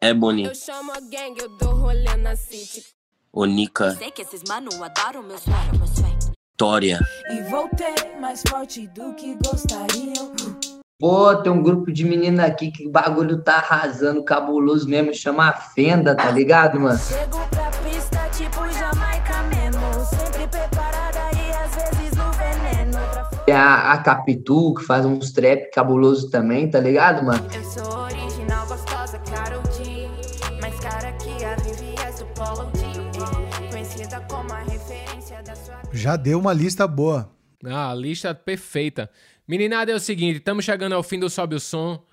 Ebony, 0.02 0.46
Eu 0.46 0.56
chamo 0.56 0.92
a 0.92 1.00
gang, 1.00 1.36
eu 1.40 1.50
dou 1.58 1.74
rolê 1.74 2.16
na 2.18 2.36
city. 2.36 2.84
Onika, 3.34 3.96
Sei 3.96 4.12
que 4.12 4.22
esses 4.22 4.42
mano 4.48 4.70
adoram 4.84 5.24
meu 5.24 5.38
swag, 5.38 5.78
meu 5.78 5.88
swag. 5.88 6.16
Tória. 6.58 7.00
E 7.32 7.42
voltei 7.50 7.96
mais 8.20 8.42
forte 8.48 8.88
do 8.88 9.14
que 9.16 9.36
gostariam. 9.44 10.34
Pô, 11.00 11.36
tem 11.36 11.52
um 11.52 11.62
grupo 11.62 11.92
de 11.92 12.06
menina 12.06 12.46
aqui 12.46 12.72
que 12.72 12.88
o 12.88 12.92
bagulho 12.92 13.42
tá 13.42 13.56
arrasando, 13.56 14.24
cabuloso 14.24 14.88
mesmo, 14.88 15.14
chama 15.14 15.50
a 15.50 15.54
Fenda, 15.54 16.16
tá 16.16 16.32
ligado, 16.32 16.80
mano? 16.80 16.98
Chego 16.98 17.38
pra 17.50 17.70
pista 17.84 18.30
tipo 18.32 18.60
Jamaica 18.72 19.44
mesmo. 19.44 20.06
Sempre 20.06 20.48
preparada 20.48 21.20
e 21.36 21.52
às 21.52 21.76
vezes 21.76 22.18
no 22.18 22.32
veneno. 22.32 22.98
Pra 23.12 23.26
Tem 23.46 23.56
a, 23.56 23.92
a 23.92 23.98
Capitu, 23.98 24.74
que 24.76 24.86
faz 24.86 25.06
uns 25.06 25.34
trap 25.34 25.70
cabuloso 25.72 26.30
também, 26.30 26.70
tá 26.70 26.80
ligado, 26.80 27.26
mano? 27.26 27.46
Eu 27.54 27.64
sou 27.66 28.00
original, 28.00 28.35
Já 35.96 36.18
deu 36.18 36.38
uma 36.38 36.52
lista 36.52 36.86
boa. 36.86 37.32
Ah, 37.64 37.94
lista 37.96 38.36
perfeita. 38.36 39.10
Meninada, 39.48 39.94
é 39.94 39.96
o 39.96 40.00
seguinte, 40.00 40.40
estamos 40.40 40.66
chegando 40.66 40.94
ao 40.94 41.02
fim 41.02 41.18
do 41.18 41.30
Sobe 41.30 41.56
o 41.56 41.60
Som. 41.60 42.04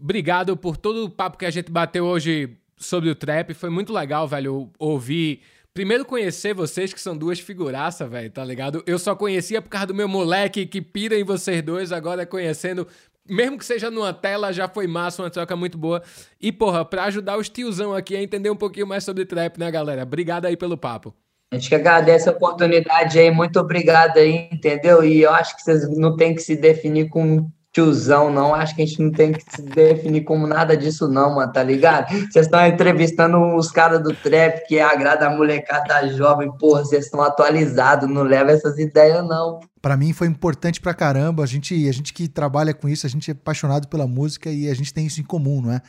Obrigado 0.00 0.56
por 0.56 0.76
todo 0.76 1.04
o 1.04 1.10
papo 1.10 1.36
que 1.36 1.44
a 1.44 1.50
gente 1.50 1.68
bateu 1.68 2.04
hoje 2.04 2.56
sobre 2.76 3.10
o 3.10 3.16
trap. 3.16 3.52
Foi 3.52 3.68
muito 3.68 3.92
legal, 3.92 4.28
velho, 4.28 4.70
ouvir. 4.78 5.40
Primeiro 5.74 6.04
conhecer 6.04 6.54
vocês, 6.54 6.94
que 6.94 7.00
são 7.00 7.16
duas 7.16 7.40
figuraças, 7.40 8.08
velho, 8.08 8.30
tá 8.30 8.44
ligado? 8.44 8.80
Eu 8.86 8.96
só 8.96 9.16
conhecia 9.16 9.60
por 9.60 9.70
causa 9.70 9.88
do 9.88 9.94
meu 9.94 10.06
moleque 10.06 10.64
que 10.64 10.80
pira 10.80 11.18
em 11.18 11.24
vocês 11.24 11.62
dois, 11.62 11.90
agora 11.90 12.24
conhecendo. 12.24 12.86
Mesmo 13.28 13.58
que 13.58 13.64
seja 13.64 13.90
numa 13.90 14.12
tela, 14.14 14.52
já 14.52 14.68
foi 14.68 14.86
massa, 14.86 15.20
uma 15.20 15.30
troca 15.30 15.56
muito 15.56 15.76
boa. 15.76 16.00
E, 16.40 16.52
porra, 16.52 16.84
pra 16.84 17.04
ajudar 17.04 17.36
os 17.38 17.48
tiozão 17.48 17.92
aqui 17.92 18.14
a 18.14 18.22
entender 18.22 18.50
um 18.50 18.56
pouquinho 18.56 18.86
mais 18.86 19.02
sobre 19.02 19.24
trap, 19.24 19.58
né, 19.58 19.68
galera? 19.68 20.04
Obrigado 20.04 20.46
aí 20.46 20.56
pelo 20.56 20.78
papo. 20.78 21.12
A 21.52 21.56
gente 21.56 21.68
que 21.68 21.74
agradece 21.74 22.30
a 22.30 22.32
oportunidade 22.32 23.18
aí, 23.18 23.30
muito 23.30 23.60
obrigado 23.60 24.16
aí, 24.16 24.48
entendeu? 24.50 25.04
E 25.04 25.20
eu 25.20 25.30
acho 25.34 25.54
que 25.54 25.62
vocês 25.62 25.86
não 25.98 26.16
tem 26.16 26.34
que 26.34 26.40
se 26.40 26.56
definir 26.56 27.10
como 27.10 27.52
tiozão, 27.70 28.32
não. 28.32 28.54
Acho 28.54 28.74
que 28.74 28.80
a 28.80 28.86
gente 28.86 29.02
não 29.02 29.12
tem 29.12 29.32
que 29.32 29.44
se 29.54 29.60
definir 29.60 30.22
como 30.22 30.46
nada 30.46 30.74
disso, 30.74 31.06
não, 31.08 31.34
mano, 31.34 31.52
tá 31.52 31.62
ligado? 31.62 32.10
Vocês 32.10 32.46
estão 32.46 32.66
entrevistando 32.66 33.36
os 33.54 33.70
caras 33.70 34.02
do 34.02 34.14
trap 34.14 34.66
que 34.66 34.80
agrada 34.80 35.26
a 35.26 35.36
molecada 35.36 36.08
jovem, 36.16 36.50
porra, 36.56 36.86
vocês 36.86 37.04
estão 37.04 37.20
atualizados, 37.20 38.08
não 38.08 38.22
leva 38.22 38.50
essas 38.50 38.78
ideias, 38.78 39.22
não. 39.22 39.60
Pra 39.82 39.94
mim 39.94 40.14
foi 40.14 40.28
importante 40.28 40.80
pra 40.80 40.94
caramba. 40.94 41.42
A 41.42 41.46
gente, 41.46 41.86
a 41.86 41.92
gente 41.92 42.14
que 42.14 42.28
trabalha 42.28 42.72
com 42.72 42.88
isso, 42.88 43.06
a 43.06 43.10
gente 43.10 43.30
é 43.30 43.34
apaixonado 43.34 43.88
pela 43.88 44.06
música 44.06 44.48
e 44.48 44.70
a 44.70 44.74
gente 44.74 44.94
tem 44.94 45.04
isso 45.04 45.20
em 45.20 45.24
comum, 45.24 45.60
não 45.60 45.72
é? 45.72 45.82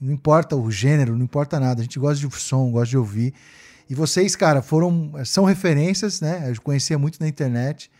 Não 0.00 0.12
importa 0.12 0.54
o 0.54 0.70
gênero, 0.70 1.16
não 1.16 1.24
importa 1.24 1.58
nada. 1.58 1.80
A 1.80 1.82
gente 1.82 1.98
gosta 1.98 2.24
de 2.24 2.36
som, 2.36 2.70
gosta 2.70 2.90
de 2.90 2.96
ouvir. 2.96 3.34
E 3.88 3.94
vocês, 3.94 4.36
cara, 4.36 4.60
foram 4.60 5.12
são 5.24 5.44
referências, 5.44 6.20
né? 6.20 6.50
Eu 6.50 6.60
conhecia 6.60 6.98
muito 6.98 7.18
na 7.20 7.28
internet. 7.28 7.90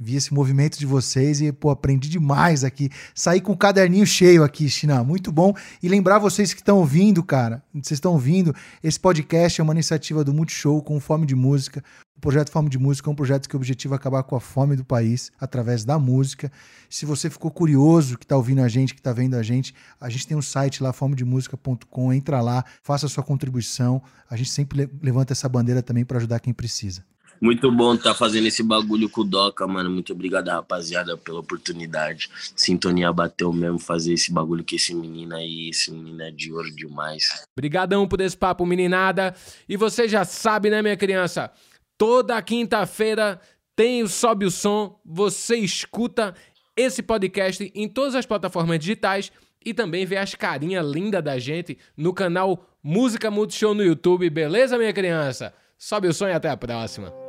Vi 0.00 0.14
esse 0.14 0.32
movimento 0.32 0.78
de 0.78 0.86
vocês 0.86 1.40
e, 1.40 1.50
pô, 1.50 1.70
aprendi 1.70 2.08
demais 2.08 2.62
aqui. 2.62 2.88
Saí 3.14 3.40
com 3.40 3.52
o 3.52 3.56
caderninho 3.56 4.06
cheio 4.06 4.44
aqui, 4.44 4.68
China. 4.68 5.02
Muito 5.02 5.32
bom. 5.32 5.52
E 5.82 5.88
lembrar 5.88 6.20
vocês 6.20 6.54
que 6.54 6.60
estão 6.60 6.78
ouvindo, 6.78 7.22
cara, 7.22 7.62
vocês 7.74 7.96
estão 7.96 8.12
ouvindo, 8.12 8.54
esse 8.82 8.98
podcast 9.00 9.60
é 9.60 9.64
uma 9.64 9.72
iniciativa 9.72 10.22
do 10.22 10.32
Multishow 10.32 10.80
com 10.82 11.00
Fome 11.00 11.26
de 11.26 11.34
Música. 11.34 11.82
O 12.16 12.20
projeto 12.20 12.50
Fome 12.50 12.68
de 12.68 12.78
Música 12.78 13.08
é 13.08 13.12
um 13.12 13.14
projeto 13.14 13.48
que 13.48 13.54
o 13.54 13.58
objetivo 13.58 13.94
é 13.94 13.96
acabar 13.96 14.22
com 14.24 14.34
a 14.34 14.40
fome 14.40 14.74
do 14.74 14.84
país 14.84 15.30
através 15.40 15.84
da 15.84 15.98
música. 15.98 16.50
Se 16.90 17.06
você 17.06 17.28
ficou 17.30 17.50
curioso, 17.50 18.18
que 18.18 18.24
está 18.24 18.36
ouvindo 18.36 18.60
a 18.60 18.68
gente, 18.68 18.92
que 18.94 19.00
está 19.00 19.12
vendo 19.12 19.34
a 19.34 19.42
gente, 19.42 19.72
a 20.00 20.08
gente 20.08 20.26
tem 20.26 20.36
um 20.36 20.42
site 20.42 20.82
lá, 20.82 20.92
fomedemusica.com, 20.92 22.12
entra 22.12 22.40
lá, 22.40 22.64
faça 22.82 23.06
a 23.06 23.08
sua 23.08 23.22
contribuição. 23.22 24.02
A 24.28 24.36
gente 24.36 24.50
sempre 24.50 24.78
le- 24.78 24.90
levanta 25.02 25.32
essa 25.32 25.48
bandeira 25.48 25.82
também 25.82 26.04
para 26.04 26.18
ajudar 26.18 26.40
quem 26.40 26.52
precisa. 26.52 27.04
Muito 27.40 27.70
bom 27.70 27.96
tá 27.96 28.14
fazendo 28.14 28.46
esse 28.46 28.62
bagulho 28.62 29.08
com 29.08 29.20
o 29.20 29.24
Doca, 29.24 29.66
mano. 29.66 29.90
Muito 29.90 30.12
obrigado, 30.12 30.48
rapaziada, 30.48 31.16
pela 31.16 31.40
oportunidade. 31.40 32.28
Sintonia 32.56 33.12
bateu 33.12 33.52
mesmo 33.52 33.78
fazer 33.78 34.14
esse 34.14 34.32
bagulho 34.32 34.64
com 34.68 34.74
esse 34.74 34.94
menino 34.94 35.34
aí. 35.34 35.68
Esse 35.68 35.90
menino 35.92 36.22
é 36.22 36.30
de 36.30 36.52
ouro 36.52 36.74
demais. 36.74 37.44
Brigadão 37.56 38.08
por 38.08 38.20
esse 38.20 38.36
papo, 38.36 38.66
meninada. 38.66 39.34
E 39.68 39.76
você 39.76 40.08
já 40.08 40.24
sabe, 40.24 40.70
né, 40.70 40.82
minha 40.82 40.96
criança? 40.96 41.52
Toda 41.96 42.40
quinta-feira 42.42 43.40
tem 43.76 44.02
o 44.02 44.08
Sobe 44.08 44.44
o 44.44 44.50
Som. 44.50 45.00
Você 45.04 45.56
escuta 45.56 46.34
esse 46.76 47.02
podcast 47.02 47.70
em 47.74 47.88
todas 47.88 48.14
as 48.14 48.26
plataformas 48.26 48.78
digitais 48.78 49.32
e 49.64 49.74
também 49.74 50.06
vê 50.06 50.16
as 50.16 50.34
carinhas 50.34 50.86
lindas 50.86 51.22
da 51.22 51.38
gente 51.38 51.76
no 51.96 52.12
canal 52.12 52.66
Música 52.82 53.30
Multishow 53.30 53.74
no 53.74 53.82
YouTube. 53.82 54.30
Beleza, 54.30 54.78
minha 54.78 54.92
criança? 54.92 55.52
Sobe 55.76 56.08
o 56.08 56.12
som 56.12 56.26
e 56.26 56.32
até 56.32 56.48
a 56.48 56.56
próxima. 56.56 57.27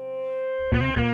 Thank 0.71 0.97
you. 0.97 1.08